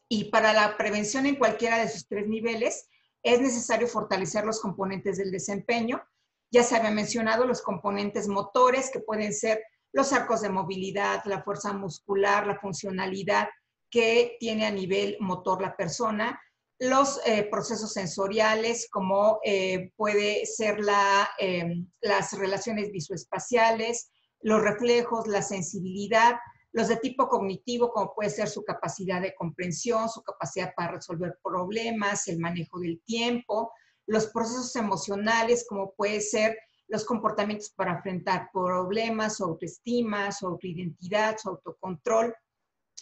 Y 0.10 0.26
para 0.26 0.54
la 0.54 0.76
prevención 0.76 1.26
en 1.26 1.36
cualquiera 1.36 1.78
de 1.78 1.88
sus 1.88 2.08
tres 2.08 2.28
niveles, 2.28 2.90
es 3.24 3.40
necesario 3.40 3.88
fortalecer 3.88 4.44
los 4.44 4.60
componentes 4.60 5.18
del 5.18 5.32
desempeño. 5.32 6.02
Ya 6.52 6.64
se 6.64 6.76
había 6.76 6.92
mencionado 6.92 7.46
los 7.46 7.62
componentes 7.62 8.28
motores, 8.28 8.90
que 8.92 9.00
pueden 9.00 9.34
ser 9.34 9.64
los 9.94 10.12
arcos 10.12 10.42
de 10.42 10.50
movilidad, 10.50 11.24
la 11.26 11.44
fuerza 11.44 11.74
muscular, 11.74 12.48
la 12.48 12.60
funcionalidad, 12.60 13.48
que 13.90 14.38
tiene 14.40 14.66
a 14.66 14.72
nivel 14.72 15.18
motor 15.20 15.62
la 15.62 15.76
persona, 15.76 16.40
los 16.80 17.20
eh, 17.26 17.48
procesos 17.52 17.92
sensoriales, 17.94 18.88
como 18.90 19.40
eh, 19.44 19.92
puede 19.98 20.46
ser 20.46 20.80
em, 21.38 21.88
las 22.02 22.34
relaciones 22.34 22.92
visoespaciales, 22.92 24.12
los 24.42 24.62
reflejos, 24.62 25.28
la 25.28 25.42
sensibilidad, 25.42 26.36
los 26.72 26.88
de 26.88 26.98
tipo 26.98 27.28
cognitivo, 27.28 27.92
como 27.92 28.14
puede 28.14 28.30
ser 28.30 28.48
su 28.48 28.64
capacidad 28.64 29.22
de 29.22 29.34
comprensión, 29.36 30.10
su 30.10 30.22
capacidad 30.22 30.74
para 30.76 30.94
resolver 30.94 31.40
problemas, 31.44 32.28
el 32.28 32.40
manejo 32.40 32.80
del 32.80 33.02
tiempo, 33.04 33.72
los 34.06 34.28
procesos 34.28 34.76
emocionales, 34.76 35.66
como 35.68 35.94
puede 35.94 36.22
ser 36.22 36.58
los 36.88 37.06
comportamientos 37.06 37.70
para 37.72 37.94
enfrentar 37.94 38.50
problemas, 38.52 39.38
su 39.38 39.44
autoestima, 39.44 40.32
su 40.32 40.48
autoidentidad, 40.48 41.38
su 41.38 41.50
autocontrol, 41.50 42.34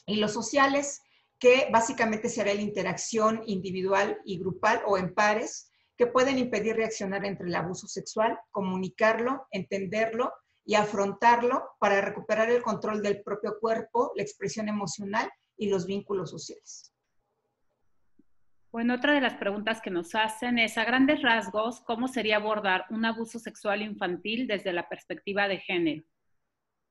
y 0.06 0.16
los 0.16 0.34
sociales, 0.34 1.02
que 1.40 1.68
básicamente 1.72 2.30
será 2.30 2.54
la 2.54 2.62
interacción 2.62 3.44
individual 3.46 4.20
y 4.26 4.40
grupal 4.40 4.82
o 4.88 4.98
en 4.98 5.14
pares, 5.14 5.70
que 5.98 6.08
pueden 6.08 6.38
impedir 6.38 6.76
reaccionar 6.76 7.26
entre 7.26 7.48
el 7.48 7.56
abuso 7.56 7.88
sexual, 7.88 8.40
comunicarlo, 8.52 9.48
entenderlo 9.52 10.32
y 10.68 10.76
afrontarlo 10.76 11.64
para 11.80 12.02
recuperar 12.02 12.52
el 12.52 12.62
control 12.62 13.02
del 13.02 13.24
propio 13.24 13.58
cuerpo, 13.58 14.12
la 14.16 14.22
expresión 14.22 14.68
emocional 14.68 15.32
y 15.56 15.70
los 15.70 15.88
vínculos 15.88 16.30
sociales. 16.30 16.94
Bueno, 18.70 18.96
otra 18.96 19.14
de 19.14 19.22
las 19.22 19.36
preguntas 19.36 19.80
que 19.82 19.90
nos 19.90 20.14
hacen 20.14 20.60
es, 20.60 20.78
a 20.78 20.84
grandes 20.84 21.22
rasgos, 21.22 21.80
¿cómo 21.88 22.10
sería 22.10 22.36
abordar 22.36 22.86
un 22.90 23.06
abuso 23.06 23.40
sexual 23.40 23.82
infantil 23.82 24.46
desde 24.46 24.74
la 24.74 24.90
perspectiva 24.90 25.48
de 25.48 25.60
género? 25.60 26.04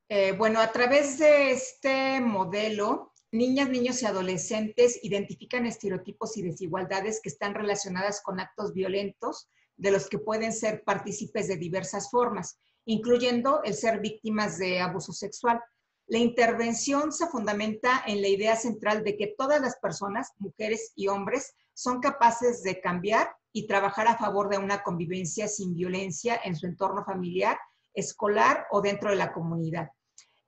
Eh, 0.09 0.33
bueno, 0.33 0.61
a 0.61 0.72
través 0.72 1.18
de 1.18 1.51
este 1.51 2.18
modelo, 2.20 3.12
niñas, 3.31 3.68
niños 3.68 4.01
y 4.03 4.07
adolescentes 4.07 4.99
identifican 5.05 5.66
estereotipos 5.66 6.39
y 6.39 6.43
desigualdades 6.43 7.20
que 7.22 7.29
están 7.29 7.55
relacionadas 7.55 8.22
con 8.22 8.41
actos 8.41 8.72
violentos 8.72 9.51
de 9.77 9.91
los 9.91 10.09
que 10.09 10.18
pueden 10.18 10.55
ser 10.55 10.83
partícipes 10.83 11.47
de 11.47 11.59
diversas 11.59 12.11
formas, 12.11 12.59
incluyendo 12.87 13.62
el 13.64 13.74
ser 13.74 14.01
víctimas 14.01 14.59
de 14.59 14.80
abuso 14.80 15.12
sexual. 15.12 15.61
La 16.07 16.18
intervención 16.18 17.12
se 17.12 17.26
fundamenta 17.26 18.03
en 18.07 18.22
la 18.22 18.28
idea 18.28 18.57
central 18.57 19.03
de 19.03 19.16
que 19.16 19.34
todas 19.37 19.61
las 19.61 19.76
personas, 19.76 20.32
mujeres 20.39 20.93
y 20.95 21.09
hombres, 21.09 21.55
son 21.74 22.01
capaces 22.01 22.62
de 22.62 22.80
cambiar 22.80 23.34
y 23.53 23.66
trabajar 23.66 24.07
a 24.07 24.16
favor 24.16 24.49
de 24.49 24.59
una 24.59 24.82
convivencia 24.82 25.49
sin 25.49 25.74
violencia 25.74 26.41
en 26.45 26.55
su 26.55 26.66
entorno 26.66 27.05
familiar, 27.05 27.59
escolar 27.93 28.66
o 28.70 28.80
dentro 28.80 29.11
de 29.11 29.16
la 29.16 29.32
comunidad. 29.32 29.89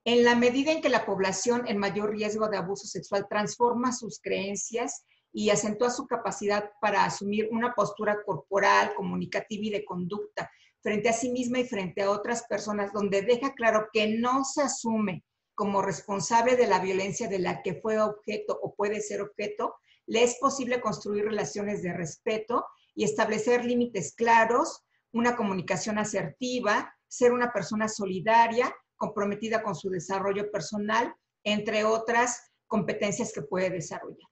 En 0.04 0.24
la 0.24 0.36
medida 0.36 0.70
en 0.72 0.80
que 0.80 0.88
la 0.88 1.04
población 1.04 1.64
en 1.66 1.76
mayor 1.76 2.12
riesgo 2.12 2.48
de 2.48 2.56
abuso 2.56 2.86
sexual 2.86 3.26
transforma 3.28 3.92
sus 3.92 4.20
creencias 4.20 5.04
y 5.32 5.50
acentúa 5.50 5.90
su 5.90 6.06
capacidad 6.06 6.70
para 6.80 7.04
asumir 7.04 7.48
una 7.50 7.74
postura 7.74 8.22
corporal, 8.24 8.94
comunicativa 8.94 9.64
y 9.64 9.70
de 9.70 9.84
conducta 9.84 10.50
frente 10.88 11.10
a 11.10 11.12
sí 11.12 11.28
misma 11.28 11.58
y 11.58 11.68
frente 11.68 12.00
a 12.00 12.10
otras 12.10 12.44
personas, 12.48 12.94
donde 12.94 13.20
deja 13.20 13.52
claro 13.52 13.88
que 13.92 14.16
no 14.16 14.42
se 14.42 14.62
asume 14.62 15.22
como 15.54 15.82
responsable 15.82 16.56
de 16.56 16.66
la 16.66 16.78
violencia 16.78 17.28
de 17.28 17.38
la 17.38 17.60
que 17.60 17.74
fue 17.74 18.00
objeto 18.00 18.58
o 18.62 18.74
puede 18.74 19.02
ser 19.02 19.20
objeto, 19.20 19.74
le 20.06 20.22
es 20.22 20.38
posible 20.40 20.80
construir 20.80 21.26
relaciones 21.26 21.82
de 21.82 21.92
respeto 21.92 22.64
y 22.94 23.04
establecer 23.04 23.66
límites 23.66 24.14
claros, 24.14 24.82
una 25.12 25.36
comunicación 25.36 25.98
asertiva, 25.98 26.96
ser 27.06 27.32
una 27.32 27.52
persona 27.52 27.86
solidaria, 27.86 28.74
comprometida 28.96 29.62
con 29.62 29.74
su 29.74 29.90
desarrollo 29.90 30.50
personal, 30.50 31.14
entre 31.44 31.84
otras 31.84 32.50
competencias 32.66 33.30
que 33.34 33.42
puede 33.42 33.68
desarrollar. 33.68 34.30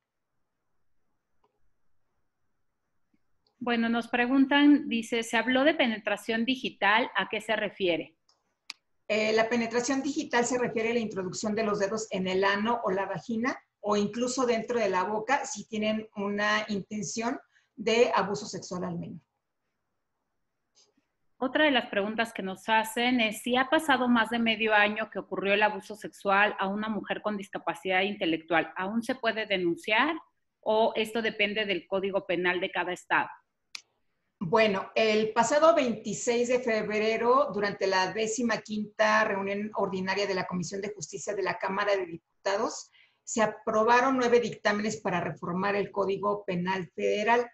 Bueno, 3.59 3.89
nos 3.89 4.09
preguntan, 4.09 4.89
dice, 4.89 5.23
se 5.23 5.37
habló 5.37 5.65
de 5.65 5.75
penetración 5.75 6.45
digital, 6.45 7.11
¿a 7.17 7.29
qué 7.29 7.41
se 7.41 7.57
refiere? 7.57 8.17
Eh, 9.09 9.33
la 9.33 9.49
penetración 9.49 10.03
digital 10.03 10.45
se 10.45 10.59
refiere 10.59 10.91
a 10.91 10.95
la 10.95 11.01
introducción 11.01 11.55
de 11.55 11.65
los 11.65 11.79
dedos 11.79 12.09
en 12.11 12.27
el 12.27 12.45
ano 12.45 12.81
o 12.85 12.91
la 12.91 13.07
vagina 13.07 13.57
o 13.81 13.97
incluso 13.97 14.47
dentro 14.47 14.81
de 14.81 14.89
la 14.89 15.05
boca 15.05 15.45
si 15.45 15.67
tienen 15.69 16.09
una 16.17 16.67
intención 16.69 17.39
de 17.77 18.11
abuso 18.15 18.47
sexual 18.47 18.85
al 18.85 18.99
menor. 18.99 19.21
Otra 21.39 21.67
de 21.67 21.71
las 21.71 21.89
preguntas 21.89 22.33
que 22.33 22.43
nos 22.43 22.69
hacen 22.69 23.21
es 23.21 23.43
si 23.43 23.57
ha 23.57 23.69
pasado 23.69 24.09
más 24.09 24.31
de 24.31 24.39
medio 24.39 24.75
año 24.75 25.11
que 25.11 25.19
ocurrió 25.19 25.53
el 25.53 25.63
abuso 25.63 25.95
sexual 25.95 26.57
a 26.59 26.67
una 26.67 26.89
mujer 26.89 27.21
con 27.23 27.37
discapacidad 27.37 28.03
intelectual, 28.03 28.73
¿aún 28.75 29.03
se 29.03 29.15
puede 29.15 29.47
denunciar 29.47 30.17
o 30.61 30.93
esto 30.97 31.23
depende 31.23 31.67
del 31.67 31.87
Código 31.87 32.27
Penal 32.27 32.59
de 32.59 32.71
cada 32.71 32.93
estado? 32.93 33.29
Bueno, 34.49 34.93
el 34.95 35.33
pasado 35.33 35.75
26 35.75 36.47
de 36.47 36.61
febrero, 36.61 37.51
durante 37.53 37.89
la 37.89 38.13
décima 38.13 38.59
quinta 38.59 39.25
reunión 39.25 39.73
ordinaria 39.75 40.25
de 40.25 40.35
la 40.35 40.47
Comisión 40.47 40.81
de 40.81 40.93
Justicia 40.95 41.35
de 41.35 41.43
la 41.43 41.59
Cámara 41.59 41.97
de 41.97 42.07
Diputados, 42.07 42.93
se 43.25 43.43
aprobaron 43.43 44.17
nueve 44.17 44.39
dictámenes 44.39 45.01
para 45.01 45.21
reformar 45.21 45.75
el 45.75 45.91
Código 45.91 46.45
Penal 46.45 46.89
Federal 46.95 47.51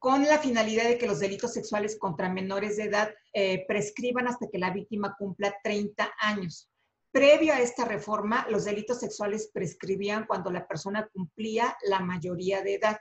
con 0.00 0.24
la 0.24 0.40
finalidad 0.40 0.88
de 0.88 0.98
que 0.98 1.06
los 1.06 1.20
delitos 1.20 1.52
sexuales 1.52 1.96
contra 1.96 2.28
menores 2.28 2.76
de 2.76 2.82
edad 2.82 3.14
eh, 3.32 3.64
prescriban 3.68 4.26
hasta 4.26 4.48
que 4.50 4.58
la 4.58 4.72
víctima 4.72 5.14
cumpla 5.16 5.54
30 5.62 6.12
años. 6.18 6.68
Previo 7.12 7.52
a 7.52 7.60
esta 7.60 7.84
reforma, 7.84 8.48
los 8.50 8.64
delitos 8.64 8.98
sexuales 8.98 9.48
prescribían 9.54 10.26
cuando 10.26 10.50
la 10.50 10.66
persona 10.66 11.08
cumplía 11.12 11.76
la 11.84 12.00
mayoría 12.00 12.62
de 12.62 12.74
edad. 12.74 12.98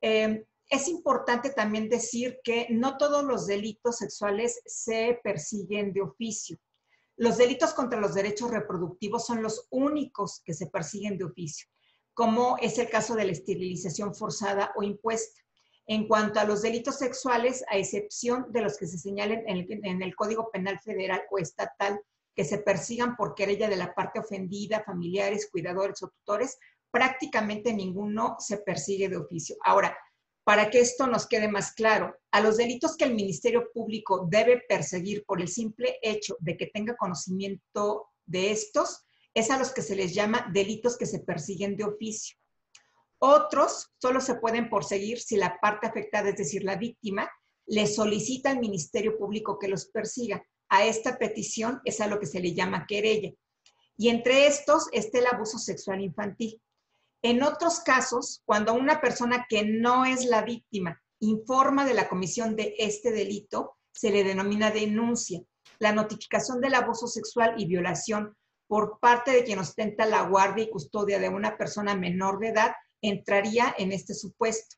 Eh, 0.00 0.46
es 0.68 0.88
importante 0.88 1.50
también 1.50 1.88
decir 1.88 2.40
que 2.42 2.66
no 2.70 2.96
todos 2.96 3.24
los 3.24 3.46
delitos 3.46 3.98
sexuales 3.98 4.60
se 4.66 5.20
persiguen 5.22 5.92
de 5.92 6.02
oficio. 6.02 6.58
Los 7.16 7.38
delitos 7.38 7.72
contra 7.72 8.00
los 8.00 8.14
derechos 8.14 8.50
reproductivos 8.50 9.24
son 9.24 9.42
los 9.42 9.66
únicos 9.70 10.42
que 10.44 10.54
se 10.54 10.66
persiguen 10.66 11.16
de 11.16 11.24
oficio, 11.24 11.66
como 12.14 12.56
es 12.60 12.78
el 12.78 12.90
caso 12.90 13.14
de 13.14 13.24
la 13.24 13.32
esterilización 13.32 14.14
forzada 14.14 14.72
o 14.76 14.82
impuesta. 14.82 15.40
En 15.86 16.08
cuanto 16.08 16.40
a 16.40 16.44
los 16.44 16.62
delitos 16.62 16.98
sexuales, 16.98 17.64
a 17.70 17.76
excepción 17.76 18.46
de 18.50 18.60
los 18.60 18.76
que 18.76 18.88
se 18.88 18.98
señalen 18.98 19.44
en 19.46 20.02
el, 20.02 20.16
Código 20.16 20.50
Penal 20.50 20.80
Federal 20.80 21.22
o 21.30 21.38
Estatal, 21.38 22.00
que 22.34 22.44
se 22.44 22.58
persigan 22.58 23.16
por 23.16 23.34
querella 23.34 23.68
de 23.68 23.76
la 23.76 23.94
parte 23.94 24.18
ofendida, 24.18 24.82
familiares, 24.82 25.48
cuidadores 25.50 26.02
o 26.02 26.08
tutores, 26.08 26.58
prácticamente 26.90 27.72
ninguno 27.72 28.36
se 28.40 28.58
persigue 28.58 29.08
de 29.08 29.16
oficio. 29.16 29.56
Ahora, 29.64 29.96
para 30.46 30.70
que 30.70 30.78
esto 30.78 31.08
nos 31.08 31.26
quede 31.26 31.48
más 31.48 31.72
claro, 31.72 32.16
a 32.30 32.40
los 32.40 32.56
delitos 32.56 32.96
que 32.96 33.04
el 33.04 33.16
Ministerio 33.16 33.68
Público 33.74 34.28
debe 34.30 34.62
perseguir 34.68 35.24
por 35.26 35.40
el 35.40 35.48
simple 35.48 35.98
hecho 36.02 36.36
de 36.38 36.56
que 36.56 36.66
tenga 36.66 36.96
conocimiento 36.96 38.06
de 38.26 38.52
estos, 38.52 39.04
es 39.34 39.50
a 39.50 39.58
los 39.58 39.72
que 39.72 39.82
se 39.82 39.96
les 39.96 40.14
llama 40.14 40.48
delitos 40.52 40.96
que 40.96 41.04
se 41.04 41.18
persiguen 41.18 41.76
de 41.76 41.82
oficio. 41.82 42.36
Otros 43.18 43.90
solo 44.00 44.20
se 44.20 44.36
pueden 44.36 44.70
perseguir 44.70 45.18
si 45.18 45.36
la 45.36 45.58
parte 45.60 45.88
afectada, 45.88 46.28
es 46.28 46.36
decir, 46.36 46.62
la 46.62 46.76
víctima, 46.76 47.28
le 47.66 47.88
solicita 47.88 48.50
al 48.50 48.60
Ministerio 48.60 49.18
Público 49.18 49.58
que 49.58 49.66
los 49.66 49.86
persiga. 49.86 50.46
A 50.68 50.86
esta 50.86 51.18
petición 51.18 51.80
es 51.84 52.00
a 52.00 52.06
lo 52.06 52.20
que 52.20 52.26
se 52.26 52.38
le 52.38 52.54
llama 52.54 52.86
querella. 52.86 53.32
Y 53.96 54.10
entre 54.10 54.46
estos 54.46 54.86
está 54.92 55.18
el 55.18 55.26
abuso 55.26 55.58
sexual 55.58 56.02
infantil. 56.02 56.62
En 57.22 57.42
otros 57.42 57.80
casos, 57.80 58.42
cuando 58.44 58.74
una 58.74 59.00
persona 59.00 59.46
que 59.48 59.64
no 59.64 60.04
es 60.04 60.24
la 60.24 60.42
víctima 60.42 61.00
informa 61.20 61.84
de 61.84 61.94
la 61.94 62.08
comisión 62.08 62.56
de 62.56 62.74
este 62.78 63.10
delito, 63.10 63.76
se 63.92 64.10
le 64.10 64.24
denomina 64.24 64.70
denuncia. 64.70 65.40
La 65.78 65.92
notificación 65.92 66.60
del 66.60 66.74
abuso 66.74 67.06
sexual 67.06 67.54
y 67.56 67.66
violación 67.66 68.36
por 68.68 68.98
parte 69.00 69.30
de 69.30 69.44
quien 69.44 69.58
ostenta 69.58 70.06
la 70.06 70.22
guardia 70.22 70.64
y 70.64 70.70
custodia 70.70 71.18
de 71.18 71.28
una 71.28 71.56
persona 71.56 71.94
menor 71.94 72.38
de 72.38 72.48
edad 72.48 72.72
entraría 73.00 73.74
en 73.78 73.92
este 73.92 74.14
supuesto. 74.14 74.76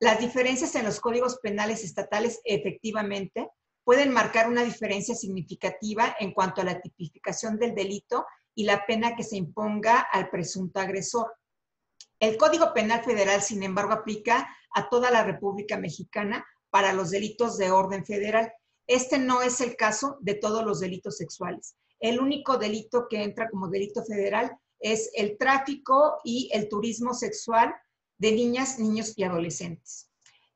Las 0.00 0.20
diferencias 0.20 0.74
en 0.74 0.84
los 0.84 1.00
códigos 1.00 1.38
penales 1.38 1.84
estatales 1.84 2.40
efectivamente 2.44 3.48
pueden 3.84 4.12
marcar 4.12 4.48
una 4.48 4.64
diferencia 4.64 5.14
significativa 5.14 6.16
en 6.18 6.32
cuanto 6.32 6.60
a 6.60 6.64
la 6.64 6.80
tipificación 6.80 7.58
del 7.58 7.74
delito 7.74 8.26
y 8.54 8.64
la 8.64 8.84
pena 8.84 9.14
que 9.14 9.22
se 9.22 9.36
imponga 9.36 10.00
al 10.00 10.28
presunto 10.28 10.80
agresor. 10.80 11.32
El 12.18 12.36
Código 12.36 12.72
Penal 12.72 13.04
Federal, 13.04 13.42
sin 13.42 13.62
embargo, 13.62 13.92
aplica 13.92 14.48
a 14.74 14.88
toda 14.88 15.10
la 15.10 15.24
República 15.24 15.76
Mexicana 15.76 16.46
para 16.70 16.92
los 16.92 17.10
delitos 17.10 17.58
de 17.58 17.70
orden 17.70 18.04
federal. 18.04 18.52
Este 18.86 19.18
no 19.18 19.42
es 19.42 19.60
el 19.60 19.76
caso 19.76 20.18
de 20.20 20.34
todos 20.34 20.64
los 20.64 20.80
delitos 20.80 21.16
sexuales. 21.16 21.76
El 22.00 22.20
único 22.20 22.58
delito 22.58 23.06
que 23.08 23.22
entra 23.22 23.48
como 23.50 23.68
delito 23.68 24.04
federal 24.04 24.56
es 24.80 25.10
el 25.14 25.38
tráfico 25.38 26.18
y 26.24 26.50
el 26.52 26.68
turismo 26.68 27.14
sexual 27.14 27.74
de 28.18 28.32
niñas, 28.32 28.78
niños 28.78 29.12
y 29.16 29.24
adolescentes. 29.24 30.10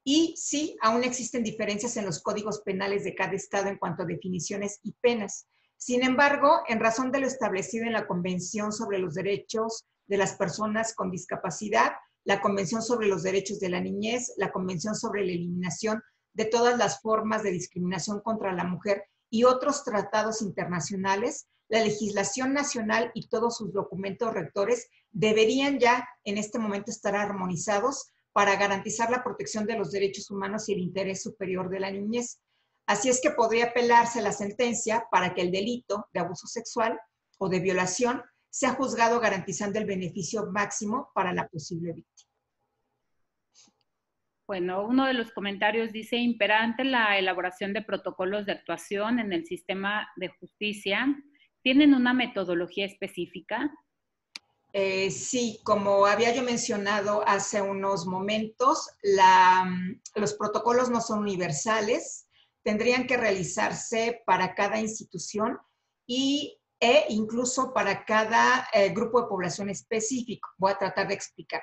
Y 0.04 0.34
sí, 0.36 0.76
aún 0.80 1.04
existen 1.04 1.42
diferencias 1.42 1.96
en 1.96 2.06
los 2.06 2.22
códigos 2.22 2.60
penales 2.62 3.04
de 3.04 3.14
cada 3.14 3.32
estado 3.32 3.68
en 3.68 3.78
cuanto 3.78 4.02
a 4.02 4.06
definiciones 4.06 4.80
y 4.82 4.92
penas. 5.00 5.46
Sin 5.76 6.02
embargo, 6.02 6.62
en 6.68 6.80
razón 6.80 7.10
de 7.12 7.20
lo 7.20 7.26
establecido 7.26 7.86
en 7.86 7.92
la 7.92 8.06
Convención 8.06 8.72
sobre 8.72 8.98
los 8.98 9.14
Derechos 9.14 9.86
de 10.10 10.18
las 10.18 10.34
personas 10.34 10.92
con 10.92 11.10
discapacidad, 11.10 11.92
la 12.24 12.42
Convención 12.42 12.82
sobre 12.82 13.06
los 13.06 13.22
Derechos 13.22 13.60
de 13.60 13.68
la 13.68 13.80
Niñez, 13.80 14.34
la 14.36 14.50
Convención 14.50 14.96
sobre 14.96 15.24
la 15.24 15.32
Eliminación 15.32 16.02
de 16.34 16.46
todas 16.46 16.76
las 16.76 17.00
formas 17.00 17.44
de 17.44 17.52
discriminación 17.52 18.20
contra 18.20 18.52
la 18.52 18.64
mujer 18.64 19.04
y 19.30 19.44
otros 19.44 19.84
tratados 19.84 20.42
internacionales, 20.42 21.46
la 21.68 21.84
legislación 21.84 22.52
nacional 22.52 23.12
y 23.14 23.28
todos 23.28 23.56
sus 23.56 23.72
documentos 23.72 24.34
rectores 24.34 24.88
deberían 25.12 25.78
ya 25.78 26.08
en 26.24 26.38
este 26.38 26.58
momento 26.58 26.90
estar 26.90 27.14
armonizados 27.14 28.10
para 28.32 28.56
garantizar 28.56 29.12
la 29.12 29.22
protección 29.22 29.64
de 29.64 29.78
los 29.78 29.92
derechos 29.92 30.28
humanos 30.28 30.68
y 30.68 30.72
el 30.72 30.80
interés 30.80 31.22
superior 31.22 31.70
de 31.70 31.78
la 31.78 31.92
niñez. 31.92 32.40
Así 32.84 33.08
es 33.08 33.20
que 33.20 33.30
podría 33.30 33.66
apelarse 33.66 34.20
la 34.20 34.32
sentencia 34.32 35.06
para 35.12 35.34
que 35.34 35.42
el 35.42 35.52
delito 35.52 36.08
de 36.12 36.18
abuso 36.18 36.48
sexual 36.48 36.98
o 37.38 37.48
de 37.48 37.60
violación 37.60 38.22
sea 38.50 38.74
juzgado 38.74 39.20
garantizando 39.20 39.78
el 39.78 39.86
beneficio 39.86 40.46
máximo 40.50 41.10
para 41.14 41.32
la 41.32 41.48
posible 41.48 41.92
víctima. 41.92 42.30
Bueno, 44.46 44.84
uno 44.84 45.06
de 45.06 45.14
los 45.14 45.30
comentarios 45.30 45.92
dice, 45.92 46.16
imperante 46.16 46.82
la 46.82 47.16
elaboración 47.16 47.72
de 47.72 47.82
protocolos 47.82 48.46
de 48.46 48.52
actuación 48.52 49.20
en 49.20 49.32
el 49.32 49.46
sistema 49.46 50.08
de 50.16 50.28
justicia, 50.28 51.06
¿tienen 51.62 51.94
una 51.94 52.12
metodología 52.12 52.84
específica? 52.84 53.70
Eh, 54.72 55.10
sí, 55.10 55.60
como 55.64 56.06
había 56.06 56.34
yo 56.34 56.42
mencionado 56.42 57.22
hace 57.26 57.60
unos 57.60 58.06
momentos, 58.06 58.88
los 60.14 60.34
protocolos 60.34 60.90
no 60.90 61.00
son 61.00 61.20
universales, 61.20 62.28
tendrían 62.62 63.06
que 63.06 63.16
realizarse 63.16 64.22
para 64.26 64.54
cada 64.54 64.80
institución 64.80 65.58
y, 66.06 66.59
e 66.80 67.04
incluso 67.10 67.74
para 67.74 68.04
cada 68.04 68.66
eh, 68.72 68.88
grupo 68.88 69.20
de 69.20 69.28
población 69.28 69.68
específico. 69.68 70.48
Voy 70.56 70.72
a 70.72 70.78
tratar 70.78 71.08
de 71.08 71.14
explicar. 71.14 71.62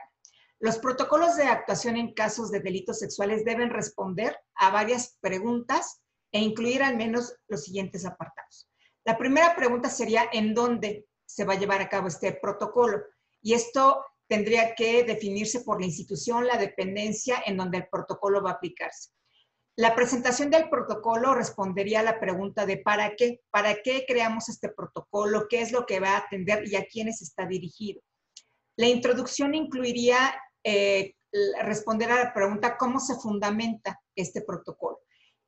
Los 0.60 0.78
protocolos 0.78 1.36
de 1.36 1.44
actuación 1.44 1.98
en 1.98 2.14
casos 2.14 2.52
de 2.52 2.60
delitos 2.60 3.00
sexuales 3.00 3.44
deben 3.44 3.72
responder 3.72 4.38
a 4.56 4.70
varias 4.70 5.18
preguntas 5.20 6.02
e 6.32 6.40
incluir 6.40 6.84
al 6.84 6.98
menos 6.98 7.36
los 7.48 7.64
siguientes 7.64 8.06
apartados. 8.06 8.70
La 9.06 9.18
primera 9.18 9.56
pregunta 9.56 9.90
sería 9.90 10.30
en 10.32 10.54
dónde 10.54 11.08
se 11.26 11.46
va 11.46 11.54
a 11.54 11.60
llevar 11.60 11.82
a 11.82 11.90
cabo 11.90 12.08
este 12.08 12.32
protocolo. 12.34 13.04
Y 13.42 13.54
esto 13.54 14.04
tendría 14.28 14.76
que 14.76 15.04
definirse 15.04 15.62
por 15.62 15.80
la 15.80 15.86
institución, 15.86 16.46
la 16.46 16.58
dependencia 16.58 17.42
en 17.46 17.58
donde 17.58 17.78
el 17.80 17.88
protocolo 17.88 18.42
va 18.42 18.52
a 18.52 18.54
aplicarse. 18.54 19.12
La 19.80 19.94
presentación 19.94 20.50
del 20.50 20.70
protocolo 20.70 21.36
respondería 21.36 22.00
a 22.00 22.04
la 22.04 22.20
pregunta 22.20 22.66
de 22.66 22.78
¿para 22.78 23.16
qué? 23.16 23.42
¿Para 23.52 23.76
qué 23.84 24.06
creamos 24.08 24.50
este 24.50 24.70
protocolo? 24.70 25.48
¿Qué 25.48 25.62
es 25.62 25.72
lo 25.72 25.86
que 25.86 26.00
va 26.00 26.16
a 26.16 26.18
atender 26.18 26.68
y 26.68 26.76
a 26.76 26.86
quiénes 26.86 27.22
está 27.22 27.46
dirigido? 27.46 28.02
La 28.76 28.88
introducción 28.88 29.54
incluiría 29.54 30.36
eh, 30.64 31.14
responder 31.62 32.12
a 32.12 32.24
la 32.24 32.34
pregunta 32.34 32.76
¿cómo 32.76 33.00
se 33.00 33.16
fundamenta 33.16 34.02
este 34.16 34.42
protocolo? 34.42 35.00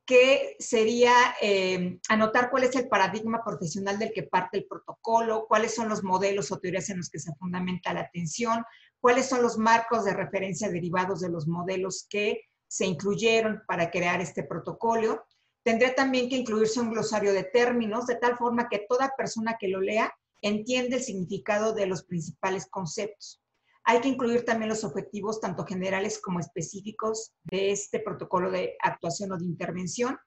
que 0.05 0.55
sería 0.57 1.13
eh, 1.39 1.99
anotar 2.09 2.49
cuál 2.49 2.63
es 2.63 2.75
el 2.75 2.87
paradigma 2.87 3.43
profesional 3.45 3.99
del 3.99 4.11
que 4.11 4.23
parte 4.23 4.57
el 4.57 4.65
protocolo, 4.65 5.45
cuáles 5.47 5.75
son 5.75 5.87
los 5.87 6.03
modelos 6.03 6.51
o 6.51 6.57
teorías 6.57 6.89
en 6.89 6.97
los 6.97 7.11
que 7.11 7.19
se 7.19 7.31
fundamenta 7.35 7.93
la 7.93 8.01
atención, 8.01 8.63
cuáles 8.99 9.29
son 9.29 9.43
los 9.43 9.59
marcos 9.59 10.05
de 10.05 10.15
referencia 10.15 10.67
derivados 10.67 11.19
de 11.19 11.29
los 11.29 11.47
modelos 11.47 12.07
que 12.09 12.48
se 12.69 12.85
incluyeron 12.85 13.63
para 13.67 13.89
crear 13.89 14.21
este 14.21 14.43
protocolo. 14.43 15.25
Tendría 15.63 15.95
también 15.95 16.29
que 16.29 16.37
incluirse 16.37 16.79
un 16.79 16.91
glosario 16.91 17.33
de 17.33 17.43
términos, 17.43 18.05
de 18.07 18.15
tal 18.15 18.37
forma 18.37 18.69
que 18.69 18.85
toda 18.87 19.13
persona 19.17 19.57
que 19.59 19.67
lo 19.67 19.81
lea 19.81 20.13
entiende 20.41 20.97
el 20.97 21.03
significado 21.03 21.73
de 21.73 21.87
los 21.87 22.03
principales 22.03 22.67
conceptos. 22.69 23.41
Hay 23.83 24.01
que 24.01 24.07
incluir 24.07 24.45
también 24.45 24.69
los 24.69 24.83
objetivos 24.83 25.41
tanto 25.41 25.65
generales 25.65 26.21
como 26.21 26.39
específicos 26.39 27.33
de 27.43 27.71
este 27.71 27.99
protocolo 27.99 28.51
de 28.51 28.77
actuación 28.81 29.31
o 29.31 29.37
de 29.37 29.45
intervención. 29.45 30.17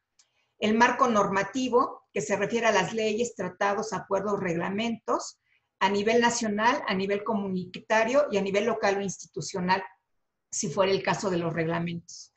El 0.58 0.76
marco 0.76 1.08
normativo, 1.08 2.02
que 2.12 2.20
se 2.20 2.36
refiere 2.36 2.66
a 2.66 2.72
las 2.72 2.92
leyes, 2.92 3.34
tratados, 3.36 3.92
acuerdos, 3.92 4.40
reglamentos, 4.40 5.38
a 5.78 5.88
nivel 5.88 6.20
nacional, 6.20 6.82
a 6.86 6.94
nivel 6.94 7.22
comunitario 7.22 8.26
y 8.30 8.36
a 8.36 8.42
nivel 8.42 8.66
local 8.66 8.98
o 8.98 9.00
institucional, 9.00 9.82
si 10.50 10.68
fuera 10.68 10.92
el 10.92 11.02
caso 11.02 11.30
de 11.30 11.38
los 11.38 11.52
reglamentos. 11.52 12.31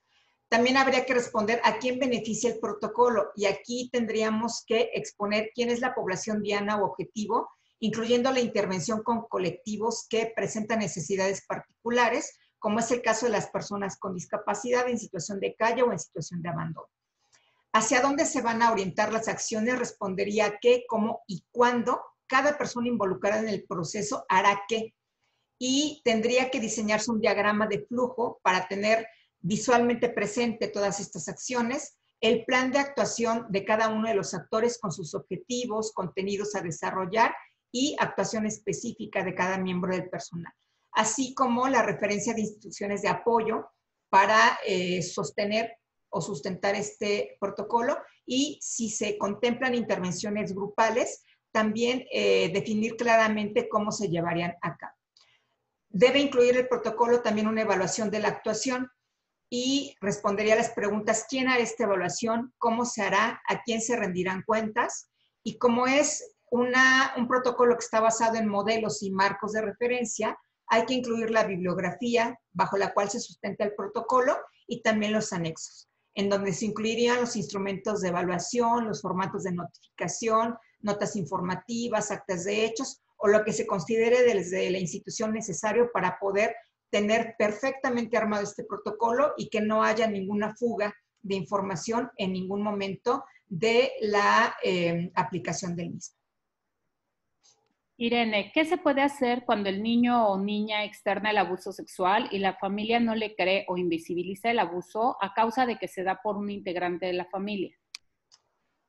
También 0.56 0.78
habría 0.78 1.06
que 1.06 1.14
responder 1.14 1.60
a 1.66 1.80
quién 1.80 2.00
beneficia 2.00 2.50
el 2.50 2.60
protocolo 2.60 3.34
y 3.36 3.46
aquí 3.46 3.90
tendríamos 3.92 4.64
que 4.66 4.90
exponer 4.94 5.52
quién 5.54 5.70
es 5.70 5.82
la 5.82 5.94
población 5.94 6.42
diana 6.42 6.78
o 6.78 6.86
objetivo 6.86 7.50
incluyendo 7.80 8.32
la 8.32 8.40
intervención 8.40 9.04
con 9.04 9.28
colectivos 9.28 10.08
que 10.10 10.32
presentan 10.34 10.80
necesidades 10.80 11.46
particulares, 11.46 12.38
como 12.58 12.80
es 12.80 12.90
el 12.92 13.02
caso 13.02 13.26
de 13.26 13.34
las 13.34 13.50
personas 13.50 13.98
con 14.00 14.14
discapacidad 14.14 14.88
en 14.88 14.98
situación 14.98 15.42
de 15.42 15.56
calle 15.56 15.84
o 15.84 15.92
en 15.92 16.00
situación 16.00 16.42
de 16.42 16.48
abandono. 16.48 16.88
¿Hacia 17.74 18.00
dónde 18.00 18.26
se 18.26 18.42
van 18.42 18.62
a 18.62 18.72
orientar 18.72 19.12
las 19.12 19.28
acciones? 19.28 19.78
Respondería 19.78 20.58
qué, 20.62 20.86
cómo 20.88 21.24
y 21.28 21.44
cuándo 21.52 22.02
cada 22.28 22.58
persona 22.58 22.88
involucrada 22.88 23.42
en 23.42 23.50
el 23.50 23.66
proceso 23.66 24.26
hará 24.30 24.64
qué. 24.70 24.96
Y 25.60 26.02
tendría 26.06 26.50
que 26.50 26.62
diseñarse 26.62 27.12
un 27.12 27.20
diagrama 27.20 27.68
de 27.68 27.86
flujo 27.86 28.40
para 28.42 28.70
tener 28.70 29.06
visualmente 29.46 30.10
presente 30.10 30.70
todas 30.70 31.00
estas 31.00 31.30
acciones, 31.30 31.98
el 32.20 32.46
plan 32.46 32.72
de 32.72 32.80
actuación 32.80 33.46
de 33.50 33.64
cada 33.64 33.90
uno 33.90 34.08
de 34.08 34.16
los 34.16 34.34
actores 34.34 34.80
con 34.80 34.92
sus 34.92 35.14
objetivos, 35.14 35.94
contenidos 35.94 36.56
a 36.56 36.62
desarrollar 36.62 37.36
y 37.72 37.96
actuación 38.00 38.48
específica 38.48 39.24
de 39.24 39.36
cada 39.36 39.60
miembro 39.60 39.96
del 39.96 40.10
personal, 40.10 40.52
así 40.94 41.36
como 41.36 41.68
la 41.68 41.84
referencia 41.84 42.34
de 42.34 42.42
instituciones 42.42 43.04
de 43.04 43.10
apoyo 43.10 43.68
para 44.10 44.58
eh, 44.66 45.04
sostener 45.04 45.78
o 46.10 46.22
sustentar 46.22 46.74
este 46.74 47.38
protocolo 47.40 47.98
y 48.26 48.58
si 48.64 48.90
se 48.90 49.20
contemplan 49.20 49.76
intervenciones 49.76 50.56
grupales, 50.56 51.24
también 51.52 52.04
eh, 52.12 52.50
definir 52.52 52.96
claramente 52.96 53.70
cómo 53.70 53.92
se 53.92 54.10
llevarían 54.10 54.56
a 54.64 54.76
cabo. 54.76 54.96
Debe 55.90 56.20
incluir 56.20 56.58
el 56.58 56.68
protocolo 56.68 57.22
también 57.22 57.48
una 57.48 57.62
evaluación 57.62 58.10
de 58.10 58.20
la 58.20 58.30
actuación 58.30 58.90
y 59.50 59.96
respondería 60.02 60.54
a 60.54 60.58
las 60.58 60.72
preguntas, 60.72 61.26
¿quién 61.30 61.48
hará 61.48 61.62
esta 61.62 61.84
evaluación? 61.84 62.54
¿Cómo 62.58 62.86
se 62.86 63.04
hará? 63.04 63.42
¿A 63.48 63.62
quién 63.64 63.82
se 63.82 63.96
rendirán 63.96 64.44
cuentas? 64.46 65.10
Y 65.44 65.58
cómo 65.58 65.88
es 65.88 66.36
un 66.52 67.28
protocolo 67.28 67.76
que 67.76 67.84
está 67.84 68.00
basado 68.00 68.38
en 68.38 68.48
modelos 68.48 69.04
y 69.04 69.12
marcos 69.12 69.54
de 69.54 69.62
referencia, 69.62 70.38
hay 70.68 70.86
que 70.86 70.94
incluir 70.94 71.30
la 71.30 71.44
bibliografía 71.44 72.40
bajo 72.54 72.78
la 72.78 72.94
cual 72.94 73.10
se 73.10 73.20
sustenta 73.20 73.64
el 73.64 73.76
protocolo 73.76 74.38
y 74.68 74.82
también 74.82 75.14
los 75.14 75.34
anexos, 75.34 75.90
en 76.16 76.30
donde 76.30 76.54
se 76.54 76.66
incluirían 76.66 77.20
los 77.22 77.36
instrumentos 77.36 78.02
de 78.02 78.10
evaluación, 78.10 78.88
los 78.88 79.02
formatos 79.02 79.44
de 79.44 79.52
notificación, 79.52 80.56
notas 80.80 81.16
informativas, 81.16 82.12
actas 82.12 82.46
de 82.46 82.66
hechos 82.66 83.02
o 83.18 83.28
lo 83.28 83.44
que 83.44 83.54
se 83.54 83.68
considere 83.68 84.24
desde 84.24 84.70
la 84.70 84.80
institución 84.80 85.34
necesario 85.34 85.92
para 85.92 86.18
poder 86.20 86.56
tener 86.96 87.36
perfectamente 87.38 88.16
armado 88.16 88.44
este 88.44 88.64
protocolo 88.64 89.34
y 89.36 89.50
que 89.50 89.60
no 89.60 89.84
haya 89.84 90.08
ninguna 90.08 90.56
fuga 90.56 90.96
de 91.22 91.36
información 91.36 92.10
en 92.16 92.32
ningún 92.32 92.64
momento 92.64 93.26
de 93.48 93.92
la 94.00 94.56
eh, 94.64 95.12
aplicación 95.14 95.76
del 95.76 95.90
mismo. 95.90 96.16
Irene, 97.98 98.50
¿qué 98.54 98.64
se 98.64 98.78
puede 98.78 99.02
hacer 99.02 99.44
cuando 99.46 99.68
el 99.68 99.84
niño 99.84 100.26
o 100.26 100.40
niña 100.42 100.86
externa 100.86 101.32
el 101.32 101.38
abuso 101.38 101.74
sexual 101.74 102.30
y 102.32 102.40
la 102.40 102.56
familia 102.56 103.02
no 103.02 103.14
le 103.14 103.36
cree 103.36 103.66
o 103.68 103.76
invisibiliza 103.76 104.50
el 104.52 104.60
abuso 104.60 105.18
a 105.20 105.34
causa 105.34 105.66
de 105.66 105.78
que 105.78 105.90
se 105.90 106.04
da 106.04 106.22
por 106.24 106.38
un 106.38 106.50
integrante 106.50 107.08
de 107.08 107.14
la 107.14 107.26
familia? 107.26 107.76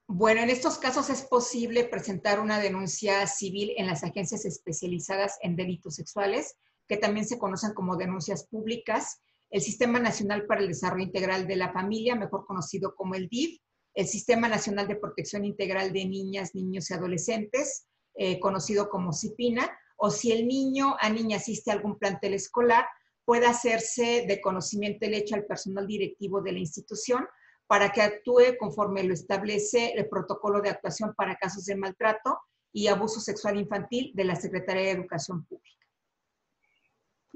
Bueno, 0.07 0.43
en 0.43 0.51
estos 0.51 0.79
casos 0.79 1.11
es 1.11 1.23
posible 1.23 1.83
presentar 1.83 2.39
una 2.39 2.61
denuncia 2.61 3.27
civil 3.27 3.73
en 3.77 3.89
las 3.89 4.05
agencias 4.05 4.45
especializadas 4.45 5.39
en 5.43 5.57
delitos 5.57 5.97
sexuales, 5.97 6.57
que 6.89 6.97
también 6.97 7.27
se 7.27 7.39
conocen 7.39 7.75
como 7.75 7.97
denuncias 7.97 8.47
públicas, 8.47 9.21
el 9.51 9.61
Sistema 9.61 9.99
Nacional 10.01 10.47
para 10.47 10.61
el 10.61 10.69
Desarrollo 10.69 11.05
Integral 11.05 11.47
de 11.47 11.57
la 11.57 11.73
Familia, 11.73 12.17
mejor 12.17 12.47
conocido 12.47 12.95
como 12.95 13.15
el 13.15 13.29
DIF, 13.29 13.61
el 13.95 14.07
Sistema 14.07 14.49
Nacional 14.49 14.89
de 14.89 14.97
Protección 14.97 15.45
Integral 15.45 15.93
de 15.93 16.05
Niñas, 16.05 16.55
Niños 16.55 16.91
y 16.91 16.95
Adolescentes, 16.95 17.87
eh, 18.15 18.39
conocido 18.41 18.89
como 18.89 19.13
CIPINA, 19.13 19.71
o 19.97 20.11
si 20.11 20.33
el 20.33 20.47
niño 20.47 20.97
a 21.01 21.09
niña 21.09 21.39
asiste 21.39 21.71
a 21.71 21.75
algún 21.75 21.99
plantel 21.99 22.35
escolar, 22.35 22.87
puede 23.25 23.47
hacerse 23.47 24.25
de 24.29 24.41
conocimiento 24.41 25.07
el 25.07 25.15
hecho 25.15 25.35
al 25.35 25.47
personal 25.47 25.87
directivo 25.87 26.43
de 26.43 26.53
la 26.53 26.59
institución 26.59 27.27
para 27.67 27.91
que 27.91 28.03
actúe 28.03 28.57
conforme 28.59 29.03
lo 29.03 29.15
establece 29.15 29.93
el 29.97 30.09
protocolo 30.09 30.61
de 30.61 30.71
actuación 30.71 31.15
para 31.17 31.37
casos 31.37 31.65
de 31.65 31.77
maltrato 31.77 32.39
y 32.73 32.87
abuso 32.87 33.21
sexual 33.21 33.59
infantil 33.59 34.13
de 34.15 34.25
la 34.25 34.37
Secretaría 34.37 34.85
de 34.85 34.91
Educación 34.91 35.45
Pública. 35.47 35.76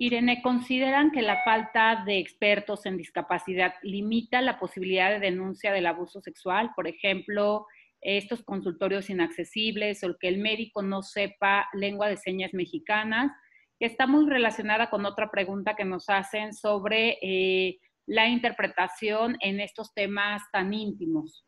Irene, 0.03 0.41
¿consideran 0.41 1.11
que 1.11 1.21
la 1.21 1.45
falta 1.45 2.05
de 2.07 2.19
expertos 2.19 2.87
en 2.87 2.97
discapacidad 2.97 3.75
limita 3.83 4.41
la 4.41 4.59
posibilidad 4.59 5.11
de 5.11 5.21
denuncia 5.21 5.75
del 5.75 5.87
abuso 5.87 6.23
sexual? 6.23 6.71
Por 6.75 6.89
ejemplo, 6.89 7.67
estos 8.01 8.43
consultorios 8.43 9.11
inaccesibles 9.11 10.03
o 10.03 10.17
que 10.19 10.29
el 10.29 10.39
médico 10.39 10.81
no 10.81 11.03
sepa 11.03 11.69
lengua 11.75 12.09
de 12.09 12.17
señas 12.17 12.55
mexicanas 12.55 13.31
que 13.79 13.85
está 13.85 14.07
muy 14.07 14.27
relacionada 14.27 14.89
con 14.89 15.05
otra 15.05 15.31
pregunta 15.31 15.77
que 15.77 15.85
nos 15.85 16.09
hacen 16.09 16.55
sobre 16.55 17.19
eh, 17.21 17.79
la 18.07 18.27
interpretación 18.27 19.37
en 19.41 19.61
estos 19.61 19.93
temas 19.93 20.41
tan 20.51 20.73
íntimos. 20.73 21.45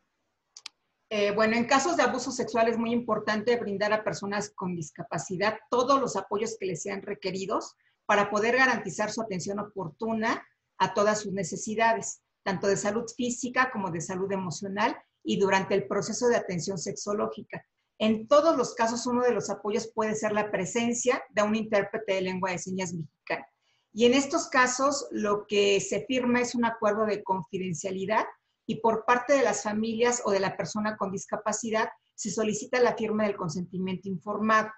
Eh, 1.09 1.31
bueno, 1.31 1.55
en 1.55 1.65
casos 1.65 1.97
de 1.97 2.03
abuso 2.03 2.29
sexual 2.29 2.67
es 2.67 2.77
muy 2.77 2.91
importante 2.91 3.57
brindar 3.57 3.93
a 3.93 4.03
personas 4.03 4.53
con 4.53 4.75
discapacidad 4.75 5.57
todos 5.71 5.99
los 5.99 6.15
apoyos 6.15 6.55
que 6.59 6.67
les 6.67 6.83
sean 6.83 7.01
requeridos 7.01 7.75
para 8.13 8.29
poder 8.29 8.55
garantizar 8.55 9.11
su 9.11 9.23
atención 9.23 9.57
oportuna 9.57 10.47
a 10.77 10.93
todas 10.93 11.21
sus 11.21 11.33
necesidades, 11.33 12.21
tanto 12.43 12.67
de 12.67 12.77
salud 12.77 13.05
física 13.17 13.71
como 13.71 13.89
de 13.89 14.01
salud 14.01 14.31
emocional 14.31 14.95
y 15.23 15.39
durante 15.39 15.73
el 15.73 15.87
proceso 15.87 16.27
de 16.27 16.35
atención 16.35 16.77
sexológica. 16.77 17.65
En 17.97 18.27
todos 18.27 18.55
los 18.55 18.75
casos, 18.75 19.07
uno 19.07 19.23
de 19.23 19.31
los 19.31 19.49
apoyos 19.49 19.91
puede 19.95 20.13
ser 20.13 20.31
la 20.31 20.51
presencia 20.51 21.23
de 21.31 21.41
un 21.41 21.55
intérprete 21.55 22.13
de 22.13 22.21
lengua 22.21 22.51
de 22.51 22.59
señas 22.59 22.93
mexicana. 22.93 23.47
Y 23.91 24.05
en 24.05 24.13
estos 24.13 24.47
casos, 24.47 25.07
lo 25.09 25.47
que 25.47 25.81
se 25.81 26.05
firma 26.05 26.39
es 26.39 26.53
un 26.53 26.65
acuerdo 26.65 27.07
de 27.07 27.23
confidencialidad 27.23 28.25
y 28.67 28.75
por 28.75 29.05
parte 29.05 29.33
de 29.33 29.41
las 29.41 29.63
familias 29.63 30.21
o 30.23 30.29
de 30.29 30.39
la 30.39 30.55
persona 30.55 30.97
con 30.97 31.11
discapacidad 31.11 31.89
se 32.13 32.29
solicita 32.29 32.79
la 32.79 32.95
firma 32.95 33.23
del 33.23 33.37
consentimiento 33.37 34.07
informado 34.07 34.69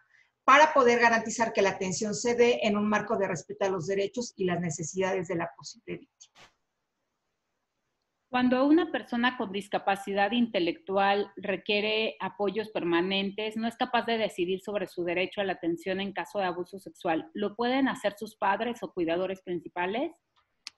para 0.45 0.73
poder 0.73 0.99
garantizar 0.99 1.51
que 1.51 1.63
la 1.63 1.71
atención 1.71 2.13
se 2.13 2.35
dé 2.35 2.59
en 2.61 2.77
un 2.77 2.87
marco 2.87 3.17
de 3.17 3.27
respeto 3.27 3.65
a 3.65 3.69
los 3.69 3.87
derechos 3.87 4.33
y 4.37 4.45
las 4.45 4.61
necesidades 4.61 5.27
de 5.27 5.35
la 5.35 5.49
posible 5.57 5.97
víctima. 5.97 6.35
Cuando 8.29 8.65
una 8.65 8.91
persona 8.91 9.37
con 9.37 9.51
discapacidad 9.51 10.31
intelectual 10.31 11.31
requiere 11.37 12.15
apoyos 12.19 12.69
permanentes, 12.69 13.55
no 13.55 13.67
es 13.67 13.77
capaz 13.77 14.05
de 14.05 14.17
decidir 14.17 14.61
sobre 14.61 14.87
su 14.87 15.03
derecho 15.03 15.41
a 15.41 15.45
la 15.45 15.53
atención 15.53 15.99
en 15.99 16.11
caso 16.11 16.39
de 16.39 16.45
abuso 16.45 16.77
sexual, 16.77 17.29
¿lo 17.33 17.55
pueden 17.55 17.87
hacer 17.87 18.15
sus 18.17 18.35
padres 18.35 18.83
o 18.83 18.91
cuidadores 18.93 19.41
principales? 19.41 20.11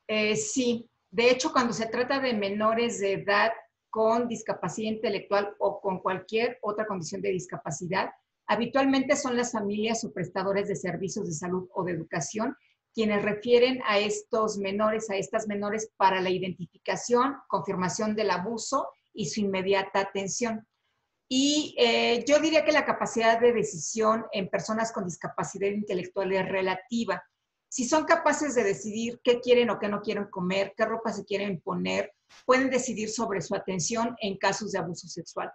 Eh, 0.07 0.35
sí, 0.35 0.89
de 1.09 1.31
hecho, 1.31 1.51
cuando 1.51 1.73
se 1.73 1.87
trata 1.87 2.19
de 2.19 2.33
menores 2.33 2.99
de 2.99 3.13
edad 3.13 3.51
con 3.89 4.27
discapacidad 4.27 4.91
intelectual 4.91 5.55
o 5.59 5.81
con 5.81 5.99
cualquier 5.99 6.59
otra 6.61 6.85
condición 6.85 7.21
de 7.21 7.31
discapacidad, 7.31 8.11
habitualmente 8.47 9.15
son 9.15 9.37
las 9.37 9.51
familias 9.51 10.03
o 10.03 10.11
prestadores 10.11 10.67
de 10.67 10.75
servicios 10.75 11.27
de 11.27 11.33
salud 11.33 11.67
o 11.73 11.83
de 11.83 11.93
educación 11.93 12.55
quienes 12.93 13.21
refieren 13.21 13.79
a 13.85 13.99
estos 13.99 14.57
menores, 14.57 15.09
a 15.11 15.17
estas 15.17 15.47
menores 15.47 15.91
para 15.97 16.19
la 16.19 16.31
identificación, 16.31 17.35
confirmación 17.47 18.15
del 18.15 18.31
abuso 18.31 18.87
y 19.13 19.27
su 19.27 19.41
inmediata 19.41 19.99
atención. 19.99 20.67
Y 21.29 21.75
eh, 21.77 22.25
yo 22.27 22.39
diría 22.39 22.65
que 22.65 22.71
la 22.71 22.85
capacidad 22.85 23.39
de 23.39 23.53
decisión 23.53 24.25
en 24.31 24.49
personas 24.49 24.91
con 24.91 25.05
discapacidad 25.05 25.69
intelectual 25.69 26.33
es 26.33 26.47
relativa 26.49 27.23
si 27.69 27.87
son 27.87 28.05
capaces 28.05 28.55
de 28.55 28.63
decidir 28.63 29.19
qué 29.23 29.39
quieren 29.41 29.69
o 29.69 29.79
qué 29.79 29.89
no 29.89 30.01
quieren 30.01 30.25
comer, 30.25 30.73
qué 30.75 30.85
ropa 30.85 31.11
se 31.11 31.25
quieren 31.25 31.59
poner, 31.61 32.13
pueden 32.45 32.69
decidir 32.69 33.09
sobre 33.09 33.41
su 33.41 33.55
atención 33.55 34.15
en 34.21 34.37
casos 34.37 34.71
de 34.71 34.79
abuso 34.79 35.07
sexual. 35.07 35.51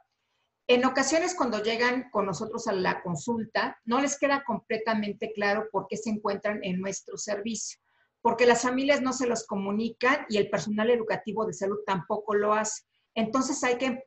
En 0.68 0.84
ocasiones 0.84 1.34
cuando 1.34 1.62
llegan 1.62 2.08
con 2.10 2.26
nosotros 2.26 2.68
a 2.68 2.72
la 2.72 3.02
consulta, 3.02 3.78
no 3.84 4.00
les 4.00 4.18
queda 4.18 4.44
completamente 4.46 5.32
claro 5.32 5.68
por 5.72 5.86
qué 5.88 5.96
se 5.96 6.10
encuentran 6.10 6.60
en 6.62 6.80
nuestro 6.80 7.18
servicio, 7.18 7.80
porque 8.20 8.46
las 8.46 8.62
familias 8.62 9.02
no 9.02 9.12
se 9.12 9.26
los 9.26 9.44
comunican 9.44 10.24
y 10.28 10.36
el 10.36 10.48
personal 10.48 10.90
educativo 10.90 11.44
de 11.44 11.52
salud 11.52 11.80
tampoco 11.84 12.34
lo 12.34 12.54
hace. 12.54 12.84
Entonces 13.14 13.62
hay 13.64 13.76
que 13.76 14.04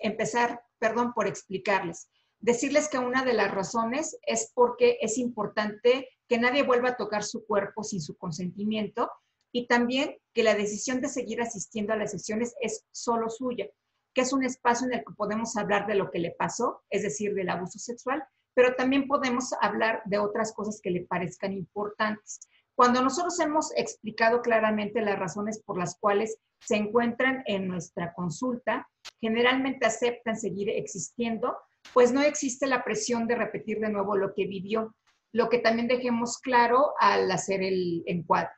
empezar, 0.00 0.62
perdón, 0.78 1.12
por 1.12 1.26
explicarles. 1.26 2.08
Decirles 2.40 2.88
que 2.88 2.98
una 2.98 3.24
de 3.24 3.34
las 3.34 3.52
razones 3.52 4.16
es 4.26 4.50
porque 4.54 4.98
es 5.00 5.18
importante 5.18 6.08
que 6.26 6.38
nadie 6.38 6.64
vuelva 6.64 6.90
a 6.90 6.96
tocar 6.96 7.22
su 7.22 7.44
cuerpo 7.44 7.84
sin 7.84 8.00
su 8.00 8.16
consentimiento 8.16 9.10
y 9.52 9.68
también 9.68 10.16
que 10.32 10.42
la 10.42 10.54
decisión 10.54 11.00
de 11.00 11.08
seguir 11.08 11.40
asistiendo 11.40 11.92
a 11.92 11.96
las 11.96 12.10
sesiones 12.10 12.54
es 12.60 12.84
solo 12.90 13.28
suya, 13.28 13.68
que 14.14 14.22
es 14.22 14.32
un 14.32 14.44
espacio 14.44 14.86
en 14.86 14.94
el 14.94 15.00
que 15.00 15.14
podemos 15.16 15.56
hablar 15.56 15.86
de 15.86 15.94
lo 15.94 16.10
que 16.10 16.18
le 16.18 16.32
pasó, 16.32 16.82
es 16.90 17.02
decir, 17.02 17.34
del 17.34 17.48
abuso 17.48 17.78
sexual, 17.78 18.22
pero 18.54 18.74
también 18.74 19.06
podemos 19.06 19.52
hablar 19.60 20.02
de 20.04 20.18
otras 20.18 20.52
cosas 20.52 20.80
que 20.82 20.90
le 20.90 21.06
parezcan 21.06 21.52
importantes. 21.52 22.40
Cuando 22.74 23.02
nosotros 23.02 23.38
hemos 23.40 23.72
explicado 23.76 24.42
claramente 24.42 25.00
las 25.00 25.18
razones 25.18 25.62
por 25.62 25.78
las 25.78 25.98
cuales 25.98 26.38
se 26.60 26.76
encuentran 26.76 27.42
en 27.46 27.68
nuestra 27.68 28.12
consulta, 28.14 28.88
generalmente 29.20 29.86
aceptan 29.86 30.36
seguir 30.36 30.70
existiendo, 30.70 31.56
pues 31.92 32.12
no 32.12 32.22
existe 32.22 32.66
la 32.66 32.84
presión 32.84 33.26
de 33.26 33.34
repetir 33.34 33.78
de 33.80 33.90
nuevo 33.90 34.16
lo 34.16 34.34
que 34.34 34.46
vivió 34.46 34.94
lo 35.32 35.48
que 35.48 35.58
también 35.58 35.88
dejemos 35.88 36.38
claro 36.38 36.92
al 36.98 37.30
hacer 37.30 37.62
el 37.62 38.02
encuadre. 38.06 38.50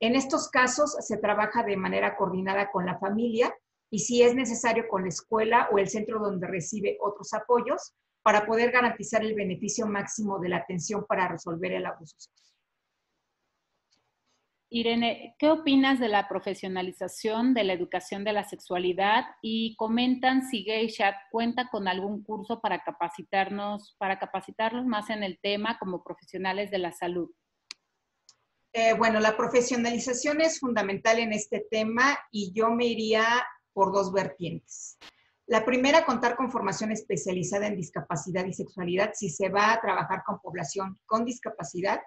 En 0.00 0.14
estos 0.14 0.48
casos 0.50 0.94
se 1.00 1.16
trabaja 1.16 1.64
de 1.64 1.76
manera 1.76 2.16
coordinada 2.16 2.70
con 2.70 2.86
la 2.86 2.98
familia 2.98 3.52
y 3.90 4.00
si 4.00 4.22
es 4.22 4.34
necesario 4.34 4.86
con 4.88 5.02
la 5.02 5.08
escuela 5.08 5.68
o 5.72 5.78
el 5.78 5.88
centro 5.88 6.18
donde 6.18 6.46
recibe 6.46 6.98
otros 7.00 7.32
apoyos 7.32 7.94
para 8.22 8.46
poder 8.46 8.70
garantizar 8.70 9.22
el 9.24 9.34
beneficio 9.34 9.86
máximo 9.86 10.38
de 10.38 10.50
la 10.50 10.58
atención 10.58 11.06
para 11.08 11.28
resolver 11.28 11.72
el 11.72 11.86
abuso 11.86 12.14
sexual. 12.18 12.48
Irene, 14.70 15.34
¿qué 15.38 15.48
opinas 15.48 15.98
de 15.98 16.08
la 16.08 16.28
profesionalización 16.28 17.54
de 17.54 17.64
la 17.64 17.72
educación 17.72 18.22
de 18.22 18.34
la 18.34 18.44
sexualidad? 18.44 19.24
Y 19.40 19.74
comentan 19.76 20.46
si 20.46 20.62
Geisha 20.62 21.16
cuenta 21.30 21.70
con 21.70 21.88
algún 21.88 22.22
curso 22.22 22.60
para 22.60 22.84
capacitarnos, 22.84 23.96
para 23.98 24.18
capacitarlos 24.18 24.84
más 24.84 25.08
en 25.08 25.22
el 25.22 25.38
tema 25.40 25.78
como 25.78 26.04
profesionales 26.04 26.70
de 26.70 26.78
la 26.78 26.92
salud. 26.92 27.30
Eh, 28.74 28.92
bueno, 28.92 29.20
la 29.20 29.38
profesionalización 29.38 30.42
es 30.42 30.60
fundamental 30.60 31.18
en 31.18 31.32
este 31.32 31.66
tema 31.70 32.18
y 32.30 32.52
yo 32.52 32.68
me 32.70 32.84
iría 32.84 33.24
por 33.72 33.92
dos 33.92 34.12
vertientes. 34.12 34.98
La 35.46 35.64
primera, 35.64 36.04
contar 36.04 36.36
con 36.36 36.50
formación 36.50 36.92
especializada 36.92 37.66
en 37.66 37.76
discapacidad 37.76 38.44
y 38.44 38.52
sexualidad 38.52 39.12
si 39.14 39.30
se 39.30 39.48
va 39.48 39.72
a 39.72 39.80
trabajar 39.80 40.22
con 40.26 40.40
población 40.40 40.98
con 41.06 41.24
discapacidad 41.24 42.00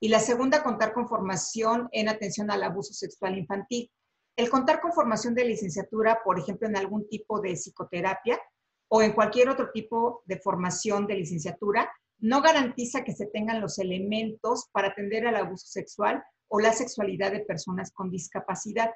y 0.00 0.08
la 0.08 0.20
segunda, 0.20 0.62
contar 0.62 0.92
con 0.92 1.08
formación 1.08 1.88
en 1.92 2.08
atención 2.08 2.50
al 2.50 2.62
abuso 2.62 2.92
sexual 2.92 3.36
infantil. 3.36 3.90
El 4.36 4.48
contar 4.48 4.80
con 4.80 4.92
formación 4.92 5.34
de 5.34 5.44
licenciatura, 5.44 6.20
por 6.24 6.38
ejemplo, 6.38 6.68
en 6.68 6.76
algún 6.76 7.08
tipo 7.08 7.40
de 7.40 7.56
psicoterapia 7.56 8.40
o 8.88 9.02
en 9.02 9.12
cualquier 9.12 9.48
otro 9.48 9.70
tipo 9.72 10.22
de 10.26 10.38
formación 10.38 11.06
de 11.06 11.16
licenciatura, 11.16 11.90
no 12.18 12.40
garantiza 12.42 13.02
que 13.02 13.12
se 13.12 13.26
tengan 13.26 13.60
los 13.60 13.78
elementos 13.78 14.68
para 14.72 14.88
atender 14.88 15.26
al 15.26 15.36
abuso 15.36 15.66
sexual 15.66 16.22
o 16.48 16.60
la 16.60 16.72
sexualidad 16.72 17.32
de 17.32 17.40
personas 17.40 17.92
con 17.92 18.10
discapacidad. 18.10 18.90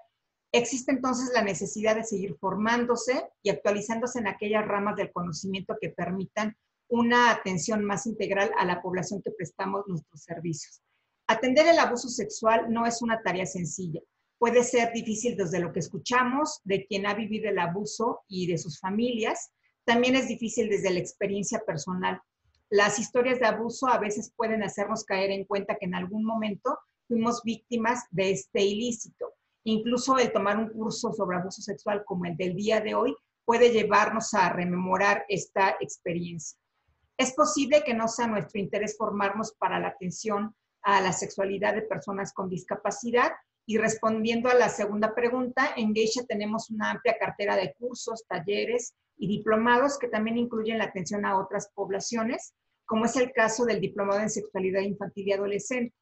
Existe 0.54 0.92
entonces 0.92 1.30
la 1.32 1.42
necesidad 1.42 1.96
de 1.96 2.04
seguir 2.04 2.36
formándose 2.38 3.26
y 3.42 3.48
actualizándose 3.48 4.18
en 4.18 4.26
aquellas 4.26 4.66
ramas 4.66 4.96
del 4.96 5.10
conocimiento 5.10 5.78
que 5.80 5.88
permitan 5.88 6.54
una 6.88 7.30
atención 7.30 7.82
más 7.86 8.06
integral 8.06 8.52
a 8.58 8.66
la 8.66 8.82
población 8.82 9.22
que 9.22 9.30
prestamos 9.30 9.84
nuestros 9.88 10.22
servicios. 10.22 10.82
Atender 11.26 11.66
el 11.68 11.78
abuso 11.78 12.08
sexual 12.08 12.70
no 12.70 12.84
es 12.86 13.00
una 13.00 13.22
tarea 13.22 13.46
sencilla. 13.46 14.02
Puede 14.38 14.62
ser 14.62 14.92
difícil 14.92 15.38
desde 15.38 15.58
lo 15.58 15.72
que 15.72 15.78
escuchamos 15.78 16.60
de 16.64 16.84
quien 16.84 17.06
ha 17.06 17.14
vivido 17.14 17.48
el 17.48 17.58
abuso 17.58 18.20
y 18.28 18.46
de 18.46 18.58
sus 18.58 18.78
familias. 18.78 19.52
También 19.86 20.16
es 20.16 20.28
difícil 20.28 20.68
desde 20.68 20.90
la 20.90 20.98
experiencia 20.98 21.60
personal. 21.60 22.20
Las 22.68 22.98
historias 22.98 23.40
de 23.40 23.46
abuso 23.46 23.86
a 23.86 23.98
veces 23.98 24.30
pueden 24.36 24.62
hacernos 24.62 25.04
caer 25.04 25.30
en 25.30 25.46
cuenta 25.46 25.76
que 25.76 25.86
en 25.86 25.94
algún 25.94 26.24
momento 26.26 26.78
fuimos 27.08 27.42
víctimas 27.42 28.04
de 28.10 28.32
este 28.32 28.62
ilícito. 28.62 29.32
Incluso 29.64 30.18
el 30.18 30.32
tomar 30.32 30.56
un 30.56 30.68
curso 30.68 31.12
sobre 31.12 31.36
abuso 31.36 31.62
sexual 31.62 32.04
como 32.04 32.24
el 32.26 32.36
del 32.36 32.54
día 32.54 32.80
de 32.80 32.94
hoy 32.94 33.14
puede 33.44 33.70
llevarnos 33.70 34.34
a 34.34 34.48
rememorar 34.52 35.24
esta 35.28 35.76
experiencia. 35.80 36.58
Es 37.16 37.34
posible 37.34 37.82
que 37.84 37.94
no 37.94 38.08
sea 38.08 38.26
nuestro 38.26 38.60
interés 38.60 38.96
formarnos 38.96 39.52
para 39.58 39.78
la 39.78 39.88
atención 39.88 40.54
a 40.82 41.00
la 41.00 41.12
sexualidad 41.12 41.74
de 41.74 41.82
personas 41.82 42.32
con 42.32 42.48
discapacidad. 42.48 43.32
Y 43.64 43.78
respondiendo 43.78 44.48
a 44.48 44.54
la 44.54 44.68
segunda 44.68 45.14
pregunta, 45.14 45.70
en 45.76 45.94
Geisha 45.94 46.24
tenemos 46.26 46.70
una 46.70 46.90
amplia 46.90 47.16
cartera 47.18 47.54
de 47.54 47.74
cursos, 47.78 48.24
talleres 48.26 48.94
y 49.16 49.28
diplomados 49.28 49.98
que 49.98 50.08
también 50.08 50.36
incluyen 50.36 50.78
la 50.78 50.84
atención 50.84 51.24
a 51.24 51.38
otras 51.38 51.70
poblaciones, 51.74 52.54
como 52.86 53.04
es 53.04 53.14
el 53.16 53.30
caso 53.32 53.64
del 53.64 53.80
Diplomado 53.80 54.20
en 54.20 54.30
Sexualidad 54.30 54.80
Infantil 54.80 55.28
y 55.28 55.32
Adolescente. 55.32 55.94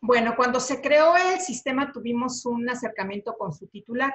Bueno, 0.02 0.34
cuando 0.34 0.58
se 0.58 0.80
creó 0.80 1.14
el 1.16 1.38
sistema 1.38 1.92
tuvimos 1.92 2.44
un 2.46 2.68
acercamiento 2.68 3.36
con 3.38 3.52
su 3.52 3.68
titular. 3.68 4.12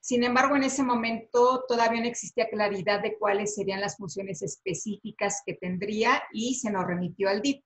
Sin 0.00 0.24
embargo, 0.24 0.56
en 0.56 0.64
ese 0.64 0.82
momento 0.82 1.64
todavía 1.68 2.00
no 2.00 2.06
existía 2.06 2.48
claridad 2.48 3.02
de 3.02 3.18
cuáles 3.18 3.54
serían 3.54 3.82
las 3.82 3.98
funciones 3.98 4.40
específicas 4.42 5.42
que 5.44 5.54
tendría 5.54 6.22
y 6.32 6.54
se 6.54 6.70
nos 6.70 6.86
remitió 6.86 7.28
al 7.28 7.42
DIP, 7.42 7.62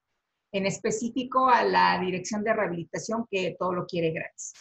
en 0.52 0.66
específico 0.66 1.48
a 1.48 1.62
la 1.62 1.98
Dirección 2.00 2.42
de 2.42 2.52
Rehabilitación 2.52 3.26
que 3.30 3.56
todo 3.58 3.72
lo 3.72 3.86
quiere 3.86 4.10
gratis. 4.10 4.52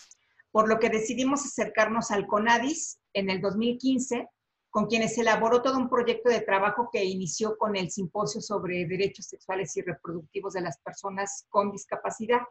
Por 0.51 0.69
lo 0.69 0.78
que 0.78 0.89
decidimos 0.89 1.45
acercarnos 1.45 2.11
al 2.11 2.28
CONADIS 2.28 2.99
en 3.13 3.32
el 3.32 3.41
2015, 3.41 4.28
con 4.69 4.86
quienes 4.86 5.17
elaboró 5.17 5.63
todo 5.63 5.78
un 5.78 5.89
proyecto 5.89 6.30
de 6.30 6.41
trabajo 6.41 6.89
que 6.91 7.03
inició 7.03 7.57
con 7.57 7.76
el 7.76 7.89
simposio 7.89 8.39
sobre 8.41 8.86
derechos 8.86 9.26
sexuales 9.26 9.76
y 9.78 9.82
reproductivos 9.82 10.53
de 10.53 10.61
las 10.61 10.78
personas 10.80 11.45
con 11.49 11.71
discapacidad 11.71 12.41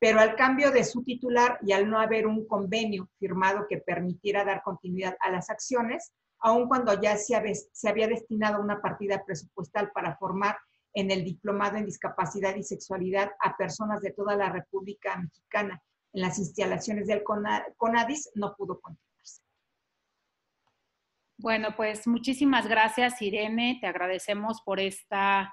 pero 0.00 0.18
al 0.18 0.34
cambio 0.34 0.70
de 0.70 0.82
su 0.82 1.04
titular 1.04 1.58
y 1.62 1.72
al 1.72 1.88
no 1.88 2.00
haber 2.00 2.26
un 2.26 2.46
convenio 2.46 3.08
firmado 3.18 3.66
que 3.68 3.76
permitiera 3.76 4.44
dar 4.44 4.62
continuidad 4.62 5.14
a 5.20 5.30
las 5.30 5.50
acciones, 5.50 6.12
aun 6.40 6.68
cuando 6.68 6.98
ya 6.98 7.16
se, 7.18 7.36
había 7.36 8.08
destinado 8.08 8.62
una 8.62 8.80
partida 8.80 9.22
presupuestal 9.24 9.92
para 9.92 10.16
formar 10.16 10.56
en 10.94 11.10
el 11.10 11.22
diplomado 11.22 11.76
en 11.76 11.84
discapacidad 11.84 12.56
y 12.56 12.62
sexualidad 12.62 13.30
a 13.40 13.56
personas 13.58 14.00
de 14.00 14.12
toda 14.12 14.34
la 14.36 14.48
República 14.48 15.16
Mexicana 15.18 15.80
en 16.14 16.22
las 16.22 16.38
instalaciones 16.38 17.06
del 17.06 17.22
CONADIS, 17.22 18.30
no 18.34 18.56
pudo 18.56 18.80
continuarse. 18.80 19.42
Bueno, 21.36 21.76
pues 21.76 22.06
muchísimas 22.06 22.66
gracias, 22.66 23.20
Irene. 23.22 23.78
Te 23.80 23.86
agradecemos 23.86 24.62
por 24.62 24.80
esta 24.80 25.52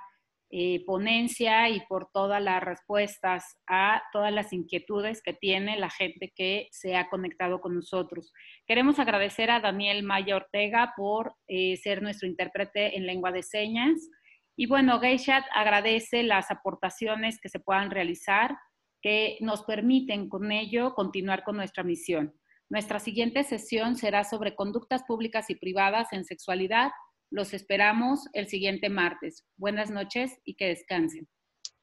eh, 0.50 0.86
ponencia 0.86 1.68
y 1.70 1.82
por 1.88 2.10
todas 2.14 2.42
las 2.42 2.64
respuestas 2.64 3.58
a 3.68 4.02
todas 4.14 4.32
las 4.32 4.54
inquietudes 4.54 5.22
que 5.22 5.34
tiene 5.34 5.78
la 5.78 5.90
gente 5.90 6.32
que 6.34 6.70
se 6.72 6.96
ha 6.96 7.10
conectado 7.10 7.60
con 7.60 7.76
nosotros. 7.76 8.32
Queremos 8.66 8.98
agradecer 8.98 9.52
a 9.52 9.60
Daniel 9.60 10.04
Maya 10.04 10.38
Ortega 10.38 10.94
por 10.96 11.34
eh, 11.50 11.76
ser 11.76 12.02
nuestro 12.02 12.30
intérprete 12.30 12.96
en 12.96 13.06
lengua 13.06 13.34
de 13.34 13.44
señas. 13.44 14.10
Y 14.56 14.68
bueno, 14.68 15.02
Geishat 15.02 15.44
agradece 15.54 16.24
las 16.24 16.50
aportaciones 16.50 17.40
que 17.42 17.50
se 17.50 17.60
puedan 17.60 17.92
realizar 17.92 18.58
que 19.02 19.38
nos 19.42 19.64
permiten 19.64 20.30
con 20.30 20.52
ello 20.52 20.94
continuar 20.94 21.44
con 21.44 21.58
nuestra 21.58 21.84
misión. 21.84 22.34
Nuestra 22.70 23.00
siguiente 23.00 23.44
sesión 23.44 23.96
será 23.96 24.24
sobre 24.24 24.56
conductas 24.56 25.04
públicas 25.04 25.50
y 25.50 25.56
privadas 25.56 26.12
en 26.14 26.26
sexualidad 26.26 26.92
los 27.30 27.54
esperamos 27.54 28.28
el 28.34 28.48
siguiente 28.48 28.90
martes. 28.90 29.46
Buenas 29.58 29.92
noches 29.92 30.40
y 30.46 30.56
que 30.56 30.68
descansen. 30.68 31.28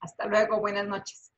Hasta 0.00 0.26
luego, 0.26 0.60
buenas 0.60 0.86
noches. 0.86 1.33